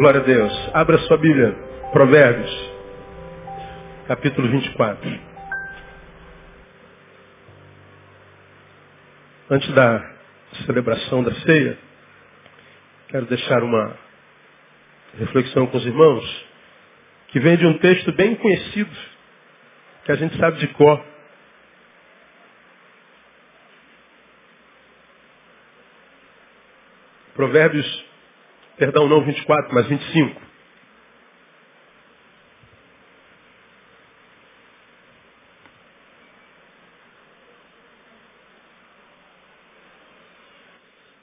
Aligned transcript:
Glória 0.00 0.22
a 0.22 0.24
Deus. 0.24 0.70
Abra 0.72 0.96
sua 1.00 1.18
Bíblia. 1.18 1.52
Provérbios. 1.92 2.72
Capítulo 4.08 4.48
24. 4.48 5.20
Antes 9.50 9.70
da 9.74 10.10
celebração 10.64 11.22
da 11.22 11.34
ceia, 11.42 11.78
quero 13.08 13.26
deixar 13.26 13.62
uma 13.62 13.94
reflexão 15.18 15.66
com 15.66 15.76
os 15.76 15.84
irmãos, 15.84 16.46
que 17.28 17.38
vem 17.38 17.58
de 17.58 17.66
um 17.66 17.76
texto 17.76 18.10
bem 18.12 18.36
conhecido, 18.36 18.96
que 20.06 20.12
a 20.12 20.16
gente 20.16 20.34
sabe 20.38 20.60
de 20.60 20.68
cor. 20.68 21.04
Provérbios, 27.34 28.09
perdão, 28.80 29.06
não 29.06 29.22
24, 29.22 29.74
mas 29.74 29.86
25. 29.86 30.40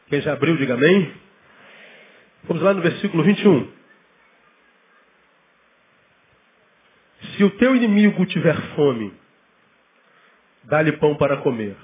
Quem 0.08 0.22
já 0.22 0.34
abriu, 0.34 0.56
diga 0.56 0.76
amém. 0.76 1.12
Vamos 2.44 2.62
lá 2.62 2.76
no 2.76 2.82
versículo 2.84 3.24
21. 3.24 3.74
Se 7.36 7.44
o 7.44 7.50
teu 7.58 7.76
inimigo 7.76 8.24
tiver 8.28 8.56
fome, 8.76 9.12
dá-lhe 10.64 10.92
pão 10.94 11.16
para 11.18 11.38
comer. 11.38 11.76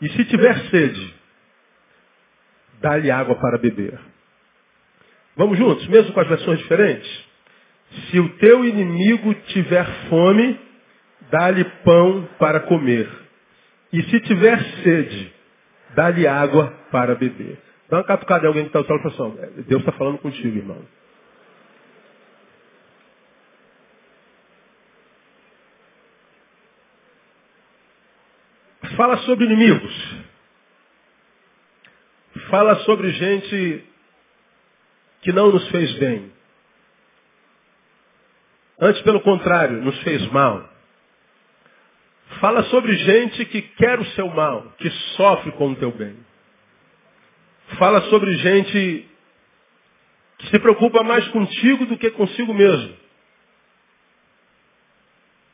E 0.00 0.08
se 0.08 0.24
tiver 0.24 0.68
sede, 0.68 1.11
dá-lhe 2.82 3.10
água 3.10 3.36
para 3.36 3.56
beber. 3.56 3.98
Vamos 5.36 5.56
juntos, 5.56 5.86
mesmo 5.88 6.12
com 6.12 6.20
as 6.20 6.28
versões 6.28 6.58
diferentes? 6.58 7.24
Se 8.10 8.20
o 8.20 8.28
teu 8.36 8.64
inimigo 8.64 9.32
tiver 9.46 9.86
fome, 10.08 10.58
dá-lhe 11.30 11.64
pão 11.84 12.28
para 12.38 12.60
comer. 12.60 13.08
E 13.92 14.02
se 14.04 14.20
tiver 14.20 14.62
sede, 14.82 15.32
dá-lhe 15.94 16.26
água 16.26 16.72
para 16.90 17.14
beber. 17.14 17.58
Dá 17.88 17.98
uma 17.98 18.04
catucada 18.04 18.44
em 18.44 18.48
alguém 18.48 18.68
que 18.68 18.76
está 18.76 18.84
falando 18.84 19.06
assim, 19.06 19.62
Deus 19.68 19.80
está 19.80 19.92
falando 19.92 20.18
contigo, 20.18 20.56
irmão. 20.56 20.82
Fala 28.96 29.16
sobre 29.18 29.44
inimigos. 29.46 30.21
Fala 32.52 32.76
sobre 32.80 33.10
gente 33.12 33.82
que 35.22 35.32
não 35.32 35.50
nos 35.50 35.66
fez 35.70 35.90
bem. 35.94 36.30
Antes, 38.78 39.00
pelo 39.00 39.22
contrário, 39.22 39.80
nos 39.80 39.98
fez 40.02 40.30
mal. 40.30 40.68
Fala 42.42 42.62
sobre 42.64 42.94
gente 42.94 43.46
que 43.46 43.62
quer 43.62 43.98
o 43.98 44.04
seu 44.04 44.28
mal, 44.28 44.70
que 44.76 44.90
sofre 45.16 45.50
com 45.52 45.70
o 45.70 45.76
teu 45.76 45.92
bem. 45.92 46.14
Fala 47.78 48.02
sobre 48.10 48.36
gente 48.36 49.08
que 50.36 50.46
se 50.48 50.58
preocupa 50.58 51.02
mais 51.02 51.26
contigo 51.28 51.86
do 51.86 51.96
que 51.96 52.10
consigo 52.10 52.52
mesmo. 52.52 52.94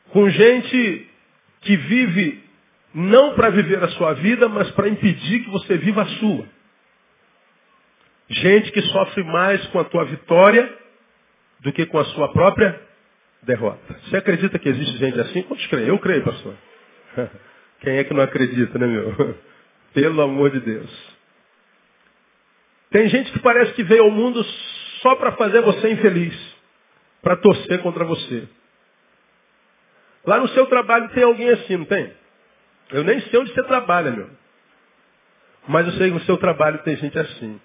Com 0.09 0.29
gente 0.29 1.09
que 1.61 1.77
vive 1.77 2.43
não 2.93 3.35
para 3.35 3.51
viver 3.51 3.81
a 3.81 3.87
sua 3.91 4.15
vida, 4.15 4.49
mas 4.49 4.69
para 4.71 4.89
impedir 4.89 5.45
que 5.45 5.49
você 5.49 5.77
viva 5.77 6.01
a 6.01 6.07
sua. 6.17 6.58
Gente 8.29 8.71
que 8.71 8.81
sofre 8.83 9.23
mais 9.23 9.65
com 9.67 9.79
a 9.79 9.83
tua 9.83 10.05
vitória 10.05 10.71
do 11.61 11.71
que 11.73 11.85
com 11.87 11.97
a 11.97 12.05
sua 12.05 12.31
própria 12.31 12.79
derrota. 13.41 13.99
Você 14.03 14.17
acredita 14.17 14.59
que 14.59 14.69
existe 14.69 14.97
gente 14.97 15.19
assim? 15.19 15.41
Quantos 15.43 15.65
creem? 15.67 15.87
Eu 15.87 15.99
creio, 15.99 16.23
pastor. 16.23 16.55
Quem 17.81 17.97
é 17.97 18.03
que 18.03 18.13
não 18.13 18.21
acredita, 18.21 18.77
né, 18.77 18.85
meu? 18.85 19.35
Pelo 19.93 20.21
amor 20.21 20.51
de 20.51 20.59
Deus. 20.59 21.17
Tem 22.91 23.07
gente 23.09 23.31
que 23.31 23.39
parece 23.39 23.73
que 23.73 23.83
veio 23.83 24.03
ao 24.03 24.11
mundo 24.11 24.43
só 25.01 25.15
para 25.15 25.31
fazer 25.33 25.61
você 25.61 25.91
infeliz, 25.91 26.35
para 27.21 27.35
torcer 27.37 27.81
contra 27.81 28.03
você. 28.03 28.47
Lá 30.25 30.39
no 30.39 30.47
seu 30.49 30.65
trabalho 30.67 31.09
tem 31.09 31.23
alguém 31.23 31.49
assim, 31.49 31.77
não 31.77 31.85
tem? 31.85 32.13
Eu 32.91 33.03
nem 33.03 33.19
sei 33.21 33.39
onde 33.39 33.53
você 33.53 33.63
trabalha, 33.63 34.11
meu. 34.11 34.29
Mas 35.67 35.87
eu 35.87 35.93
sei 35.93 36.07
que 36.07 36.15
no 36.15 36.21
seu 36.21 36.37
trabalho 36.37 36.79
tem 36.79 36.95
gente 36.97 37.17
assim. 37.17 37.59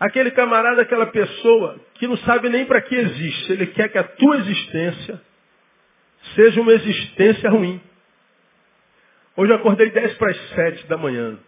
Aquele 0.00 0.30
camarada, 0.30 0.82
aquela 0.82 1.06
pessoa 1.06 1.80
que 1.94 2.06
não 2.06 2.16
sabe 2.18 2.48
nem 2.48 2.64
para 2.66 2.80
que 2.80 2.94
existe. 2.94 3.52
Ele 3.52 3.66
quer 3.66 3.88
que 3.88 3.98
a 3.98 4.04
tua 4.04 4.36
existência 4.38 5.20
seja 6.34 6.60
uma 6.60 6.72
existência 6.72 7.50
ruim. 7.50 7.80
Hoje 9.36 9.52
eu 9.52 9.56
acordei 9.56 9.90
10 9.90 10.14
para 10.14 10.30
as 10.30 10.48
7 10.50 10.86
da 10.86 10.96
manhã. 10.96 11.38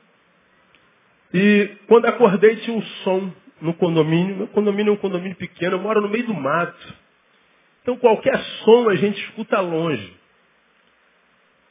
E 1.32 1.70
quando 1.86 2.06
acordei 2.06 2.56
tinha 2.56 2.76
um 2.76 2.82
som 2.82 3.32
no 3.60 3.74
condomínio. 3.74 4.36
Meu 4.36 4.48
condomínio 4.48 4.90
é 4.90 4.94
um 4.94 4.98
condomínio 4.98 5.36
pequeno, 5.36 5.76
eu 5.76 5.80
moro 5.80 6.00
no 6.00 6.08
meio 6.08 6.26
do 6.26 6.34
mato. 6.34 6.94
Então 7.82 7.96
qualquer 7.96 8.38
som 8.64 8.88
a 8.88 8.96
gente 8.96 9.20
escuta 9.24 9.60
longe. 9.60 10.18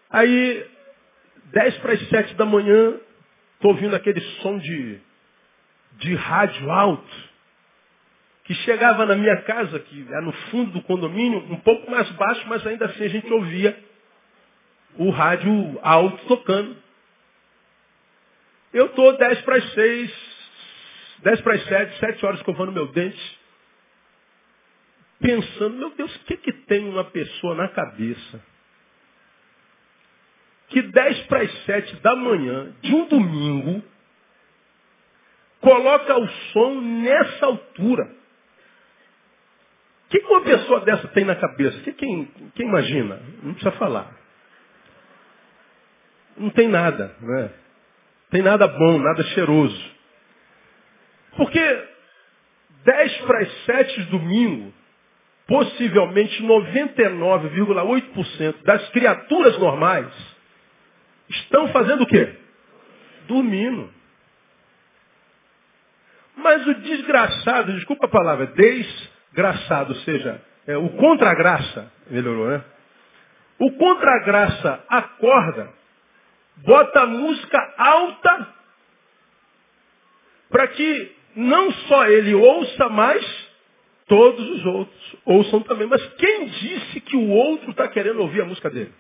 Aí, 0.10 0.66
10 1.52 1.78
para 1.80 1.94
as 1.94 2.10
7 2.10 2.34
da 2.36 2.46
manhã, 2.46 2.96
estou 3.56 3.72
ouvindo 3.72 3.96
aquele 3.96 4.20
som 4.42 4.58
de, 4.58 5.00
de 6.00 6.16
rádio 6.16 6.72
alto. 6.72 7.30
Que 8.46 8.54
chegava 8.56 9.06
na 9.06 9.16
minha 9.16 9.38
casa, 9.44 9.80
que 9.80 10.08
é 10.12 10.22
no 10.22 10.32
fundo 10.50 10.72
do 10.72 10.82
condomínio, 10.82 11.40
um 11.52 11.60
pouco 11.60 11.90
mais 11.92 12.10
baixo, 12.12 12.44
mas 12.48 12.66
ainda 12.66 12.86
assim 12.88 13.04
a 13.04 13.10
gente 13.10 13.32
ouvia 13.32 13.78
o 14.98 15.12
rádio 15.12 15.80
alto 15.84 16.26
tocando. 16.26 16.76
Eu 18.74 18.88
estou 18.88 19.18
10 19.18 19.42
para 19.42 19.58
as 19.58 19.74
6, 19.74 20.14
10 21.20 21.42
para 21.42 21.54
as 21.56 21.64
7, 21.66 22.00
7 22.00 22.26
horas 22.26 22.40
escovando 22.40 22.72
meu 22.72 22.88
dente, 22.88 23.40
pensando, 25.20 25.78
meu 25.78 25.90
Deus, 25.92 26.16
o 26.16 26.20
que, 26.20 26.38
que 26.38 26.54
tem 26.54 26.88
uma 26.88 27.04
pessoa 27.04 27.56
na 27.56 27.68
cabeça? 27.68 28.44
Que 30.70 30.82
10 30.82 31.22
para 31.24 31.42
as 31.42 31.66
7 31.66 31.96
da 31.98 32.16
manhã, 32.16 32.74
de 32.82 32.96
um 32.96 33.08
domingo, 33.08 33.84
coloca 35.62 36.18
o 36.18 36.28
som 36.52 36.82
nessa 36.82 37.46
altura. 37.46 38.04
O 40.06 40.10
que, 40.10 40.20
uma 40.20 40.42
pessoa 40.42 40.82
dessa 40.82 41.08
tem 41.10 41.24
na 41.24 41.36
cabeça? 41.36 41.80
Que, 41.82 41.94
quem, 41.94 42.26
quem 42.56 42.68
imagina? 42.68 43.22
Não 43.44 43.54
precisa 43.54 43.76
falar. 43.78 44.12
Não 46.36 46.50
tem 46.50 46.68
nada, 46.68 47.16
né? 47.22 47.52
Tem 48.32 48.42
nada 48.42 48.68
bom, 48.68 48.98
nada 48.98 49.22
cheiroso. 49.24 50.00
Porque 51.36 51.88
10 52.84 53.18
para 53.22 53.40
as 53.40 53.66
7 53.66 54.04
de 54.04 54.10
domingo, 54.10 54.74
possivelmente 55.48 56.44
99,8% 56.44 58.64
das 58.64 58.88
criaturas 58.90 59.58
normais 59.58 60.08
estão 61.30 61.70
fazendo 61.70 62.04
o 62.04 62.08
quê? 62.08 62.36
Dormindo. 63.28 63.98
Mas 66.42 66.66
o 66.68 66.74
desgraçado, 66.76 67.74
desculpa 67.74 68.06
a 68.06 68.10
palavra, 68.10 68.48
desgraçado, 68.48 69.94
ou 69.94 70.00
seja, 70.02 70.42
é, 70.68 70.78
o 70.78 70.90
contra-graça, 70.90 71.92
melhorou, 72.10 72.48
né? 72.48 72.64
O 73.60 73.72
contra-graça 73.74 74.84
acorda 74.88 75.80
bota 76.64 77.02
a 77.02 77.08
música 77.08 77.74
alta 77.78 78.54
para 80.50 80.68
que 80.70 81.16
não 81.36 81.72
só 81.72 82.08
ele 82.08 82.34
ouça, 82.34 82.90
mas 82.90 83.50
todos 84.08 84.50
os 84.50 84.66
outros 84.66 85.16
ouçam 85.26 85.62
também. 85.62 85.88
Mas 85.88 86.04
quem 86.16 86.46
disse 86.48 87.02
que 87.02 87.16
o 87.16 87.30
outro 87.30 87.72
está 87.72 87.88
querendo 87.88 88.20
ouvir 88.20 88.42
a 88.42 88.46
música 88.46 88.70
dele? 88.70 88.94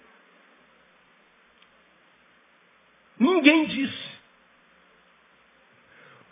Ninguém 3.19 3.65
disse. 3.65 4.08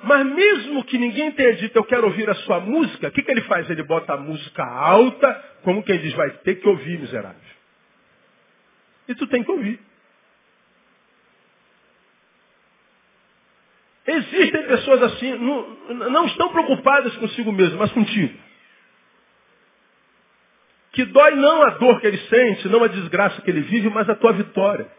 Mas 0.07 0.25
mesmo 0.25 0.85
que 0.85 0.97
ninguém 0.97 1.33
tenha 1.33 1.53
dito 1.57 1.75
eu 1.75 1.83
quero 1.83 2.07
ouvir 2.07 2.29
a 2.29 2.35
sua 2.35 2.61
música, 2.61 3.09
o 3.09 3.11
que, 3.11 3.21
que 3.21 3.29
ele 3.29 3.41
faz? 3.41 3.69
Ele 3.69 3.83
bota 3.83 4.13
a 4.13 4.17
música 4.17 4.63
alta, 4.63 5.33
como 5.63 5.83
quem 5.83 5.99
diz, 5.99 6.13
vai 6.13 6.29
ter 6.29 6.55
que 6.55 6.67
ouvir, 6.67 6.97
miserável. 6.97 7.41
E 9.09 9.15
tu 9.15 9.27
tem 9.27 9.43
que 9.43 9.51
ouvir. 9.51 9.79
Existem 14.07 14.67
pessoas 14.67 15.03
assim, 15.03 15.33
não, 15.33 16.09
não 16.09 16.25
estão 16.27 16.53
preocupadas 16.53 17.13
consigo 17.17 17.51
mesmo, 17.51 17.77
mas 17.77 17.91
contigo. 17.91 18.33
Que 20.93 21.03
dói 21.03 21.35
não 21.35 21.63
a 21.63 21.71
dor 21.71 21.99
que 21.99 22.07
ele 22.07 22.17
sente, 22.29 22.69
não 22.69 22.81
a 22.81 22.87
desgraça 22.87 23.41
que 23.41 23.51
ele 23.51 23.61
vive, 23.61 23.89
mas 23.89 24.09
a 24.09 24.15
tua 24.15 24.31
vitória. 24.31 24.89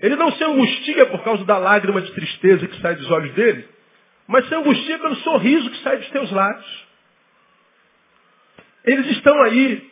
Ele 0.00 0.16
não 0.16 0.30
se 0.32 0.44
angustia 0.44 1.06
por 1.06 1.22
causa 1.24 1.44
da 1.44 1.58
lágrima 1.58 2.00
de 2.02 2.12
tristeza 2.12 2.66
que 2.66 2.80
sai 2.80 2.96
dos 2.96 3.10
olhos 3.10 3.32
dele, 3.34 3.66
mas 4.26 4.46
se 4.46 4.54
angustia 4.54 4.98
pelo 4.98 5.16
sorriso 5.16 5.70
que 5.70 5.82
sai 5.82 5.96
dos 5.98 6.10
teus 6.10 6.30
lábios. 6.30 6.86
Eles 8.84 9.06
estão 9.12 9.42
aí 9.42 9.90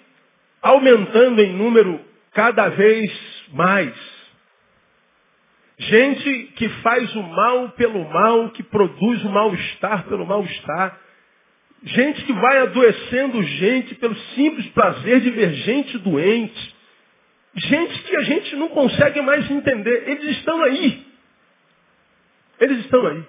aumentando 0.62 1.40
em 1.40 1.52
número 1.52 2.00
cada 2.32 2.68
vez 2.68 3.10
mais. 3.52 3.94
Gente 5.76 6.52
que 6.56 6.68
faz 6.68 7.14
o 7.16 7.22
mal 7.22 7.70
pelo 7.70 8.08
mal, 8.08 8.50
que 8.50 8.62
produz 8.62 9.24
o 9.24 9.28
mal-estar 9.28 10.04
pelo 10.04 10.24
mal-estar. 10.24 11.00
Gente 11.82 12.24
que 12.24 12.32
vai 12.32 12.58
adoecendo 12.58 13.42
gente 13.42 13.94
pelo 13.96 14.14
simples 14.34 14.66
prazer 14.68 15.20
de 15.20 15.30
ver 15.30 15.52
gente 15.54 15.98
doente. 15.98 16.73
Gente 17.56 18.02
que 18.02 18.16
a 18.16 18.22
gente 18.22 18.56
não 18.56 18.68
consegue 18.68 19.20
mais 19.22 19.48
entender. 19.50 20.08
Eles 20.08 20.38
estão 20.38 20.62
aí. 20.62 21.06
Eles 22.58 22.78
estão 22.84 23.06
aí. 23.06 23.24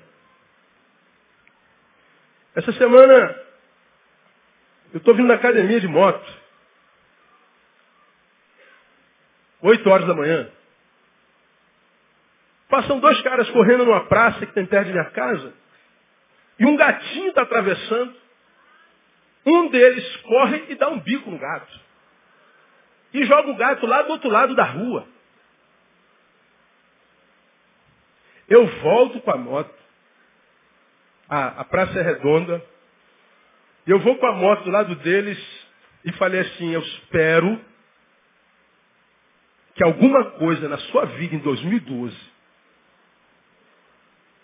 Essa 2.56 2.72
semana 2.74 3.46
eu 4.94 4.98
estou 4.98 5.14
vindo 5.14 5.28
na 5.28 5.36
academia 5.36 5.80
de 5.80 5.88
moto. 5.88 6.34
Oito 9.62 9.90
horas 9.90 10.08
da 10.08 10.14
manhã. 10.14 10.50
Passam 12.70 13.00
dois 13.00 13.22
caras 13.22 13.50
correndo 13.52 13.86
numa 13.86 14.06
praça 14.06 14.46
que 14.46 14.54
tem 14.54 14.66
perto 14.66 14.88
de 14.88 14.94
minha 14.94 15.10
casa. 15.12 15.54
E 16.58 16.66
um 16.66 16.76
gatinho 16.76 17.30
está 17.30 17.44
atravessando. 17.44 18.16
Um 19.46 19.70
deles 19.70 20.16
corre 20.18 20.66
e 20.70 20.76
dá 20.76 20.90
um 20.90 21.00
bico 21.00 21.30
no 21.30 21.38
gato. 21.38 21.85
E 23.16 23.24
joga 23.24 23.50
o 23.50 23.56
gato 23.56 23.88
lá 23.88 24.02
do 24.02 24.12
outro 24.12 24.30
lado 24.30 24.54
da 24.56 24.66
rua. 24.66 25.08
Eu 28.50 28.68
volto 28.82 29.22
com 29.22 29.32
a 29.32 29.38
moto. 29.38 29.74
A, 31.30 31.62
a 31.62 31.64
praça 31.64 31.98
é 31.98 32.02
redonda. 32.02 32.62
Eu 33.88 34.00
vou 34.00 34.18
com 34.18 34.26
a 34.26 34.34
moto 34.34 34.66
do 34.66 34.70
lado 34.70 34.96
deles 34.96 35.40
e 36.04 36.12
falei 36.12 36.42
assim, 36.42 36.74
eu 36.74 36.82
espero 36.82 37.64
que 39.76 39.84
alguma 39.86 40.32
coisa 40.32 40.68
na 40.68 40.78
sua 40.78 41.06
vida 41.06 41.36
em 41.36 41.40
2012 41.40 42.18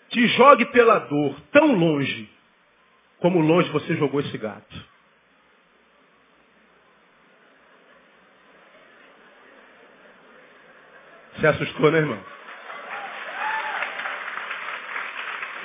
te 0.08 0.26
jogue 0.28 0.64
pela 0.72 0.98
dor 0.98 1.38
tão 1.52 1.74
longe 1.74 2.30
como 3.18 3.38
longe 3.38 3.68
você 3.70 3.96
jogou 3.96 4.20
esse 4.20 4.38
gato. 4.38 4.91
Se 11.42 11.46
assustou, 11.48 11.90
né, 11.90 11.98
irmão? 11.98 12.24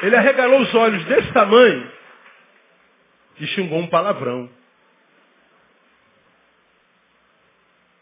Ele 0.02 0.16
arregalou 0.16 0.62
os 0.62 0.74
olhos 0.74 1.06
desse 1.06 1.32
tamanho 1.32 1.92
e 3.40 3.46
xingou 3.46 3.78
um 3.78 3.88
palavrão. 3.88 4.50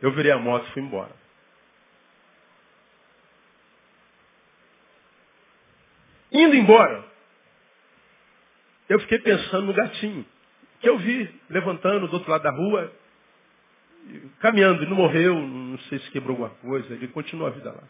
Eu 0.01 0.09
virei 0.13 0.31
a 0.31 0.37
moto 0.37 0.65
e 0.65 0.71
fui 0.71 0.83
embora. 0.83 1.11
Indo 6.31 6.55
embora, 6.55 7.03
eu 8.87 9.01
fiquei 9.01 9.19
pensando 9.19 9.65
no 9.65 9.73
gatinho, 9.73 10.25
que 10.79 10.87
eu 10.87 10.97
vi 10.97 11.41
levantando 11.49 12.07
do 12.07 12.13
outro 12.13 12.31
lado 12.31 12.43
da 12.43 12.51
rua, 12.51 12.93
caminhando, 14.39 14.81
ele 14.81 14.89
não 14.89 14.97
morreu, 14.97 15.35
não 15.35 15.77
sei 15.89 15.99
se 15.99 16.11
quebrou 16.11 16.31
alguma 16.31 16.49
coisa, 16.61 16.93
ele 16.93 17.07
continua 17.07 17.47
a 17.47 17.51
vida 17.51 17.71
lá. 17.71 17.83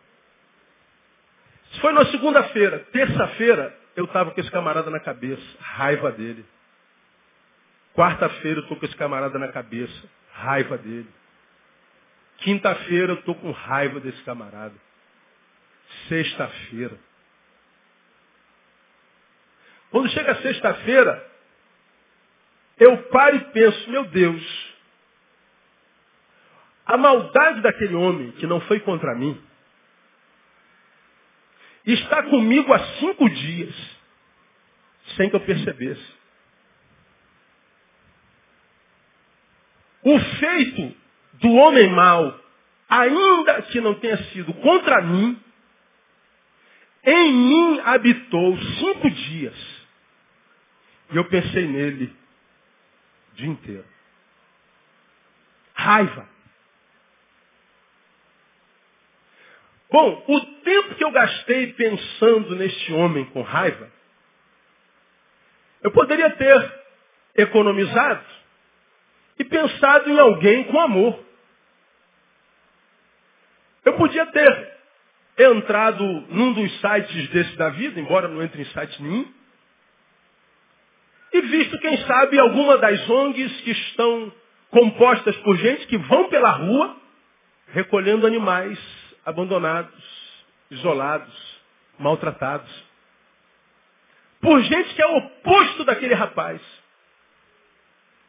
Isso 1.71 1.81
foi 1.81 1.93
na 1.93 2.05
segunda-feira. 2.05 2.79
Terça-feira, 2.91 3.77
eu 3.95 4.05
estava 4.05 4.31
com 4.31 4.39
esse 4.39 4.51
camarada 4.51 4.89
na 4.89 4.99
cabeça, 4.99 5.43
raiva 5.59 6.11
dele. 6.11 6.45
Quarta-feira, 7.93 8.59
eu 8.59 8.63
estou 8.63 8.77
com 8.77 8.85
esse 8.85 8.95
camarada 8.95 9.37
na 9.39 9.49
cabeça, 9.49 10.09
raiva 10.31 10.77
dele. 10.77 11.07
Quinta-feira, 12.39 13.13
eu 13.13 13.19
estou 13.19 13.35
com 13.35 13.51
raiva 13.51 13.99
desse 13.99 14.21
camarada. 14.23 14.75
Sexta-feira. 16.07 16.97
Quando 19.91 20.09
chega 20.09 20.35
sexta-feira, 20.41 21.31
eu 22.77 22.97
paro 23.03 23.37
e 23.37 23.39
penso, 23.51 23.89
meu 23.89 24.03
Deus, 24.05 24.64
a 26.85 26.97
maldade 26.97 27.61
daquele 27.61 27.95
homem 27.95 28.31
que 28.33 28.45
não 28.45 28.61
foi 28.61 28.79
contra 28.79 29.15
mim 29.15 29.41
está 31.85 32.23
comigo 32.23 32.73
há 32.73 32.79
cinco 32.99 33.29
dias, 33.29 33.75
sem 35.15 35.29
que 35.29 35.35
eu 35.35 35.39
percebesse. 35.39 36.15
O 40.03 40.19
feito 40.19 40.95
do 41.33 41.51
homem 41.53 41.89
mau, 41.89 42.39
ainda 42.89 43.61
que 43.63 43.81
não 43.81 43.95
tenha 43.95 44.17
sido 44.31 44.53
contra 44.55 45.01
mim, 45.01 45.39
em 47.03 47.33
mim 47.33 47.79
habitou 47.81 48.57
cinco 48.57 49.09
dias. 49.09 49.85
E 51.11 51.17
eu 51.17 51.25
pensei 51.25 51.67
nele 51.67 52.15
o 53.31 53.35
dia 53.35 53.47
inteiro. 53.47 53.85
Raiva. 55.73 56.34
Bom, 59.95 60.25
o 60.27 60.41
tempo 60.41 60.95
que 60.95 61.05
eu 61.05 61.09
gastei 61.09 61.71
pensando 61.71 62.53
neste 62.57 62.91
homem 62.91 63.23
com 63.27 63.41
raiva, 63.41 63.89
eu 65.81 65.89
poderia 65.89 66.31
ter 66.31 66.83
economizado 67.37 68.25
e 69.39 69.45
pensado 69.45 70.09
em 70.09 70.19
alguém 70.19 70.65
com 70.65 70.81
amor. 70.81 71.17
Eu 73.85 73.93
podia 73.93 74.25
ter 74.25 74.73
entrado 75.37 76.03
num 76.27 76.51
dos 76.51 76.77
sites 76.81 77.29
desse 77.29 77.55
da 77.55 77.69
vida, 77.69 77.97
embora 77.97 78.27
não 78.27 78.43
entre 78.43 78.63
em 78.63 78.65
site 78.65 79.01
nenhum, 79.01 79.33
e 81.31 81.39
visto, 81.39 81.79
quem 81.79 82.05
sabe, 82.05 82.37
alguma 82.37 82.77
das 82.79 83.09
ONGs 83.09 83.61
que 83.61 83.71
estão 83.71 84.33
compostas 84.71 85.37
por 85.37 85.55
gente 85.55 85.87
que 85.87 85.97
vão 85.99 86.27
pela 86.27 86.51
rua 86.51 86.97
recolhendo 87.67 88.27
animais 88.27 89.04
abandonados, 89.25 89.93
isolados, 90.69 91.33
maltratados. 91.97 92.71
Por 94.39 94.61
gente 94.61 94.93
que 94.93 95.01
é 95.01 95.07
o 95.07 95.17
oposto 95.17 95.83
daquele 95.83 96.13
rapaz. 96.13 96.61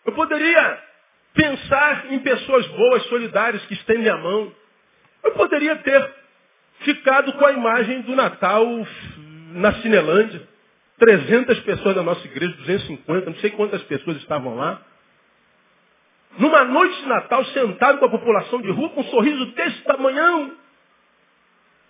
Eu 0.04 0.12
poderia 0.12 0.82
pensar 1.34 2.12
em 2.12 2.18
pessoas 2.20 2.66
boas, 2.68 3.02
solidárias, 3.06 3.64
que 3.66 3.74
estendem 3.74 4.08
a 4.08 4.16
mão. 4.16 4.52
Eu 5.22 5.32
poderia 5.32 5.76
ter 5.76 6.14
ficado 6.80 7.32
com 7.34 7.44
a 7.44 7.52
imagem 7.52 8.00
do 8.02 8.16
Natal 8.16 8.64
na 9.52 9.74
Cinelândia. 9.82 10.48
300 10.98 11.60
pessoas 11.60 11.94
da 11.94 12.02
nossa 12.02 12.26
igreja, 12.26 12.56
250, 12.56 13.30
não 13.30 13.36
sei 13.36 13.50
quantas 13.50 13.82
pessoas 13.82 14.16
estavam 14.16 14.56
lá. 14.56 14.80
Numa 16.38 16.64
noite 16.64 17.02
de 17.02 17.06
Natal, 17.06 17.44
sentado 17.46 17.98
com 17.98 18.06
a 18.06 18.10
população 18.10 18.62
de 18.62 18.70
rua, 18.70 18.88
com 18.90 19.02
um 19.02 19.10
sorriso 19.10 19.44
desse 19.46 19.82
tamanhão. 19.82 20.56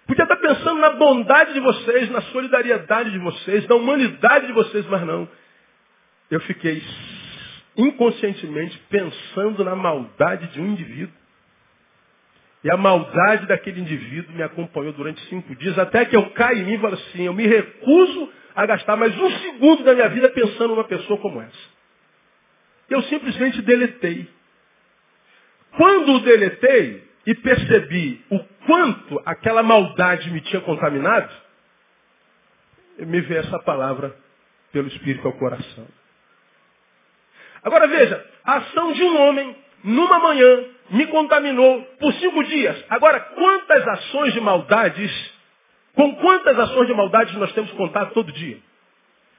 Podia 0.07 0.23
estar 0.23 0.37
pensando 0.37 0.81
na 0.81 0.91
bondade 0.91 1.53
de 1.53 1.61
vocês, 1.61 2.09
na 2.11 2.23
solidariedade 2.23 3.11
de 3.11 3.19
vocês, 3.19 3.67
na 3.67 3.75
humanidade 3.75 4.47
de 4.47 4.53
vocês, 4.53 4.87
mas 4.87 5.03
não. 5.03 5.29
Eu 6.31 6.41
fiquei 6.41 6.83
inconscientemente 7.77 8.79
pensando 8.89 9.65
na 9.65 9.75
maldade 9.75 10.47
de 10.49 10.61
um 10.61 10.67
indivíduo. 10.69 11.15
E 12.63 12.71
a 12.71 12.77
maldade 12.77 13.47
daquele 13.47 13.81
indivíduo 13.81 14.35
me 14.35 14.43
acompanhou 14.43 14.93
durante 14.93 15.21
cinco 15.29 15.55
dias, 15.57 15.79
até 15.79 16.05
que 16.05 16.17
eu 16.17 16.31
caí 16.31 16.61
em 16.61 16.65
mim 16.65 16.75
e 16.75 16.79
falei 16.79 16.95
assim, 16.95 17.25
eu 17.25 17.35
me 17.35 17.47
recuso 17.47 18.33
a 18.55 18.65
gastar 18.65 18.97
mais 18.97 19.17
um 19.17 19.31
segundo 19.39 19.85
da 19.85 19.95
minha 19.95 20.09
vida 20.09 20.29
pensando 20.31 20.69
numa 20.69 20.85
pessoa 20.85 21.19
como 21.21 21.41
essa. 21.41 21.77
Eu 22.89 23.03
simplesmente 23.03 23.61
deletei. 23.63 24.29
Quando 25.77 26.15
o 26.15 26.21
deletei, 26.21 27.06
e 27.27 27.35
percebi 27.35 28.25
o 28.31 28.39
quanto 28.67 29.21
aquela 29.27 29.63
maldade 29.63 30.31
me 30.31 30.41
tinha 30.43 30.61
contaminado, 30.61 31.29
me 32.99 33.21
veio 33.21 33.41
essa 33.41 33.59
palavra 33.61 34.17
pelo 34.73 34.89
Espírito 34.89 35.27
ao 35.27 35.35
coração. 35.35 35.87
Agora 37.65 37.89
veja, 37.89 38.25
a 38.45 38.57
ação 38.59 38.93
de 38.93 39.03
um 39.03 39.21
homem 39.21 39.57
numa 39.83 40.21
manhã 40.21 40.65
me 40.91 41.07
contaminou 41.09 41.83
por 41.99 42.13
cinco 42.15 42.45
dias. 42.45 42.85
Agora, 42.89 43.19
quantas 43.19 43.87
ações 43.89 44.33
de 44.33 44.41
maldades, 44.41 45.35
com 45.95 46.15
quantas 46.17 46.59
ações 46.59 46.87
de 46.87 46.95
maldades 46.95 47.35
nós 47.35 47.53
temos 47.53 47.73
contato 47.73 48.15
todo 48.15 48.33
dia? 48.33 48.59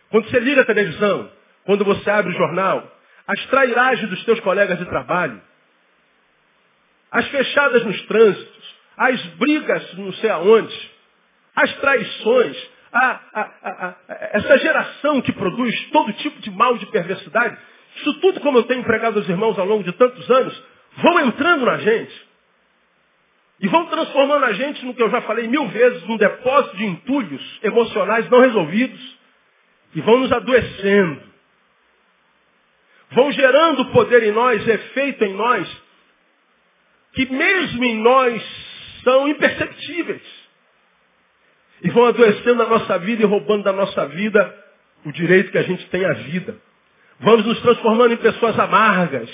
Quando 0.10 0.30
você 0.30 0.40
liga 0.40 0.62
a 0.62 0.66
televisão, 0.66 1.32
quando 1.66 1.86
você 1.86 2.10
abre 2.10 2.34
o 2.34 2.38
jornal, 2.38 2.92
as 3.26 3.46
trairagens 3.48 4.10
dos 4.10 4.24
teus 4.26 4.40
colegas 4.42 4.78
de 4.78 4.86
trabalho, 4.86 5.42
as 7.12 7.28
fechadas 7.30 7.84
nos 7.86 8.02
trânsitos, 8.04 8.76
as 8.98 9.22
brigas 9.36 9.94
não 9.98 10.12
sei 10.14 10.30
aonde, 10.30 10.92
as 11.56 11.74
traições, 11.76 12.70
a, 12.92 13.20
a, 13.34 13.42
a, 13.42 13.96
essa 14.34 14.58
geração 14.58 15.22
que 15.22 15.32
produz 15.32 15.90
todo 15.92 16.14
tipo 16.14 16.40
de 16.42 16.52
mal, 16.52 16.78
de 16.78 16.86
perversidade, 16.88 17.58
isso 17.98 18.14
tudo, 18.20 18.40
como 18.42 18.60
eu 18.60 18.64
tenho 18.64 18.82
empregado 18.82 19.18
os 19.20 19.30
irmãos 19.30 19.58
ao 19.58 19.66
longo 19.66 19.84
de 19.84 19.92
tantos 19.94 20.30
anos, 20.30 20.64
vão 20.98 21.20
entrando 21.22 21.66
na 21.66 21.78
gente. 21.78 22.28
E 23.60 23.68
vão 23.68 23.88
transformando 23.88 24.46
a 24.46 24.54
gente 24.54 24.86
no 24.86 24.94
que 24.94 25.02
eu 25.02 25.10
já 25.10 25.22
falei 25.22 25.48
mil 25.48 25.68
vezes, 25.70 26.04
num 26.04 26.18
depósito 26.18 26.78
de 26.78 26.86
entulhos 26.86 27.60
emocionais 27.64 28.30
não 28.30 28.40
resolvidos. 28.40 29.18
E 29.96 30.02
vão 30.02 30.20
nos 30.20 30.32
adoecendo. 30.32 31.24
Vão 33.12 33.32
gerando 33.32 33.86
poder 33.86 34.22
em 34.24 34.32
nós, 34.32 34.68
efeito 34.68 35.24
em 35.24 35.34
nós, 35.34 35.68
que 37.18 37.34
mesmo 37.34 37.84
em 37.84 37.96
nós 37.96 38.44
são 39.04 39.28
imperceptíveis. 39.28 40.22
E 41.82 41.90
vão 41.90 42.06
adoecendo 42.06 42.62
a 42.62 42.68
nossa 42.68 43.00
vida 43.00 43.24
e 43.24 43.26
roubando 43.26 43.64
da 43.64 43.74
nossa 43.74 44.06
vida 44.06 44.56
o 45.04 45.12
direito 45.12 45.52
que 45.52 45.58
a 45.58 45.64
gente 45.64 45.84
tem 45.88 46.06
à 46.06 46.14
vida. 46.14 46.56
Vamos 47.20 47.44
nos 47.44 47.60
transformando 47.62 48.14
em 48.14 48.18
pessoas 48.18 48.60
amargas. 48.60 49.30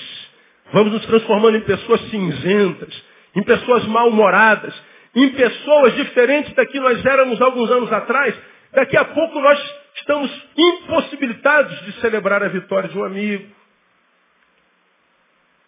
Vamos 0.71 0.93
nos 0.93 1.05
transformando 1.05 1.57
em 1.57 1.61
pessoas 1.61 1.99
cinzentas, 2.09 3.03
em 3.35 3.43
pessoas 3.43 3.85
mal-humoradas, 3.85 4.73
em 5.13 5.27
pessoas 5.31 5.93
diferentes 5.95 6.53
da 6.53 6.65
que 6.65 6.79
nós 6.79 7.05
éramos 7.05 7.41
alguns 7.41 7.69
anos 7.69 7.91
atrás. 7.91 8.33
Daqui 8.71 8.95
a 8.95 9.03
pouco 9.03 9.41
nós 9.41 9.59
estamos 9.97 10.31
impossibilitados 10.57 11.81
de 11.81 11.91
celebrar 11.99 12.41
a 12.43 12.47
vitória 12.47 12.87
de 12.87 12.97
um 12.97 13.03
amigo. 13.03 13.45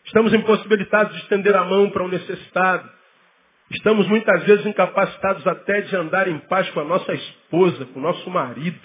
Estamos 0.05 0.33
impossibilitados 0.33 1.13
de 1.15 1.23
estender 1.23 1.55
a 1.55 1.63
mão 1.63 1.89
para 1.89 2.03
um 2.03 2.07
necessitado. 2.07 2.89
Estamos 3.71 4.07
muitas 4.07 4.43
vezes 4.43 4.65
incapacitados 4.65 5.45
até 5.47 5.81
de 5.81 5.95
andar 5.95 6.27
em 6.27 6.37
paz 6.39 6.69
com 6.69 6.81
a 6.81 6.85
nossa 6.85 7.13
esposa, 7.13 7.85
com 7.87 7.99
o 7.99 8.03
nosso 8.03 8.29
marido. 8.29 8.79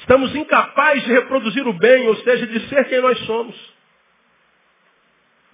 Estamos 0.00 0.34
incapazes 0.34 1.04
de 1.04 1.12
reproduzir 1.12 1.66
o 1.66 1.72
bem, 1.72 2.08
ou 2.08 2.16
seja, 2.16 2.46
de 2.46 2.68
ser 2.68 2.88
quem 2.88 3.00
nós 3.00 3.18
somos. 3.20 3.74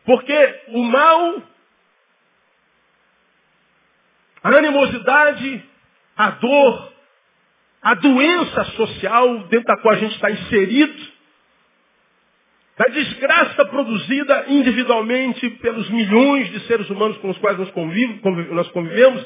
Porque 0.05 0.63
o 0.69 0.83
mal, 0.83 1.43
a 4.43 4.49
animosidade, 4.49 5.63
a 6.17 6.31
dor, 6.31 6.93
a 7.83 7.95
doença 7.95 8.65
social 8.77 9.41
dentro 9.49 9.67
da 9.67 9.77
qual 9.77 9.95
a 9.95 9.99
gente 9.99 10.15
está 10.15 10.31
inserido, 10.31 11.10
da 12.81 12.87
desgraça 12.87 13.63
produzida 13.67 14.47
individualmente 14.49 15.51
pelos 15.51 15.91
milhões 15.91 16.51
de 16.51 16.61
seres 16.61 16.89
humanos 16.89 17.19
com 17.19 17.29
os 17.29 17.37
quais 17.37 17.59
nós, 17.59 17.71
convive, 17.73 18.23
nós 18.55 18.69
convivemos, 18.69 19.23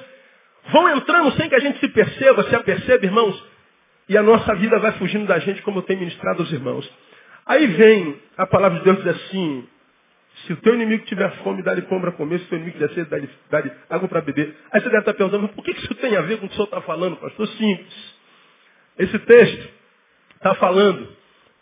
vão 0.72 0.88
entrando 0.96 1.30
sem 1.36 1.48
que 1.48 1.54
a 1.54 1.60
gente 1.60 1.78
se 1.78 1.86
perceba, 1.86 2.42
se 2.42 2.56
aperceba, 2.56 3.06
irmãos, 3.06 3.40
e 4.08 4.18
a 4.18 4.24
nossa 4.24 4.56
vida 4.56 4.76
vai 4.80 4.90
fugindo 4.98 5.26
da 5.26 5.38
gente 5.38 5.62
como 5.62 5.78
eu 5.78 5.82
tenho 5.82 6.00
ministrado 6.00 6.42
aos 6.42 6.50
irmãos. 6.50 6.90
Aí 7.46 7.64
vem 7.68 8.16
a 8.36 8.44
palavra 8.44 8.78
de 8.78 8.86
Deus 8.86 8.96
diz 9.04 9.06
assim, 9.06 9.68
se 10.46 10.52
o 10.52 10.56
teu 10.56 10.74
inimigo 10.74 11.04
tiver 11.04 11.30
fome, 11.44 11.62
dá-lhe 11.62 11.82
pão 11.82 12.00
para 12.00 12.10
comer, 12.10 12.40
se 12.40 12.46
o 12.46 12.48
teu 12.48 12.58
inimigo 12.58 12.76
tiver 12.76 12.92
sede, 12.92 13.08
dá-lhe 13.08 13.70
dá 13.88 13.94
água 13.94 14.08
para 14.08 14.20
beber. 14.20 14.52
Aí 14.72 14.80
você 14.80 14.88
deve 14.88 14.98
estar 14.98 15.14
pensando, 15.14 15.48
por 15.50 15.64
que 15.64 15.70
isso 15.70 15.94
tem 15.94 16.16
a 16.16 16.22
ver 16.22 16.38
com 16.38 16.46
o 16.46 16.48
que 16.48 16.54
o 16.54 16.56
senhor 16.56 16.66
está 16.66 16.80
falando, 16.80 17.18
pastor? 17.18 17.46
Simples. 17.46 18.14
Esse 18.98 19.16
texto 19.20 19.68
está 20.38 20.56
falando 20.56 21.06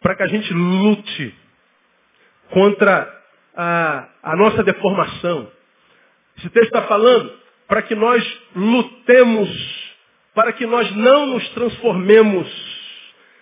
para 0.01 0.17
que 0.17 0.23
a 0.23 0.27
gente 0.27 0.55
lute 0.55 1.42
contra 2.53 3.23
a, 3.57 4.09
a 4.23 4.37
nossa 4.37 4.63
deformação. 4.63 5.51
Esse 6.39 6.49
texto 6.51 6.67
está 6.67 6.83
falando 6.83 7.33
para 7.67 7.83
que 7.83 7.95
nós 7.95 8.41
lutemos, 8.55 9.95
para 10.35 10.53
que 10.53 10.67
nós 10.67 10.91
não 10.97 11.27
nos 11.27 11.49
transformemos 11.51 12.49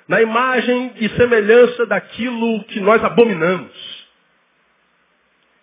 na 0.09 0.21
imagem 0.21 0.93
e 0.97 1.09
semelhança 1.11 1.87
daquilo 1.87 2.65
que 2.65 2.81
nós 2.81 3.03
abominamos. 3.05 3.71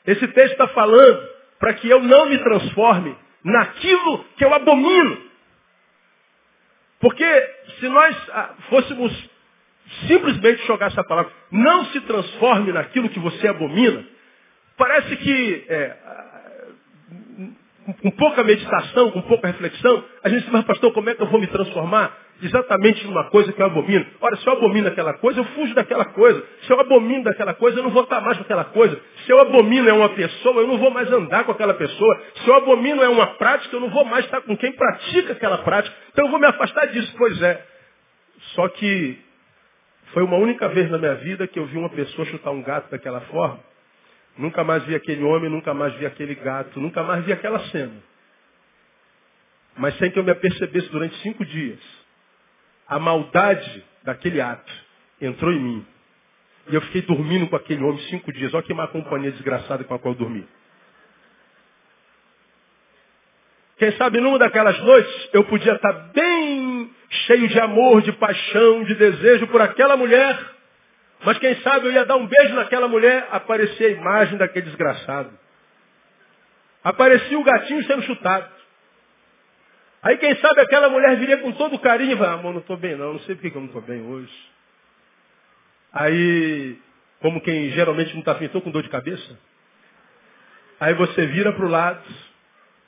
Esse 0.05 0.27
texto 0.29 0.53
está 0.53 0.67
falando 0.69 1.29
para 1.59 1.73
que 1.73 1.89
eu 1.89 2.01
não 2.01 2.27
me 2.27 2.37
transforme 2.37 3.15
naquilo 3.43 4.23
que 4.37 4.45
eu 4.45 4.53
abomino. 4.53 5.27
Porque 6.99 7.53
se 7.79 7.87
nós 7.89 8.15
ah, 8.31 8.55
fôssemos 8.69 9.29
simplesmente 10.07 10.65
jogar 10.65 10.87
essa 10.87 11.03
palavra, 11.03 11.31
não 11.51 11.85
se 11.85 12.01
transforme 12.01 12.71
naquilo 12.71 13.09
que 13.09 13.19
você 13.19 13.47
abomina, 13.47 14.03
parece 14.77 15.15
que 15.15 15.65
é, 15.69 15.97
com 18.01 18.11
pouca 18.11 18.43
meditação, 18.43 19.11
com 19.11 19.21
pouca 19.21 19.47
reflexão, 19.47 20.03
a 20.23 20.29
gente 20.29 20.43
diz, 20.43 20.51
mas 20.51 20.65
pastor, 20.65 20.91
como 20.91 21.09
é 21.09 21.15
que 21.15 21.21
eu 21.21 21.27
vou 21.27 21.39
me 21.39 21.47
transformar 21.47 22.17
exatamente 22.41 23.05
numa 23.05 23.29
coisa 23.29 23.51
que 23.53 23.61
eu 23.61 23.65
abomino? 23.65 24.05
Ora, 24.19 24.35
se 24.35 24.45
eu 24.45 24.53
abomino 24.53 24.87
aquela 24.87 25.13
coisa, 25.13 25.39
eu 25.39 25.45
fujo 25.45 25.73
daquela 25.73 26.05
coisa. 26.05 26.43
Se 26.63 26.71
eu 26.71 26.79
abomino 26.79 27.23
daquela 27.23 27.53
coisa, 27.53 27.79
eu 27.79 27.83
não 27.83 27.89
vou 27.89 28.03
estar 28.03 28.21
mais 28.21 28.37
com 28.37 28.43
aquela 28.43 28.65
coisa. 28.65 28.99
Se 29.25 29.31
eu 29.31 29.39
abomino 29.39 29.89
é 29.89 29.93
uma 29.93 30.09
pessoa, 30.09 30.61
eu 30.61 30.67
não 30.67 30.77
vou 30.77 30.91
mais 30.91 31.11
andar 31.11 31.45
com 31.45 31.51
aquela 31.51 31.73
pessoa. 31.73 32.21
Se 32.35 32.47
eu 32.47 32.55
abomino 32.55 33.01
é 33.01 33.09
uma 33.09 33.27
prática, 33.35 33.75
eu 33.75 33.79
não 33.79 33.89
vou 33.89 34.05
mais 34.05 34.25
estar 34.25 34.41
com 34.41 34.55
quem 34.57 34.73
pratica 34.73 35.33
aquela 35.33 35.59
prática. 35.59 35.95
Então 36.11 36.25
eu 36.25 36.31
vou 36.31 36.39
me 36.39 36.45
afastar 36.45 36.87
disso. 36.87 37.13
Pois 37.17 37.41
é. 37.41 37.65
Só 38.53 38.67
que 38.69 39.17
foi 40.13 40.23
uma 40.23 40.37
única 40.37 40.69
vez 40.69 40.89
na 40.89 40.97
minha 40.97 41.15
vida 41.15 41.47
que 41.47 41.59
eu 41.59 41.65
vi 41.65 41.77
uma 41.77 41.89
pessoa 41.89 42.25
chutar 42.27 42.51
um 42.51 42.61
gato 42.61 42.89
daquela 42.89 43.21
forma. 43.21 43.59
Nunca 44.37 44.63
mais 44.63 44.83
vi 44.83 44.95
aquele 44.95 45.23
homem, 45.23 45.49
nunca 45.49 45.73
mais 45.73 45.93
vi 45.95 46.05
aquele 46.05 46.35
gato, 46.35 46.79
nunca 46.79 47.03
mais 47.03 47.25
vi 47.25 47.33
aquela 47.33 47.59
cena. 47.71 47.93
Mas 49.75 49.97
sem 49.97 50.11
que 50.11 50.17
eu 50.17 50.23
me 50.23 50.31
apercebesse 50.31 50.89
durante 50.89 51.15
cinco 51.17 51.43
dias, 51.45 51.79
a 52.87 52.97
maldade 52.99 53.83
daquele 54.03 54.39
ato 54.39 54.73
entrou 55.19 55.51
em 55.51 55.59
mim. 55.59 55.85
E 56.69 56.75
eu 56.75 56.81
fiquei 56.81 57.01
dormindo 57.01 57.47
com 57.47 57.55
aquele 57.55 57.83
homem 57.83 57.99
cinco 58.09 58.31
dias. 58.31 58.53
Olha 58.53 58.63
que 58.63 58.73
má 58.73 58.87
companhia 58.87 59.31
desgraçada 59.31 59.83
com 59.83 59.93
a 59.93 59.99
qual 59.99 60.13
eu 60.13 60.19
dormi. 60.19 60.47
Quem 63.77 63.91
sabe 63.93 64.19
numa 64.19 64.39
daquelas 64.39 64.77
noites 64.79 65.29
eu 65.33 65.43
podia 65.45 65.73
estar 65.73 65.93
bem 66.13 66.91
cheio 67.09 67.47
de 67.47 67.59
amor, 67.59 68.01
de 68.01 68.11
paixão, 68.13 68.83
de 68.83 68.95
desejo 68.95 69.47
por 69.47 69.61
aquela 69.61 69.95
mulher. 69.95 70.37
Mas 71.23 71.37
quem 71.39 71.55
sabe 71.61 71.87
eu 71.87 71.91
ia 71.91 72.05
dar 72.05 72.15
um 72.15 72.27
beijo 72.27 72.53
naquela 72.55 72.87
mulher, 72.87 73.27
aparecia 73.31 73.87
a 73.87 73.91
imagem 73.91 74.37
daquele 74.37 74.65
desgraçado. 74.65 75.31
Aparecia 76.83 77.37
o 77.37 77.43
gatinho 77.43 77.83
sendo 77.85 78.03
chutado. 78.03 78.49
Aí 80.01 80.17
quem 80.17 80.35
sabe 80.37 80.61
aquela 80.61 80.89
mulher 80.89 81.17
viria 81.17 81.37
com 81.39 81.51
todo 81.53 81.79
carinho 81.79 82.11
e 82.11 82.15
vai, 82.15 82.29
amor, 82.29 82.53
não 82.53 82.61
estou 82.61 82.77
bem 82.77 82.95
não, 82.95 83.13
não 83.13 83.19
sei 83.21 83.35
por 83.35 83.41
que 83.41 83.47
eu 83.47 83.59
não 83.59 83.67
estou 83.67 83.81
bem 83.81 84.01
hoje. 84.01 84.31
Aí, 85.91 86.77
como 87.19 87.41
quem 87.41 87.71
geralmente 87.71 88.13
não 88.13 88.19
está 88.19 88.33
afim, 88.33 88.47
com 88.47 88.69
dor 88.69 88.83
de 88.83 88.89
cabeça. 88.89 89.39
Aí 90.79 90.93
você 90.93 91.25
vira 91.25 91.51
para 91.51 91.65
o 91.65 91.69
lado, 91.69 92.03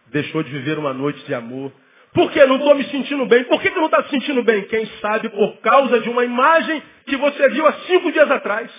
deixou 0.07 0.43
de 0.43 0.51
viver 0.51 0.77
uma 0.77 0.93
noite 0.93 1.25
de 1.25 1.33
amor. 1.33 1.71
Por 2.13 2.31
que 2.31 2.43
não 2.45 2.57
estou 2.57 2.75
me 2.75 2.83
sentindo 2.85 3.25
bem? 3.25 3.43
Por 3.43 3.61
que, 3.61 3.69
que 3.69 3.77
não 3.77 3.85
está 3.85 4.03
se 4.03 4.09
sentindo 4.09 4.43
bem? 4.43 4.63
Quem 4.63 4.85
sabe 4.99 5.29
por 5.29 5.57
causa 5.57 5.99
de 5.99 6.09
uma 6.09 6.25
imagem 6.25 6.81
que 7.05 7.15
você 7.17 7.49
viu 7.49 7.67
há 7.67 7.73
cinco 7.87 8.11
dias 8.11 8.29
atrás. 8.31 8.71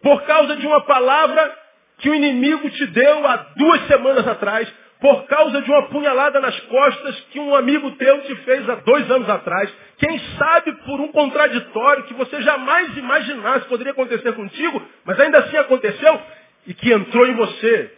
Por 0.00 0.22
causa 0.22 0.56
de 0.56 0.66
uma 0.66 0.80
palavra 0.82 1.58
que 1.98 2.10
o 2.10 2.14
inimigo 2.14 2.68
te 2.70 2.86
deu 2.86 3.26
há 3.26 3.36
duas 3.56 3.86
semanas 3.86 4.26
atrás. 4.26 4.72
Por 5.00 5.24
causa 5.24 5.60
de 5.62 5.70
uma 5.70 5.88
punhalada 5.88 6.40
nas 6.40 6.58
costas 6.60 7.20
que 7.32 7.40
um 7.40 7.56
amigo 7.56 7.90
teu 7.92 8.22
te 8.22 8.36
fez 8.36 8.68
há 8.68 8.76
dois 8.76 9.10
anos 9.10 9.28
atrás. 9.28 9.72
Quem 9.98 10.18
sabe 10.38 10.72
por 10.84 11.00
um 11.00 11.08
contraditório 11.08 12.04
que 12.04 12.14
você 12.14 12.40
jamais 12.40 12.96
imaginasse 12.96 13.66
poderia 13.66 13.92
acontecer 13.92 14.32
contigo, 14.32 14.80
mas 15.04 15.18
ainda 15.18 15.38
assim 15.40 15.56
aconteceu 15.56 16.22
e 16.68 16.74
que 16.74 16.92
entrou 16.92 17.26
em 17.26 17.34
você 17.34 17.92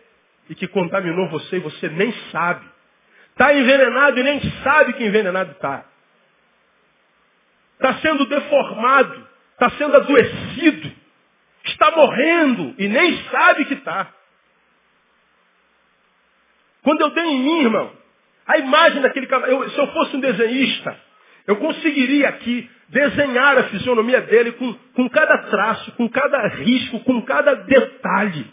e 0.49 0.55
que 0.55 0.67
contaminou 0.67 1.29
você 1.29 1.57
e 1.57 1.61
você 1.61 1.89
nem 1.91 2.11
sabe. 2.33 2.74
Está 3.35 3.53
envenenado 3.53 4.19
e 4.19 4.23
nem 4.23 4.41
sabe 4.63 4.93
que 4.93 5.05
envenenado 5.05 5.51
está. 5.53 5.85
Está 7.75 7.95
sendo 7.95 8.27
deformado, 8.27 9.29
está 9.53 9.71
sendo 9.71 9.97
adoecido, 9.97 10.93
está 11.65 11.91
morrendo 11.91 12.75
e 12.79 12.87
nem 12.87 13.25
sabe 13.25 13.65
que 13.65 13.75
está. 13.75 14.09
Quando 16.83 17.01
eu 17.01 17.11
dei 17.11 17.25
em 17.25 17.41
mim, 17.41 17.61
irmão, 17.63 17.93
a 18.47 18.59
imagem 18.59 19.03
daquele 19.03 19.27
cavalo, 19.27 19.69
se 19.69 19.79
eu 19.79 19.87
fosse 19.89 20.17
um 20.17 20.21
desenhista, 20.21 20.97
eu 21.47 21.57
conseguiria 21.57 22.29
aqui 22.29 22.71
desenhar 22.89 23.59
a 23.59 23.65
fisionomia 23.65 24.21
dele 24.21 24.53
com, 24.53 24.73
com 24.95 25.09
cada 25.11 25.39
traço, 25.39 25.91
com 25.93 26.09
cada 26.09 26.47
risco, 26.49 27.01
com 27.01 27.21
cada 27.23 27.55
detalhe. 27.55 28.47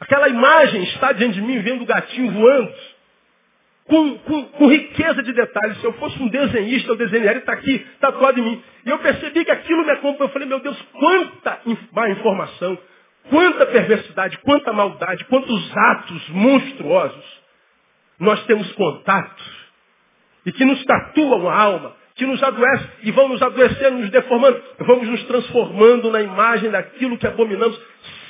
Aquela 0.00 0.28
imagem 0.28 0.84
está 0.84 1.12
diante 1.12 1.34
de 1.34 1.42
mim 1.42 1.58
vendo 1.60 1.82
o 1.82 1.86
gatinho 1.86 2.30
voando. 2.32 2.72
Com, 3.92 4.18
com, 4.20 4.44
com, 4.44 4.68
riqueza 4.68 5.22
de 5.22 5.34
detalhes. 5.34 5.78
Se 5.78 5.84
eu 5.84 5.92
fosse 5.92 6.20
um 6.22 6.26
desenhista, 6.28 6.90
eu 6.90 6.96
desenharia, 6.96 7.40
está 7.40 7.52
aqui, 7.52 7.86
tatuado 8.00 8.40
em 8.40 8.42
mim. 8.42 8.62
E 8.86 8.88
eu 8.88 8.98
percebi 9.00 9.44
que 9.44 9.50
aquilo 9.50 9.84
me 9.84 9.90
acompanhou. 9.90 10.28
Eu 10.28 10.32
falei, 10.32 10.48
meu 10.48 10.60
Deus, 10.60 10.80
quanta 10.92 11.60
má 11.92 12.08
informação, 12.08 12.78
quanta 13.28 13.66
perversidade, 13.66 14.38
quanta 14.38 14.72
maldade, 14.72 15.26
quantos 15.26 15.76
atos 15.76 16.26
monstruosos 16.30 17.42
nós 18.18 18.42
temos 18.46 18.72
contato. 18.72 19.44
e 20.46 20.52
que 20.52 20.64
nos 20.64 20.82
tatuam 20.86 21.46
a 21.46 21.54
alma, 21.54 21.94
que 22.14 22.24
nos 22.24 22.42
adoecem 22.42 22.88
e 23.02 23.10
vão 23.10 23.28
nos 23.28 23.42
adoecendo, 23.42 23.98
nos 23.98 24.10
deformando, 24.10 24.62
vamos 24.78 25.06
nos 25.06 25.22
transformando 25.24 26.10
na 26.10 26.22
imagem 26.22 26.70
daquilo 26.70 27.18
que 27.18 27.26
abominamos, 27.26 27.78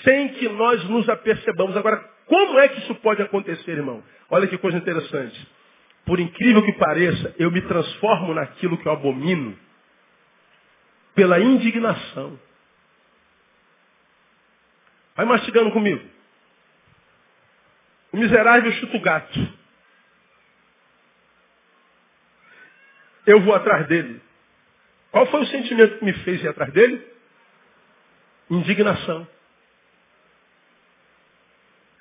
sem 0.03 0.31
que 0.31 0.49
nós 0.49 0.83
nos 0.89 1.09
apercebamos. 1.09 1.77
Agora, 1.77 2.03
como 2.27 2.59
é 2.59 2.67
que 2.67 2.81
isso 2.81 2.95
pode 2.97 3.23
acontecer, 3.23 3.73
irmão? 3.73 4.03
Olha 4.33 4.49
que 4.49 4.57
coisa 4.57 4.79
interessante. 4.79 5.47
Por 6.07 6.19
incrível 6.19 6.65
que 6.65 6.73
pareça, 6.73 7.35
eu 7.39 7.51
me 7.51 7.61
transformo 7.61 8.33
naquilo 8.33 8.79
que 8.79 8.89
eu 8.89 8.93
abomino 8.93 9.57
pela 11.15 11.39
indignação. 11.39 12.41
Vai 15.15 15.27
mastigando 15.27 15.71
comigo. 15.71 16.03
O 18.11 18.17
miserável 18.17 18.73
chuta 18.73 18.97
o 18.97 19.01
gato. 19.03 19.59
Eu 23.27 23.43
vou 23.43 23.55
atrás 23.55 23.87
dele. 23.87 24.19
Qual 25.11 25.27
foi 25.27 25.43
o 25.43 25.47
sentimento 25.47 25.99
que 25.99 26.05
me 26.07 26.15
fez 26.25 26.43
ir 26.43 26.49
atrás 26.49 26.73
dele? 26.73 27.07
Indignação. 28.49 29.29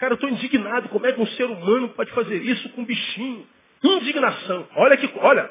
Cara, 0.02 0.14
eu 0.14 0.16
estou 0.16 0.30
indignado. 0.32 0.90
Como 0.90 1.06
é 1.06 1.14
que 1.14 1.22
um 1.22 1.28
ser 1.28 1.44
humano 1.44 1.90
pode 1.90 2.12
fazer 2.14 2.38
isso 2.38 2.68
com 2.70 2.82
um 2.82 2.86
bichinho? 2.86 3.48
Indignação. 3.84 4.68
Olha 4.76 4.98
que, 4.98 5.08
olha, 5.20 5.48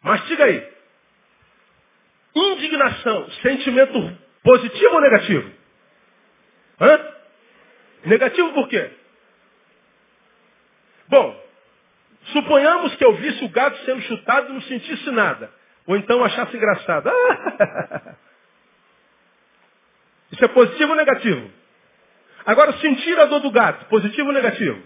mastiga 0.00 0.44
aí. 0.44 0.64
Indignação, 2.32 3.28
sentimento 3.42 4.16
positivo 4.44 4.94
ou 4.94 5.00
negativo? 5.00 5.50
Hã? 6.80 7.14
Negativo 8.04 8.52
por 8.52 8.68
quê? 8.68 8.88
Bom, 11.08 11.44
suponhamos 12.26 12.94
que 12.94 13.04
eu 13.04 13.16
visse 13.16 13.44
o 13.44 13.48
gato 13.48 13.84
sendo 13.84 14.00
chutado 14.02 14.50
e 14.50 14.52
não 14.52 14.62
sentisse 14.62 15.10
nada. 15.10 15.52
Ou 15.88 15.96
então 15.96 16.22
achasse 16.22 16.56
engraçado. 16.56 17.10
Isso 20.30 20.44
é 20.44 20.48
positivo 20.48 20.90
ou 20.90 20.96
negativo? 20.96 21.57
Agora, 22.48 22.72
sentir 22.78 23.20
a 23.20 23.26
dor 23.26 23.40
do 23.40 23.50
gato, 23.50 23.84
positivo 23.90 24.28
ou 24.28 24.32
negativo? 24.32 24.82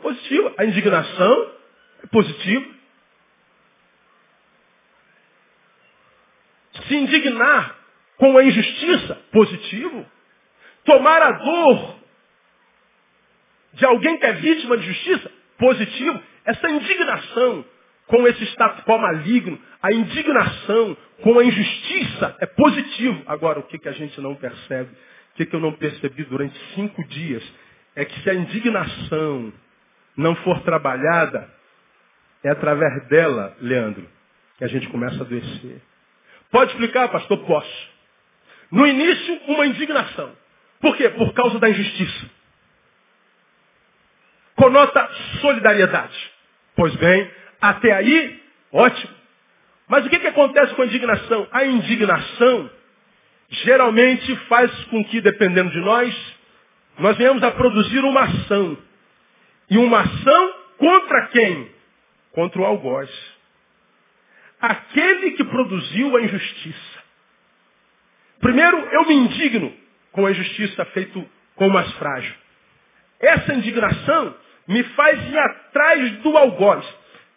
Positivo. 0.00 0.54
A 0.56 0.64
indignação 0.64 1.52
é 2.02 2.06
positivo. 2.06 2.74
Se 6.88 6.94
indignar 6.94 7.76
com 8.16 8.38
a 8.38 8.42
injustiça, 8.42 9.20
positivo. 9.30 10.06
Tomar 10.86 11.20
a 11.20 11.32
dor 11.32 11.96
de 13.74 13.84
alguém 13.84 14.18
que 14.18 14.24
é 14.24 14.32
vítima 14.32 14.78
de 14.78 14.86
justiça, 14.86 15.30
positivo. 15.58 16.22
Essa 16.46 16.70
indignação 16.70 17.66
com 18.06 18.26
esse 18.26 18.44
status 18.44 18.82
quo 18.84 18.96
maligno, 18.96 19.60
a 19.82 19.92
indignação 19.92 20.96
com 21.22 21.38
a 21.38 21.44
injustiça 21.44 22.34
é 22.40 22.46
positivo. 22.46 23.22
Agora, 23.26 23.58
o 23.58 23.64
que, 23.64 23.78
que 23.78 23.90
a 23.90 23.92
gente 23.92 24.18
não 24.22 24.34
percebe, 24.36 24.90
o 25.34 25.36
que, 25.36 25.46
que 25.46 25.56
eu 25.56 25.60
não 25.60 25.72
percebi 25.72 26.22
durante 26.24 26.56
cinco 26.76 27.02
dias, 27.08 27.42
é 27.96 28.04
que 28.04 28.20
se 28.20 28.30
a 28.30 28.34
indignação 28.34 29.52
não 30.16 30.36
for 30.36 30.60
trabalhada, 30.60 31.52
é 32.44 32.50
através 32.50 33.08
dela, 33.08 33.56
Leandro, 33.60 34.08
que 34.56 34.62
a 34.62 34.68
gente 34.68 34.86
começa 34.90 35.16
a 35.18 35.22
adoecer. 35.22 35.82
Pode 36.52 36.70
explicar, 36.70 37.08
pastor? 37.08 37.38
Posso. 37.38 37.88
No 38.70 38.86
início, 38.86 39.40
uma 39.48 39.66
indignação. 39.66 40.32
Por 40.80 40.96
quê? 40.96 41.08
Por 41.08 41.32
causa 41.34 41.58
da 41.58 41.68
injustiça. 41.68 42.30
Conota 44.54 45.10
solidariedade. 45.40 46.32
Pois 46.76 46.94
bem, 46.94 47.28
até 47.60 47.92
aí, 47.92 48.40
ótimo. 48.70 49.12
Mas 49.88 50.06
o 50.06 50.10
que, 50.10 50.20
que 50.20 50.28
acontece 50.28 50.74
com 50.74 50.82
a 50.82 50.86
indignação? 50.86 51.48
A 51.50 51.64
indignação 51.64 52.70
geralmente 53.48 54.34
faz 54.48 54.70
com 54.84 55.04
que, 55.04 55.20
dependendo 55.20 55.70
de 55.70 55.80
nós, 55.80 56.36
nós 56.98 57.16
venhamos 57.16 57.42
a 57.42 57.50
produzir 57.50 58.00
uma 58.00 58.22
ação. 58.22 58.78
E 59.70 59.78
uma 59.78 60.00
ação 60.00 60.54
contra 60.78 61.28
quem? 61.28 61.70
Contra 62.32 62.60
o 62.60 62.64
algoz 62.64 63.10
aquele 64.64 65.32
que 65.32 65.44
produziu 65.44 66.16
a 66.16 66.22
injustiça. 66.22 67.04
Primeiro, 68.40 68.78
eu 68.78 69.06
me 69.06 69.14
indigno 69.14 69.72
com 70.12 70.26
a 70.26 70.30
injustiça 70.30 70.84
feita 70.86 71.24
com 71.54 71.68
o 71.68 71.72
mais 71.72 71.90
frágil. 71.94 72.34
Essa 73.20 73.54
indignação 73.54 74.34
me 74.66 74.82
faz 74.82 75.28
ir 75.28 75.38
atrás 75.38 76.10
do 76.18 76.36
algoz, 76.36 76.84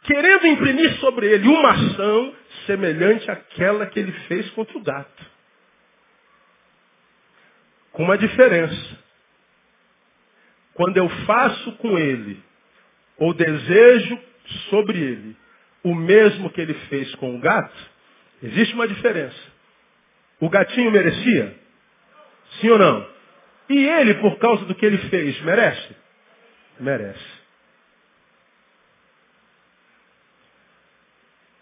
querendo 0.04 0.48
imprimir 0.48 0.94
sobre 1.00 1.28
ele 1.28 1.48
uma 1.48 1.72
ação 1.72 2.34
semelhante 2.66 3.30
àquela 3.30 3.86
que 3.86 4.00
ele 4.00 4.12
fez 4.28 4.50
contra 4.52 4.78
o 4.78 4.84
gato. 4.84 5.37
Com 7.98 8.04
uma 8.04 8.18
diferença. 8.18 8.98
Quando 10.76 10.98
eu 10.98 11.10
faço 11.26 11.72
com 11.78 11.98
ele, 11.98 12.40
ou 13.18 13.34
desejo 13.34 14.20
sobre 14.70 15.00
ele, 15.00 15.36
o 15.84 15.96
mesmo 15.96 16.52
que 16.52 16.62
ele 16.62 16.76
fez 16.90 17.16
com 17.16 17.36
o 17.36 17.40
gato, 17.40 17.76
existe 18.44 18.76
uma 18.76 18.88
diferença. 18.88 19.36
O 20.40 20.48
gatinho 20.48 20.92
merecia? 20.92 21.60
Sim 22.62 22.70
ou 22.70 22.78
não? 22.78 23.10
E 23.68 23.84
ele, 23.84 24.14
por 24.22 24.38
causa 24.38 24.64
do 24.66 24.76
que 24.76 24.86
ele 24.86 25.00
fez, 25.10 25.42
merece? 25.42 25.96
Merece. 26.80 27.38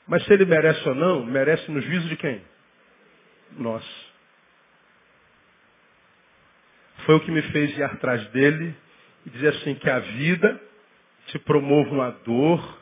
Mas 0.06 0.21
se 0.26 0.34
ele 0.34 0.43
merece 0.43 0.86
ou 0.89 0.95
não, 0.95 1.26
merece 1.26 1.71
no 1.71 1.80
juízo 1.80 2.10
de 2.10 2.17
quem? 2.17 2.43
Nós. 3.54 4.05
Foi 7.06 7.15
o 7.15 7.20
que 7.20 7.32
me 7.32 7.41
fez 7.44 7.78
ir 7.78 7.84
atrás 7.84 8.26
dele 8.30 8.76
e 9.26 9.30
dizer 9.30 9.50
assim 9.50 9.76
que 9.76 9.89
a 9.89 10.00
vida 10.00 10.60
te 11.28 11.39
promove 11.39 11.91
uma 11.91 12.12
dor 12.12 12.80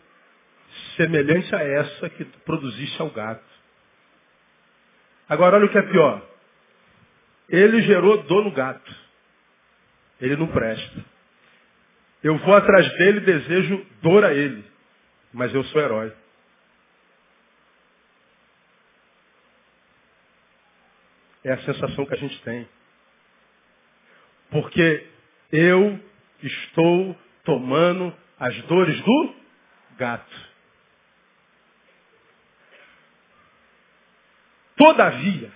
semelhante 0.96 1.54
a 1.54 1.62
essa 1.62 2.10
que 2.10 2.24
tu 2.24 2.40
produziste 2.40 3.02
ao 3.02 3.10
gato. 3.10 3.44
Agora 5.28 5.58
olha 5.58 5.66
o 5.66 5.70
que 5.70 5.78
é 5.78 5.82
pior. 5.82 6.22
Ele 7.50 7.82
gerou 7.82 8.24
dor 8.24 8.44
no 8.44 8.52
gato. 8.52 8.96
Ele 10.20 10.36
não 10.36 10.48
presta. 10.48 11.06
Eu 12.24 12.38
vou 12.38 12.56
atrás 12.56 12.90
dele 12.98 13.18
e 13.18 13.26
desejo 13.26 13.86
dor 14.02 14.24
a 14.24 14.34
ele. 14.34 14.64
Mas 15.34 15.54
eu 15.54 15.64
sou 15.66 15.82
herói. 15.82 16.14
É 21.44 21.52
a 21.52 21.62
sensação 21.64 22.06
que 22.06 22.14
a 22.14 22.18
gente 22.18 22.42
tem. 22.44 22.68
Porque 24.54 25.08
eu 25.52 26.00
estou 26.44 27.18
tomando 27.44 28.16
as 28.40 28.56
dores 28.64 29.02
do 29.02 29.36
gato. 29.98 30.54
Todavia, 34.76 35.52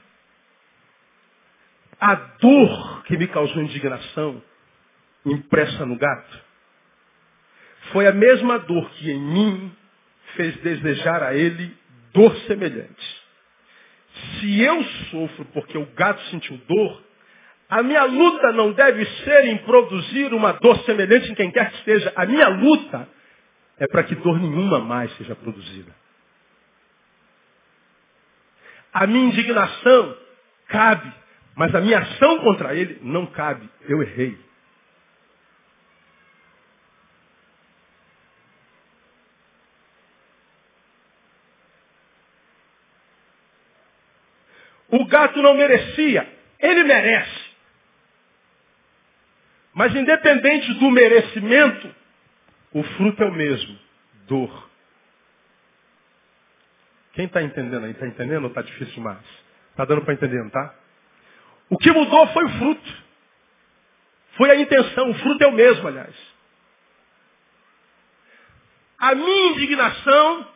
a 1.99 2.15
dor 2.15 3.03
que 3.03 3.17
me 3.17 3.27
causou 3.27 3.61
indignação, 3.61 4.41
impressa 5.25 5.85
no 5.85 5.95
gato, 5.95 6.41
foi 7.91 8.07
a 8.07 8.11
mesma 8.11 8.57
dor 8.57 8.89
que 8.91 9.11
em 9.11 9.19
mim 9.19 9.75
fez 10.35 10.57
desejar 10.57 11.21
a 11.21 11.35
ele 11.35 11.77
dor 12.13 12.35
semelhante. 12.47 13.23
Se 14.39 14.59
eu 14.59 14.83
sofro 15.11 15.45
porque 15.53 15.77
o 15.77 15.85
gato 15.93 16.21
sentiu 16.29 16.57
dor, 16.67 17.06
a 17.69 17.83
minha 17.83 18.03
luta 18.05 18.53
não 18.53 18.71
deve 18.71 19.05
ser 19.23 19.45
em 19.45 19.57
produzir 19.57 20.33
uma 20.33 20.53
dor 20.53 20.77
semelhante 20.85 21.31
em 21.31 21.35
quem 21.35 21.51
quer 21.51 21.69
que 21.69 21.77
esteja. 21.77 22.13
A 22.15 22.25
minha 22.25 22.47
luta 22.47 23.09
é 23.77 23.87
para 23.87 24.03
que 24.03 24.15
dor 24.15 24.39
nenhuma 24.39 24.79
mais 24.79 25.11
seja 25.17 25.35
produzida. 25.35 25.93
A 28.93 29.05
minha 29.05 29.25
indignação 29.25 30.17
cabe, 30.69 31.13
mas 31.55 31.75
a 31.75 31.81
minha 31.81 31.99
ação 31.99 32.39
contra 32.39 32.73
ele 32.73 32.99
não 33.01 33.25
cabe. 33.27 33.69
Eu 33.81 34.01
errei. 34.01 34.37
O 44.89 45.05
gato 45.05 45.41
não 45.41 45.53
merecia, 45.53 46.25
ele 46.61 46.85
merece. 46.85 47.46
Mas 49.77 49.93
independente 49.93 50.73
do 50.73 50.89
merecimento, 50.89 51.95
o 52.73 52.81
fruto 52.81 53.21
é 53.21 53.27
o 53.27 53.31
mesmo, 53.31 53.77
dor. 54.25 54.69
Quem 57.13 57.25
está 57.25 57.43
entendendo 57.43 57.85
aí? 57.85 57.91
Está 57.91 58.07
entendendo 58.07 58.45
ou 58.45 58.49
está 58.49 58.63
difícil 58.63 58.95
demais? 58.95 59.23
Está 59.69 59.85
dando 59.85 60.01
para 60.01 60.15
entender, 60.15 60.41
não 60.41 60.49
tá? 60.49 60.73
O 61.69 61.77
que 61.77 61.91
mudou 61.91 62.25
foi 62.29 62.45
o 62.45 62.49
fruto. 62.57 63.03
Foi 64.35 64.49
a 64.49 64.55
intenção. 64.55 65.11
O 65.11 65.13
fruto 65.13 65.43
é 65.43 65.47
o 65.47 65.51
mesmo, 65.51 65.87
aliás. 65.87 66.15
A 68.97 69.13
minha 69.13 69.51
indignação 69.51 70.47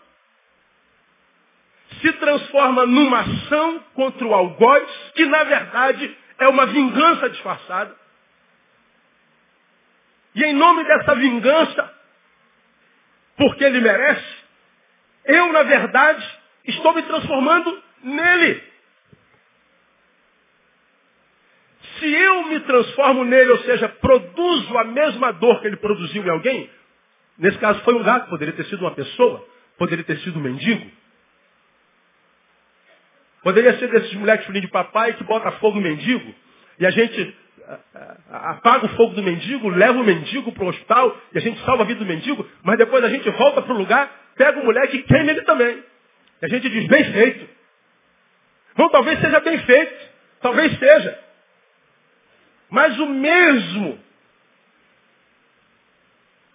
se 2.02 2.12
transforma 2.14 2.88
numa 2.88 3.20
ação 3.20 3.84
contra 3.94 4.26
o 4.26 4.34
algoz, 4.34 5.12
que 5.14 5.28
na 5.28 5.44
verdade 5.44 6.18
é 6.40 6.48
uma 6.48 6.66
vingança 6.66 7.30
disfarçada. 7.30 8.01
E 10.36 10.44
em 10.44 10.54
nome 10.54 10.84
dessa 10.84 11.16
vingança, 11.16 11.94
porque 13.36 13.64
ele 13.64 13.82
merece, 13.82 14.36
eu, 15.26 15.52
na 15.52 15.64
verdade, 15.64 16.40
estou 16.66 16.94
me 16.94 17.02
transformando 17.04 17.84
nele. 18.04 18.64
Se 22.00 22.14
eu 22.14 22.44
me 22.48 22.60
transformo 22.62 23.26
nele, 23.26 23.52
ou 23.52 23.60
seja, 23.60 23.90
produzo 23.90 24.78
a 24.78 24.84
mesma 24.86 25.32
dor 25.34 25.60
que 25.62 25.68
ele 25.68 25.78
produziu 25.78 26.24
em 26.24 26.30
alguém, 26.30 26.70
nesse 27.38 27.58
caso 27.60 27.82
foi 27.82 27.94
um 27.94 28.04
gato, 28.04 28.30
poderia 28.30 28.54
ter 28.54 28.66
sido 28.66 28.82
uma 28.82 28.92
pessoa, 28.92 29.48
poderia 29.78 30.04
ter 30.04 30.18
sido 30.20 30.40
um 30.40 30.42
mendigo. 30.42 30.90
Poderia 33.44 33.78
ser 33.80 33.88
desses 33.90 34.14
moleques 34.14 34.46
filhinhos 34.46 34.68
de 34.68 34.72
papai 34.72 35.14
que 35.14 35.24
bota 35.24 35.52
fogo 35.54 35.76
no 35.78 35.82
mendigo, 35.82 36.34
e 36.80 36.86
a 36.86 36.92
gente 36.92 37.36
apaga 38.30 38.86
o 38.86 38.90
fogo 38.90 39.14
do 39.14 39.24
mendigo, 39.24 39.70
leva 39.70 40.00
o 40.00 40.04
mendigo 40.04 40.52
para 40.52 40.64
o 40.64 40.70
hospital, 40.70 41.18
e 41.34 41.38
a 41.38 41.42
gente 41.42 41.64
salva 41.66 41.84
a 41.84 41.86
vida 41.86 42.00
do 42.00 42.06
mendigo, 42.06 42.48
mas 42.64 42.78
depois 42.78 43.04
a 43.04 43.10
gente 43.10 43.30
volta 43.32 43.62
para 43.62 43.74
o 43.74 43.78
lugar, 43.78 44.12
pega 44.36 44.60
o 44.60 44.66
moleque 44.66 44.98
e 44.98 45.04
queima 45.04 45.32
ele 45.32 45.42
também. 45.42 45.84
E 46.42 46.46
a 46.46 46.48
gente 46.48 46.70
diz, 46.70 46.88
bem 46.88 47.04
feito. 47.12 47.50
Bom, 48.76 48.90
talvez 48.90 49.20
seja 49.20 49.40
bem 49.40 49.58
feito, 49.60 50.10
talvez 50.42 50.78
seja. 50.78 51.20
Mas 52.70 52.98
o 53.00 53.06
mesmo 53.08 54.00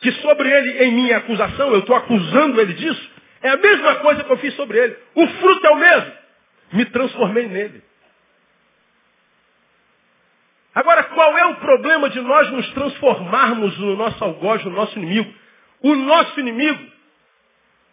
que 0.00 0.12
sobre 0.12 0.50
ele 0.50 0.84
em 0.84 0.92
minha 0.92 1.18
acusação, 1.18 1.72
eu 1.72 1.80
estou 1.80 1.94
acusando 1.96 2.60
ele 2.60 2.74
disso, 2.74 3.10
é 3.42 3.50
a 3.50 3.56
mesma 3.56 3.96
coisa 3.96 4.24
que 4.24 4.32
eu 4.32 4.38
fiz 4.38 4.54
sobre 4.54 4.78
ele. 4.78 4.96
O 5.14 5.26
fruto 5.26 5.66
é 5.66 5.70
o 5.70 5.76
mesmo. 5.76 6.12
Me 6.72 6.84
transformei 6.86 7.46
nele. 7.46 7.82
Agora, 10.76 11.04
qual 11.04 11.38
é 11.38 11.46
o 11.46 11.56
problema 11.56 12.10
de 12.10 12.20
nós 12.20 12.50
nos 12.50 12.68
transformarmos 12.74 13.78
no 13.78 13.96
nosso 13.96 14.22
algoz, 14.22 14.62
no 14.62 14.72
nosso 14.72 14.98
inimigo? 14.98 15.34
O 15.80 15.94
nosso 15.94 16.38
inimigo 16.38 16.92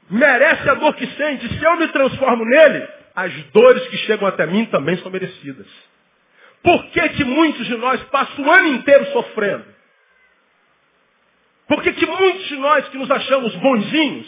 merece 0.10 0.70
a 0.70 0.74
dor 0.74 0.94
que 0.96 1.08
sente. 1.08 1.48
Se 1.48 1.64
eu 1.64 1.78
me 1.78 1.88
transformo 1.88 2.44
nele, 2.44 2.86
as 3.16 3.32
dores 3.54 3.88
que 3.88 3.96
chegam 4.00 4.28
até 4.28 4.46
mim 4.46 4.66
também 4.66 4.98
são 4.98 5.10
merecidas. 5.10 5.66
Por 6.62 6.86
que, 6.88 7.08
que 7.12 7.24
muitos 7.24 7.66
de 7.66 7.78
nós 7.78 8.04
passam 8.04 8.44
o 8.44 8.52
ano 8.52 8.68
inteiro 8.68 9.14
sofrendo? 9.14 9.66
Por 11.70 11.82
que, 11.84 11.94
que 11.94 12.06
muitos 12.06 12.48
de 12.50 12.58
nós 12.58 12.86
que 12.90 12.98
nos 12.98 13.10
achamos 13.10 13.56
bonzinhos, 13.56 14.28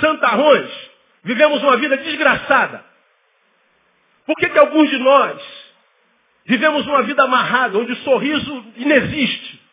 santarrões, 0.00 0.70
vivemos 1.24 1.60
uma 1.64 1.76
vida 1.78 1.96
desgraçada? 1.96 2.84
Por 4.24 4.36
que, 4.36 4.50
que 4.50 4.58
alguns 4.58 4.88
de 4.88 4.98
nós 4.98 5.65
vivemos 6.46 6.86
uma 6.86 7.02
vida 7.02 7.22
amarrada, 7.24 7.78
onde 7.78 7.92
o 7.92 7.96
sorriso 7.96 8.64
inexiste? 8.76 9.66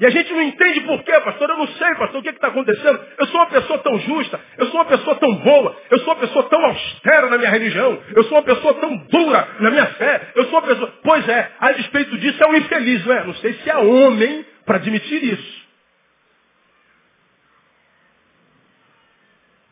E 0.00 0.06
a 0.06 0.10
gente 0.10 0.32
não 0.32 0.42
entende 0.42 0.82
por 0.82 1.02
quê, 1.02 1.12
pastor. 1.20 1.50
Eu 1.50 1.58
não 1.58 1.66
sei, 1.66 1.94
pastor, 1.96 2.20
o 2.20 2.22
que 2.22 2.28
está 2.28 2.48
acontecendo. 2.48 3.00
Eu 3.18 3.26
sou 3.26 3.40
uma 3.40 3.46
pessoa 3.46 3.78
tão 3.80 3.98
justa, 3.98 4.40
eu 4.56 4.66
sou 4.66 4.76
uma 4.76 4.84
pessoa 4.84 5.16
tão 5.16 5.34
boa, 5.34 5.76
eu 5.90 5.98
sou 5.98 6.14
uma 6.14 6.20
pessoa 6.20 6.48
tão 6.48 6.64
austera 6.64 7.28
na 7.28 7.36
minha 7.36 7.50
religião, 7.50 8.00
eu 8.14 8.22
sou 8.24 8.38
uma 8.38 8.44
pessoa 8.44 8.74
tão 8.74 8.96
dura 8.96 9.48
na 9.58 9.70
minha 9.70 9.86
fé, 9.86 10.32
eu 10.36 10.44
sou 10.44 10.60
uma 10.60 10.68
pessoa. 10.68 10.94
Pois 11.02 11.28
é, 11.28 11.50
a 11.58 11.72
despeito 11.72 12.16
disso 12.16 12.42
é 12.42 12.46
um 12.46 12.56
infeliz, 12.56 13.04
não 13.06 13.14
é? 13.14 13.24
Não 13.24 13.34
sei 13.34 13.54
se 13.54 13.68
é 13.68 13.76
homem 13.76 14.46
para 14.64 14.76
admitir 14.76 15.24
isso. 15.24 15.66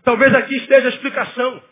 Talvez 0.02 0.34
aqui 0.34 0.56
esteja 0.56 0.86
a 0.86 0.90
explicação. 0.90 1.62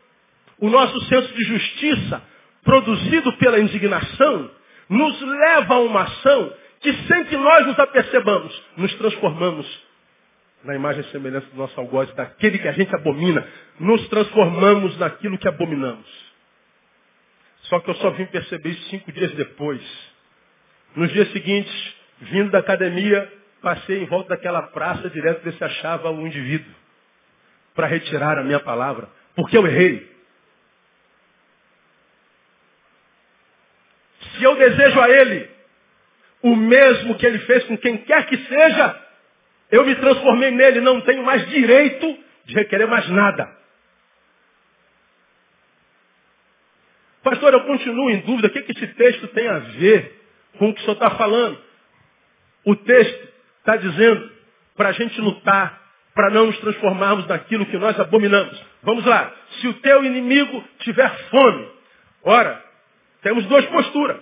O 0.58 0.70
nosso 0.70 1.00
senso 1.06 1.34
de 1.34 1.42
justiça, 1.42 2.22
produzido 2.62 3.32
pela 3.38 3.58
indignação, 3.58 4.50
nos 4.88 5.20
leva 5.20 5.74
a 5.74 5.80
uma 5.80 6.02
ação 6.02 6.52
que 6.80 6.92
sem 6.92 7.24
que 7.24 7.36
nós 7.36 7.66
nos 7.66 7.78
apercebamos, 7.78 8.62
nos 8.76 8.94
transformamos 8.94 9.84
na 10.64 10.74
imagem 10.74 11.02
e 11.02 11.10
semelhança 11.10 11.46
do 11.50 11.56
nosso 11.56 11.78
algoz, 11.78 12.12
daquele 12.14 12.58
que 12.58 12.66
a 12.66 12.72
gente 12.72 12.94
abomina. 12.94 13.46
Nos 13.78 14.08
transformamos 14.08 14.98
naquilo 14.98 15.38
que 15.38 15.46
abominamos. 15.46 16.06
Só 17.62 17.80
que 17.80 17.90
eu 17.90 17.94
só 17.96 18.10
vim 18.10 18.26
perceber 18.26 18.70
isso 18.70 18.88
cinco 18.88 19.12
dias 19.12 19.32
depois. 19.32 19.82
Nos 20.96 21.12
dias 21.12 21.30
seguintes, 21.32 21.94
vindo 22.20 22.50
da 22.50 22.58
academia, 22.58 23.30
passei 23.60 24.02
em 24.02 24.06
volta 24.06 24.30
daquela 24.30 24.62
praça 24.62 25.08
direto 25.10 25.42
de 25.42 25.56
se 25.56 25.64
achava 25.64 26.10
um 26.10 26.26
indivíduo. 26.26 26.72
Para 27.74 27.86
retirar 27.86 28.38
a 28.38 28.44
minha 28.44 28.60
palavra. 28.60 29.08
Porque 29.34 29.56
eu 29.56 29.66
errei. 29.66 30.13
Se 34.36 34.44
eu 34.44 34.56
desejo 34.56 35.00
a 35.00 35.08
ele 35.08 35.50
o 36.42 36.54
mesmo 36.54 37.16
que 37.16 37.26
ele 37.26 37.38
fez 37.40 37.64
com 37.64 37.78
quem 37.78 37.98
quer 37.98 38.26
que 38.26 38.36
seja, 38.36 39.00
eu 39.70 39.84
me 39.86 39.94
transformei 39.96 40.50
nele, 40.50 40.80
não 40.80 41.00
tenho 41.00 41.22
mais 41.24 41.48
direito 41.48 42.18
de 42.44 42.54
requerer 42.54 42.86
mais 42.86 43.08
nada. 43.08 43.50
Pastor, 47.22 47.54
eu 47.54 47.62
continuo 47.62 48.10
em 48.10 48.20
dúvida, 48.20 48.48
o 48.48 48.50
que, 48.50 48.62
que 48.62 48.72
esse 48.72 48.86
texto 48.94 49.28
tem 49.28 49.48
a 49.48 49.58
ver 49.58 50.20
com 50.58 50.68
o 50.68 50.74
que 50.74 50.80
o 50.80 50.84
senhor 50.84 50.94
está 50.94 51.10
falando? 51.12 51.58
O 52.66 52.76
texto 52.76 53.28
está 53.60 53.76
dizendo 53.76 54.30
para 54.76 54.90
a 54.90 54.92
gente 54.92 55.18
lutar, 55.22 55.82
para 56.14 56.30
não 56.30 56.46
nos 56.46 56.58
transformarmos 56.58 57.26
naquilo 57.26 57.64
que 57.66 57.78
nós 57.78 57.98
abominamos. 57.98 58.62
Vamos 58.82 59.06
lá. 59.06 59.32
Se 59.60 59.68
o 59.68 59.74
teu 59.74 60.04
inimigo 60.04 60.62
tiver 60.80 61.10
fome, 61.30 61.68
ora, 62.22 62.62
temos 63.24 63.44
duas 63.46 63.64
posturas. 63.66 64.20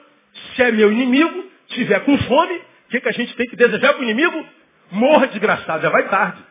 Se 0.55 0.62
é 0.62 0.71
meu 0.71 0.91
inimigo, 0.91 1.45
estiver 1.69 2.01
com 2.05 2.17
fome, 2.17 2.57
o 2.57 2.88
que, 2.88 3.01
que 3.01 3.09
a 3.09 3.12
gente 3.12 3.35
tem 3.35 3.49
que 3.49 3.57
desejar 3.57 3.93
para 3.93 4.01
o 4.01 4.05
inimigo? 4.05 4.47
Morra 4.93 5.27
desgraçado, 5.27 5.83
já 5.83 5.91
vai 5.91 6.09
tarde. 6.09 6.43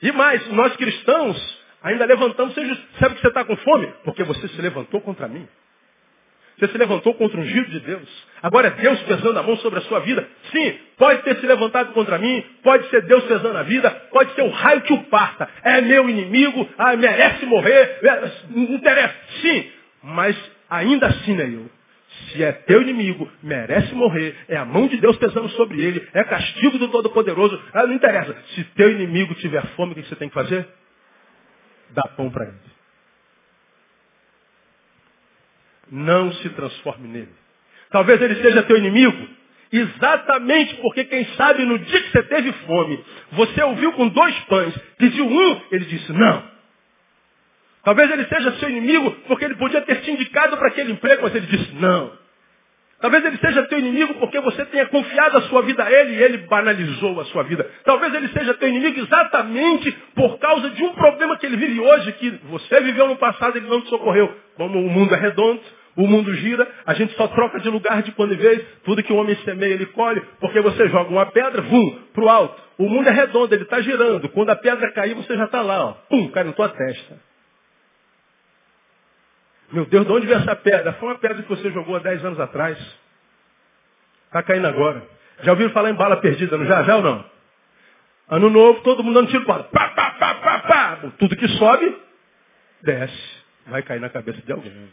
E 0.00 0.12
mais, 0.12 0.46
nós 0.52 0.74
cristãos 0.76 1.64
ainda 1.82 2.04
levantamos, 2.04 2.54
seja, 2.54 2.80
sabe 3.00 3.16
que 3.16 3.20
você 3.22 3.28
está 3.28 3.44
com 3.44 3.56
fome? 3.56 3.92
Porque 4.04 4.22
você 4.22 4.46
se 4.48 4.62
levantou 4.62 5.00
contra 5.00 5.26
mim. 5.26 5.48
Você 6.58 6.68
se 6.68 6.78
levantou 6.78 7.12
contra 7.14 7.38
o 7.38 7.42
ungido 7.42 7.70
de 7.70 7.80
Deus. 7.80 8.26
Agora 8.42 8.68
é 8.68 8.70
Deus 8.70 8.98
pesando 9.02 9.38
a 9.38 9.42
mão 9.42 9.56
sobre 9.58 9.78
a 9.78 9.82
sua 9.82 10.00
vida. 10.00 10.26
Sim, 10.50 10.78
pode 10.96 11.22
ter 11.22 11.36
se 11.36 11.46
levantado 11.46 11.92
contra 11.92 12.18
mim, 12.18 12.42
pode 12.62 12.88
ser 12.88 13.02
Deus 13.02 13.24
pesando 13.24 13.58
a 13.58 13.62
vida, 13.62 13.90
pode 14.10 14.34
ser 14.34 14.42
o 14.42 14.48
raio 14.48 14.80
que 14.82 14.92
o 14.92 15.04
parta. 15.04 15.48
É 15.62 15.82
meu 15.82 16.08
inimigo, 16.08 16.66
ah, 16.78 16.96
merece 16.96 17.44
morrer, 17.44 17.98
é, 18.02 18.32
não 18.50 18.62
interessa. 18.74 19.14
Sim, 19.42 19.70
mas 20.02 20.36
ainda 20.70 21.08
assim, 21.08 21.34
Neil, 21.34 21.70
se 22.30 22.42
é 22.42 22.52
teu 22.52 22.80
inimigo, 22.80 23.30
merece 23.42 23.94
morrer, 23.94 24.34
é 24.48 24.56
a 24.56 24.64
mão 24.64 24.86
de 24.86 24.96
Deus 24.96 25.16
pesando 25.18 25.50
sobre 25.50 25.82
ele, 25.82 26.08
é 26.14 26.24
castigo 26.24 26.78
do 26.78 26.88
Todo-Poderoso, 26.88 27.60
ah, 27.74 27.86
não 27.86 27.94
interessa. 27.94 28.34
Se 28.54 28.64
teu 28.76 28.90
inimigo 28.90 29.34
tiver 29.34 29.64
fome, 29.76 29.92
o 29.92 29.94
que 29.94 30.02
você 30.02 30.16
tem 30.16 30.28
que 30.28 30.34
fazer? 30.34 30.66
Dá 31.90 32.02
pão 32.16 32.30
para 32.30 32.46
ele. 32.46 32.75
Não 35.90 36.32
se 36.32 36.48
transforme 36.50 37.08
nele. 37.08 37.32
Talvez 37.90 38.20
ele 38.20 38.36
seja 38.42 38.62
teu 38.64 38.76
inimigo, 38.76 39.28
exatamente 39.72 40.74
porque, 40.76 41.04
quem 41.04 41.24
sabe, 41.36 41.64
no 41.64 41.78
dia 41.78 42.02
que 42.02 42.10
você 42.10 42.22
teve 42.24 42.52
fome, 42.66 43.04
você 43.32 43.62
ouviu 43.62 43.92
com 43.92 44.08
dois 44.08 44.34
pães, 44.40 44.74
pediu 44.98 45.26
um, 45.26 45.60
ele 45.70 45.84
disse, 45.84 46.12
não. 46.12 46.56
Talvez 47.86 48.10
ele 48.10 48.24
seja 48.24 48.50
seu 48.58 48.68
inimigo 48.68 49.12
porque 49.28 49.44
ele 49.44 49.54
podia 49.54 49.80
ter 49.82 50.00
te 50.00 50.10
indicado 50.10 50.56
para 50.56 50.68
aquele 50.68 50.90
emprego, 50.92 51.22
mas 51.22 51.34
ele 51.34 51.46
disse 51.46 51.72
não. 51.76 52.25
Talvez 53.06 53.24
ele 53.24 53.38
seja 53.38 53.62
teu 53.68 53.78
inimigo 53.78 54.14
porque 54.14 54.40
você 54.40 54.64
tenha 54.64 54.84
confiado 54.86 55.38
a 55.38 55.42
sua 55.42 55.62
vida 55.62 55.84
a 55.84 55.92
ele 55.92 56.16
e 56.16 56.22
ele 56.24 56.38
banalizou 56.38 57.20
a 57.20 57.24
sua 57.26 57.44
vida. 57.44 57.64
Talvez 57.84 58.12
ele 58.12 58.26
seja 58.30 58.52
teu 58.54 58.68
inimigo 58.68 58.98
exatamente 58.98 59.92
por 60.12 60.40
causa 60.40 60.70
de 60.70 60.82
um 60.82 60.92
problema 60.92 61.38
que 61.38 61.46
ele 61.46 61.56
vive 61.56 61.78
hoje, 61.78 62.10
que 62.14 62.30
você 62.50 62.80
viveu 62.80 63.06
no 63.06 63.14
passado 63.14 63.54
e 63.54 63.60
ele 63.60 63.68
não 63.68 63.80
te 63.80 63.90
socorreu. 63.90 64.34
Como 64.56 64.80
o 64.80 64.90
mundo 64.90 65.14
é 65.14 65.18
redondo, 65.18 65.60
o 65.96 66.04
mundo 66.04 66.34
gira, 66.34 66.66
a 66.84 66.94
gente 66.94 67.14
só 67.14 67.28
troca 67.28 67.60
de 67.60 67.68
lugar 67.68 68.02
de 68.02 68.10
quando 68.10 68.34
em 68.34 68.38
vez, 68.38 68.60
tudo 68.84 69.04
que 69.04 69.12
o 69.12 69.16
homem 69.16 69.36
semeia 69.44 69.74
ele 69.74 69.86
colhe, 69.86 70.20
porque 70.40 70.60
você 70.60 70.88
joga 70.88 71.08
uma 71.08 71.26
pedra, 71.26 71.62
vum, 71.62 71.98
para 72.12 72.24
o 72.24 72.28
alto. 72.28 72.60
O 72.76 72.88
mundo 72.88 73.08
é 73.08 73.12
redondo, 73.12 73.54
ele 73.54 73.62
está 73.62 73.80
girando. 73.82 74.28
Quando 74.30 74.50
a 74.50 74.56
pedra 74.56 74.90
cair, 74.90 75.14
você 75.14 75.36
já 75.36 75.44
está 75.44 75.62
lá, 75.62 75.90
ó, 75.90 75.92
pum, 76.10 76.28
cai 76.32 76.42
na 76.42 76.50
tua 76.50 76.70
testa. 76.70 77.25
Meu 79.72 79.84
Deus, 79.86 80.06
de 80.06 80.12
onde 80.12 80.26
veio 80.26 80.38
essa 80.38 80.54
pedra? 80.56 80.92
Foi 80.94 81.08
uma 81.08 81.18
pedra 81.18 81.42
que 81.42 81.48
você 81.48 81.70
jogou 81.70 81.96
há 81.96 81.98
10 81.98 82.24
anos 82.24 82.40
atrás. 82.40 82.78
Está 84.26 84.42
caindo 84.42 84.66
agora. 84.66 85.02
Já 85.42 85.52
ouviram 85.52 85.70
falar 85.70 85.90
em 85.90 85.94
bala 85.94 86.16
perdida, 86.18 86.56
não 86.56 86.66
já? 86.66 86.82
Já 86.82 86.96
ou 86.96 87.02
não? 87.02 87.24
Ano 88.28 88.50
novo, 88.50 88.80
todo 88.82 89.02
mundo 89.02 89.14
dando 89.14 89.30
tiro 89.30 89.44
para 89.44 89.64
pá, 89.64 89.88
pá, 89.90 90.10
pá, 90.12 90.34
pá, 90.34 90.58
pá. 90.60 90.98
Tudo 91.18 91.36
que 91.36 91.48
sobe, 91.48 91.96
desce. 92.82 93.36
Vai 93.66 93.82
cair 93.82 94.00
na 94.00 94.08
cabeça 94.08 94.40
de 94.42 94.52
alguém. 94.52 94.88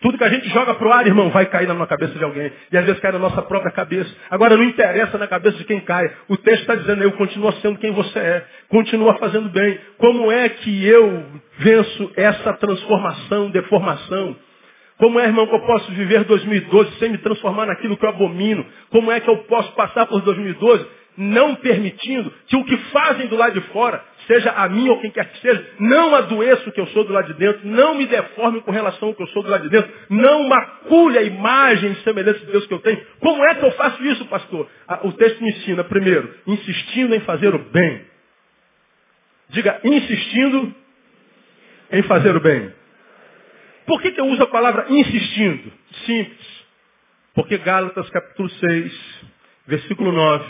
Tudo 0.00 0.18
que 0.18 0.24
a 0.24 0.28
gente 0.28 0.48
joga 0.50 0.74
pro 0.74 0.92
ar, 0.92 1.06
irmão, 1.06 1.30
vai 1.30 1.46
cair 1.46 1.66
na 1.66 1.86
cabeça 1.86 2.12
de 2.18 2.24
alguém. 2.24 2.52
E 2.70 2.76
às 2.76 2.84
vezes 2.84 3.00
cai 3.00 3.12
na 3.12 3.18
nossa 3.18 3.42
própria 3.42 3.72
cabeça. 3.72 4.10
Agora 4.30 4.56
não 4.56 4.64
interessa 4.64 5.16
na 5.16 5.26
cabeça 5.26 5.56
de 5.58 5.64
quem 5.64 5.80
cai. 5.80 6.04
O 6.28 6.36
texto 6.36 6.62
está 6.62 6.74
dizendo, 6.74 7.02
eu 7.02 7.12
continuo 7.12 7.52
sendo 7.54 7.78
quem 7.78 7.92
você 7.92 8.18
é. 8.18 8.44
Continua 8.68 9.14
fazendo 9.14 9.48
bem. 9.48 9.78
Como 9.98 10.30
é 10.30 10.48
que 10.48 10.86
eu 10.86 11.24
venço 11.58 12.12
essa 12.16 12.52
transformação, 12.54 13.50
deformação? 13.50 14.36
Como 14.98 15.20
é, 15.20 15.24
irmão, 15.24 15.46
que 15.46 15.54
eu 15.54 15.66
posso 15.66 15.92
viver 15.92 16.24
2012 16.24 16.98
sem 16.98 17.10
me 17.10 17.18
transformar 17.18 17.66
naquilo 17.66 17.96
que 17.96 18.04
eu 18.04 18.10
abomino? 18.10 18.64
Como 18.90 19.10
é 19.10 19.20
que 19.20 19.28
eu 19.28 19.38
posso 19.44 19.72
passar 19.72 20.06
por 20.06 20.22
2012 20.22 20.86
não 21.16 21.54
permitindo 21.54 22.32
que 22.46 22.56
o 22.56 22.64
que 22.64 22.76
fazem 22.92 23.26
do 23.26 23.36
lado 23.36 23.58
de 23.58 23.66
fora, 23.68 24.04
seja 24.26 24.50
a 24.50 24.68
mim 24.68 24.88
ou 24.88 25.00
quem 25.00 25.10
quer 25.10 25.30
que 25.30 25.40
seja, 25.40 25.64
não 25.78 26.14
adoeça 26.14 26.68
o 26.68 26.72
que 26.72 26.80
eu 26.80 26.86
sou 26.88 27.04
do 27.04 27.12
lado 27.12 27.32
de 27.32 27.38
dentro, 27.38 27.66
não 27.66 27.94
me 27.94 28.06
deforme 28.06 28.60
com 28.60 28.70
relação 28.70 29.08
ao 29.08 29.14
que 29.14 29.22
eu 29.22 29.26
sou 29.28 29.42
do 29.42 29.48
lado 29.48 29.62
de 29.62 29.70
dentro, 29.70 29.90
não 30.10 30.48
macule 30.48 31.18
a 31.18 31.22
imagem 31.22 31.92
e 31.92 31.96
semelhança 31.96 32.40
de 32.40 32.46
Deus 32.46 32.66
que 32.66 32.74
eu 32.74 32.80
tenho. 32.80 33.00
Como 33.20 33.44
é 33.44 33.54
que 33.54 33.64
eu 33.64 33.70
faço 33.72 34.04
isso, 34.04 34.24
pastor? 34.26 34.68
O 35.04 35.12
texto 35.12 35.42
me 35.42 35.50
ensina, 35.50 35.84
primeiro, 35.84 36.34
insistindo 36.46 37.14
em 37.14 37.20
fazer 37.20 37.54
o 37.54 37.58
bem. 37.58 38.04
Diga, 39.48 39.80
insistindo 39.84 40.74
em 41.92 42.02
fazer 42.02 42.36
o 42.36 42.40
bem. 42.40 42.72
Por 43.86 44.02
que, 44.02 44.10
que 44.10 44.20
eu 44.20 44.26
uso 44.26 44.42
a 44.42 44.48
palavra 44.48 44.86
insistindo? 44.88 45.72
Simples. 46.04 46.66
Porque 47.34 47.58
Gálatas 47.58 48.08
capítulo 48.10 48.50
6, 48.50 49.24
versículo 49.66 50.10
9, 50.10 50.44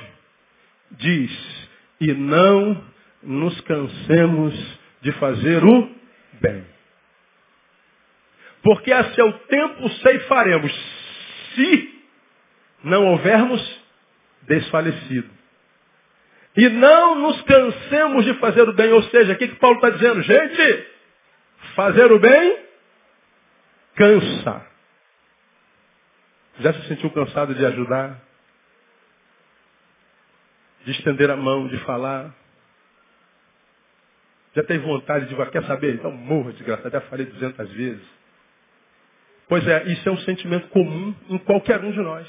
diz, 0.92 1.68
e 2.00 2.12
não 2.14 2.95
nos 3.26 3.60
cansemos 3.62 4.78
de 5.02 5.12
fazer 5.12 5.64
o 5.64 5.90
bem. 6.40 6.64
Porque 8.62 8.92
a 8.92 9.12
seu 9.14 9.32
tempo 9.32 9.88
ceifaremos, 9.88 10.72
se 11.54 12.02
não 12.82 13.06
houvermos 13.06 13.80
desfalecido. 14.42 15.30
E 16.56 16.68
não 16.70 17.16
nos 17.16 17.42
cansemos 17.42 18.24
de 18.24 18.34
fazer 18.34 18.68
o 18.68 18.72
bem. 18.72 18.92
Ou 18.92 19.02
seja, 19.04 19.32
o 19.32 19.36
que, 19.36 19.48
que 19.48 19.56
Paulo 19.56 19.76
está 19.76 19.90
dizendo? 19.90 20.22
Gente, 20.22 20.86
fazer 21.74 22.10
o 22.10 22.18
bem 22.18 22.58
cansa. 23.94 24.66
Já 26.60 26.72
se 26.72 26.88
sentiu 26.88 27.10
cansado 27.10 27.54
de 27.54 27.66
ajudar? 27.66 28.18
De 30.84 30.92
estender 30.92 31.30
a 31.30 31.36
mão, 31.36 31.68
de 31.68 31.76
falar? 31.84 32.32
Já 34.56 34.62
teve 34.62 34.78
vontade 34.86 35.26
de, 35.26 35.50
quer 35.50 35.62
saber? 35.64 35.96
Então 35.96 36.10
morra, 36.10 36.50
desgraçado, 36.52 36.90
já 36.90 37.00
falei 37.02 37.26
200 37.26 37.72
vezes. 37.74 38.02
Pois 39.46 39.68
é, 39.68 39.84
isso 39.88 40.08
é 40.08 40.12
um 40.12 40.16
sentimento 40.18 40.68
comum 40.68 41.14
em 41.28 41.36
qualquer 41.36 41.78
um 41.84 41.92
de 41.92 42.00
nós. 42.00 42.26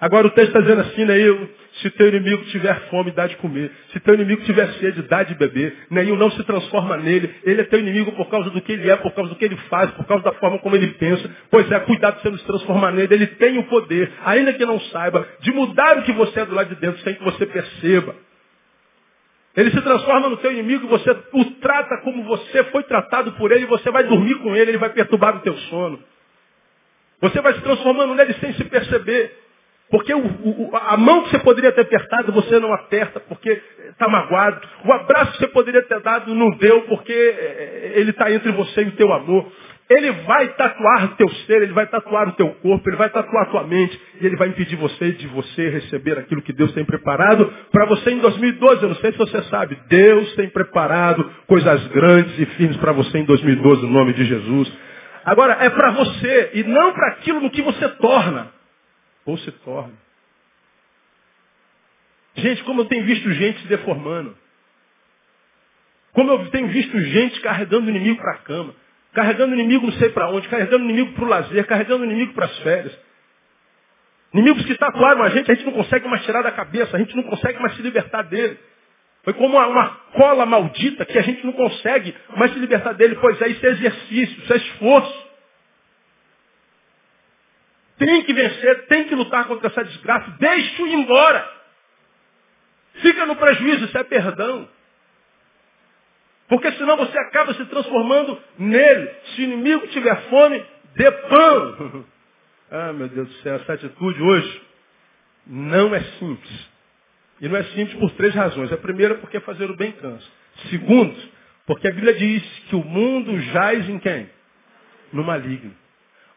Agora 0.00 0.28
o 0.28 0.30
texto 0.30 0.48
está 0.48 0.60
dizendo 0.60 0.80
assim, 0.80 1.04
né? 1.04 1.18
Eu, 1.20 1.50
se 1.82 1.90
teu 1.90 2.08
inimigo 2.08 2.42
tiver 2.46 2.74
fome, 2.88 3.10
dá 3.10 3.26
de 3.26 3.36
comer. 3.36 3.70
Se 3.92 4.00
teu 4.00 4.14
inimigo 4.14 4.42
tiver 4.44 4.66
sede, 4.74 5.02
dá 5.02 5.24
de 5.24 5.34
beber. 5.34 5.76
Neil 5.90 6.16
não 6.16 6.30
se 6.30 6.42
transforma 6.44 6.96
nele. 6.96 7.34
Ele 7.44 7.60
é 7.60 7.64
teu 7.64 7.80
inimigo 7.80 8.12
por 8.12 8.30
causa 8.30 8.48
do 8.48 8.60
que 8.62 8.72
ele 8.72 8.88
é, 8.88 8.96
por 8.96 9.12
causa 9.12 9.28
do 9.28 9.36
que 9.36 9.44
ele 9.44 9.56
faz, 9.68 9.90
por 9.90 10.06
causa 10.06 10.24
da 10.24 10.32
forma 10.34 10.58
como 10.60 10.74
ele 10.74 10.86
pensa. 10.94 11.28
Pois 11.50 11.70
é, 11.70 11.80
cuidado 11.80 12.16
de 12.16 12.22
você 12.22 12.30
não 12.30 12.38
se 12.38 12.46
transformar 12.46 12.92
nele. 12.92 13.12
Ele 13.12 13.26
tem 13.26 13.58
o 13.58 13.64
poder, 13.64 14.10
ainda 14.24 14.54
que 14.54 14.64
não 14.64 14.80
saiba, 14.80 15.28
de 15.40 15.50
mudar 15.52 15.98
o 15.98 16.02
que 16.02 16.12
você 16.12 16.40
é 16.40 16.46
do 16.46 16.54
lado 16.54 16.74
de 16.74 16.80
dentro 16.80 17.02
sem 17.02 17.14
que 17.14 17.24
você 17.24 17.44
perceba. 17.44 18.14
Ele 19.58 19.72
se 19.72 19.80
transforma 19.82 20.28
no 20.28 20.36
teu 20.36 20.52
inimigo 20.52 20.86
e 20.86 20.88
você 20.88 21.10
o 21.32 21.44
trata 21.60 21.98
como 22.04 22.22
você 22.22 22.62
foi 22.64 22.84
tratado 22.84 23.32
por 23.32 23.50
ele. 23.50 23.66
Você 23.66 23.90
vai 23.90 24.04
dormir 24.04 24.36
com 24.36 24.54
ele, 24.54 24.70
ele 24.70 24.78
vai 24.78 24.90
perturbar 24.90 25.36
o 25.36 25.40
teu 25.40 25.56
sono. 25.56 25.98
Você 27.20 27.40
vai 27.40 27.52
se 27.54 27.60
transformando 27.60 28.14
nele 28.14 28.34
sem 28.34 28.52
se 28.52 28.62
perceber. 28.66 29.36
Porque 29.90 30.14
o, 30.14 30.20
o, 30.20 30.70
a 30.76 30.96
mão 30.96 31.24
que 31.24 31.30
você 31.30 31.40
poderia 31.40 31.72
ter 31.72 31.80
apertado, 31.80 32.30
você 32.30 32.60
não 32.60 32.72
aperta 32.72 33.18
porque 33.18 33.60
está 33.88 34.06
magoado. 34.06 34.60
O 34.84 34.92
abraço 34.92 35.32
que 35.32 35.38
você 35.38 35.48
poderia 35.48 35.82
ter 35.82 35.98
dado, 36.02 36.32
não 36.36 36.50
deu 36.50 36.82
porque 36.82 37.12
eh, 37.12 37.94
ele 37.96 38.10
está 38.10 38.30
entre 38.30 38.52
você 38.52 38.84
e 38.84 38.88
o 38.88 38.96
teu 38.96 39.12
amor. 39.12 39.50
Ele 39.90 40.12
vai 40.24 40.48
tatuar 40.48 41.04
o 41.06 41.08
teu 41.16 41.28
ser, 41.46 41.62
ele 41.62 41.72
vai 41.72 41.86
tatuar 41.86 42.28
o 42.28 42.32
teu 42.32 42.50
corpo, 42.56 42.88
ele 42.88 42.96
vai 42.96 43.08
tatuar 43.08 43.44
a 43.44 43.46
tua 43.46 43.66
mente 43.66 43.98
e 44.20 44.26
ele 44.26 44.36
vai 44.36 44.48
impedir 44.48 44.76
você 44.76 45.12
de 45.12 45.26
você 45.28 45.70
receber 45.70 46.18
aquilo 46.18 46.42
que 46.42 46.52
Deus 46.52 46.72
tem 46.72 46.84
preparado 46.84 47.50
para 47.72 47.86
você 47.86 48.10
em 48.10 48.18
2012. 48.18 48.82
Eu 48.82 48.88
não 48.90 48.96
sei 48.96 49.12
se 49.12 49.18
você 49.18 49.42
sabe, 49.44 49.78
Deus 49.88 50.34
tem 50.34 50.50
preparado 50.50 51.24
coisas 51.46 51.86
grandes 51.88 52.38
e 52.38 52.44
firmes 52.56 52.76
para 52.76 52.92
você 52.92 53.18
em 53.18 53.24
2012, 53.24 53.82
no 53.82 53.92
nome 53.92 54.12
de 54.12 54.26
Jesus. 54.26 54.70
Agora, 55.24 55.56
é 55.60 55.70
para 55.70 55.90
você 55.92 56.50
e 56.54 56.64
não 56.64 56.92
para 56.92 57.08
aquilo 57.08 57.40
no 57.40 57.50
que 57.50 57.62
você 57.62 57.88
torna 57.88 58.52
ou 59.24 59.38
se 59.38 59.50
torna. 59.50 59.94
Gente, 62.36 62.62
como 62.64 62.82
eu 62.82 62.84
tenho 62.86 63.04
visto 63.04 63.30
gente 63.32 63.60
se 63.60 63.68
deformando. 63.68 64.36
Como 66.12 66.30
eu 66.30 66.50
tenho 66.50 66.68
visto 66.68 67.00
gente 67.00 67.40
carregando 67.40 67.86
o 67.86 67.90
inimigo 67.90 68.20
para 68.20 68.32
a 68.32 68.38
cama. 68.38 68.74
Carregando 69.18 69.52
inimigo 69.52 69.84
não 69.84 69.92
sei 69.94 70.10
para 70.10 70.30
onde. 70.30 70.46
Carregando 70.46 70.84
inimigo 70.84 71.12
para 71.14 71.24
o 71.24 71.28
lazer. 71.28 71.66
Carregando 71.66 72.04
inimigo 72.04 72.34
para 72.34 72.46
as 72.46 72.56
férias. 72.60 72.96
Inimigos 74.32 74.64
que 74.64 74.76
tatuaram 74.76 75.24
a 75.24 75.30
gente, 75.30 75.50
a 75.50 75.54
gente 75.56 75.66
não 75.66 75.72
consegue 75.72 76.06
mais 76.06 76.24
tirar 76.24 76.40
da 76.40 76.52
cabeça. 76.52 76.96
A 76.96 77.00
gente 77.00 77.16
não 77.16 77.24
consegue 77.24 77.58
mais 77.58 77.74
se 77.74 77.82
libertar 77.82 78.22
dele. 78.22 78.56
Foi 79.24 79.32
como 79.32 79.56
uma, 79.56 79.66
uma 79.66 79.88
cola 80.12 80.46
maldita 80.46 81.04
que 81.04 81.18
a 81.18 81.22
gente 81.22 81.44
não 81.44 81.52
consegue 81.52 82.14
mais 82.36 82.52
se 82.52 82.60
libertar 82.60 82.92
dele. 82.92 83.18
Pois 83.20 83.42
é, 83.42 83.48
isso 83.48 83.66
é 83.66 83.70
exercício, 83.70 84.38
isso 84.38 84.52
é 84.52 84.56
esforço. 84.56 85.28
Tem 87.98 88.22
que 88.22 88.32
vencer, 88.32 88.86
tem 88.86 89.04
que 89.08 89.16
lutar 89.16 89.46
contra 89.46 89.66
essa 89.66 89.82
desgraça. 89.82 90.30
Deixa-o 90.38 90.86
ir 90.86 90.94
embora. 90.94 91.58
Fica 93.02 93.26
no 93.26 93.34
prejuízo, 93.34 93.86
isso 93.86 93.98
é 93.98 94.04
perdão. 94.04 94.68
Porque 96.48 96.72
senão 96.72 96.96
você 96.96 97.16
acaba 97.18 97.54
se 97.54 97.64
transformando 97.66 98.40
nele. 98.58 99.10
Se 99.34 99.42
o 99.42 99.44
inimigo 99.44 99.86
tiver 99.88 100.16
fome, 100.28 100.64
dê 100.94 101.10
pão. 101.10 102.04
ah, 102.70 102.92
meu 102.92 103.08
Deus 103.08 103.28
do 103.28 103.34
céu, 103.42 103.56
essa 103.56 103.74
atitude 103.74 104.22
hoje 104.22 104.62
não 105.46 105.94
é 105.94 106.00
simples. 106.18 106.68
E 107.40 107.48
não 107.48 107.56
é 107.56 107.64
simples 107.64 107.98
por 107.98 108.10
três 108.12 108.34
razões. 108.34 108.72
A 108.72 108.76
primeira, 108.76 109.16
porque 109.16 109.40
fazer 109.40 109.70
o 109.70 109.76
bem 109.76 109.92
cansa. 109.92 110.26
Segundo, 110.70 111.16
porque 111.66 111.86
a 111.86 111.92
Bíblia 111.92 112.14
diz 112.14 112.42
que 112.68 112.76
o 112.76 112.84
mundo 112.84 113.38
jaz 113.52 113.88
em 113.88 113.98
quem? 113.98 114.28
No 115.12 115.22
maligno. 115.22 115.74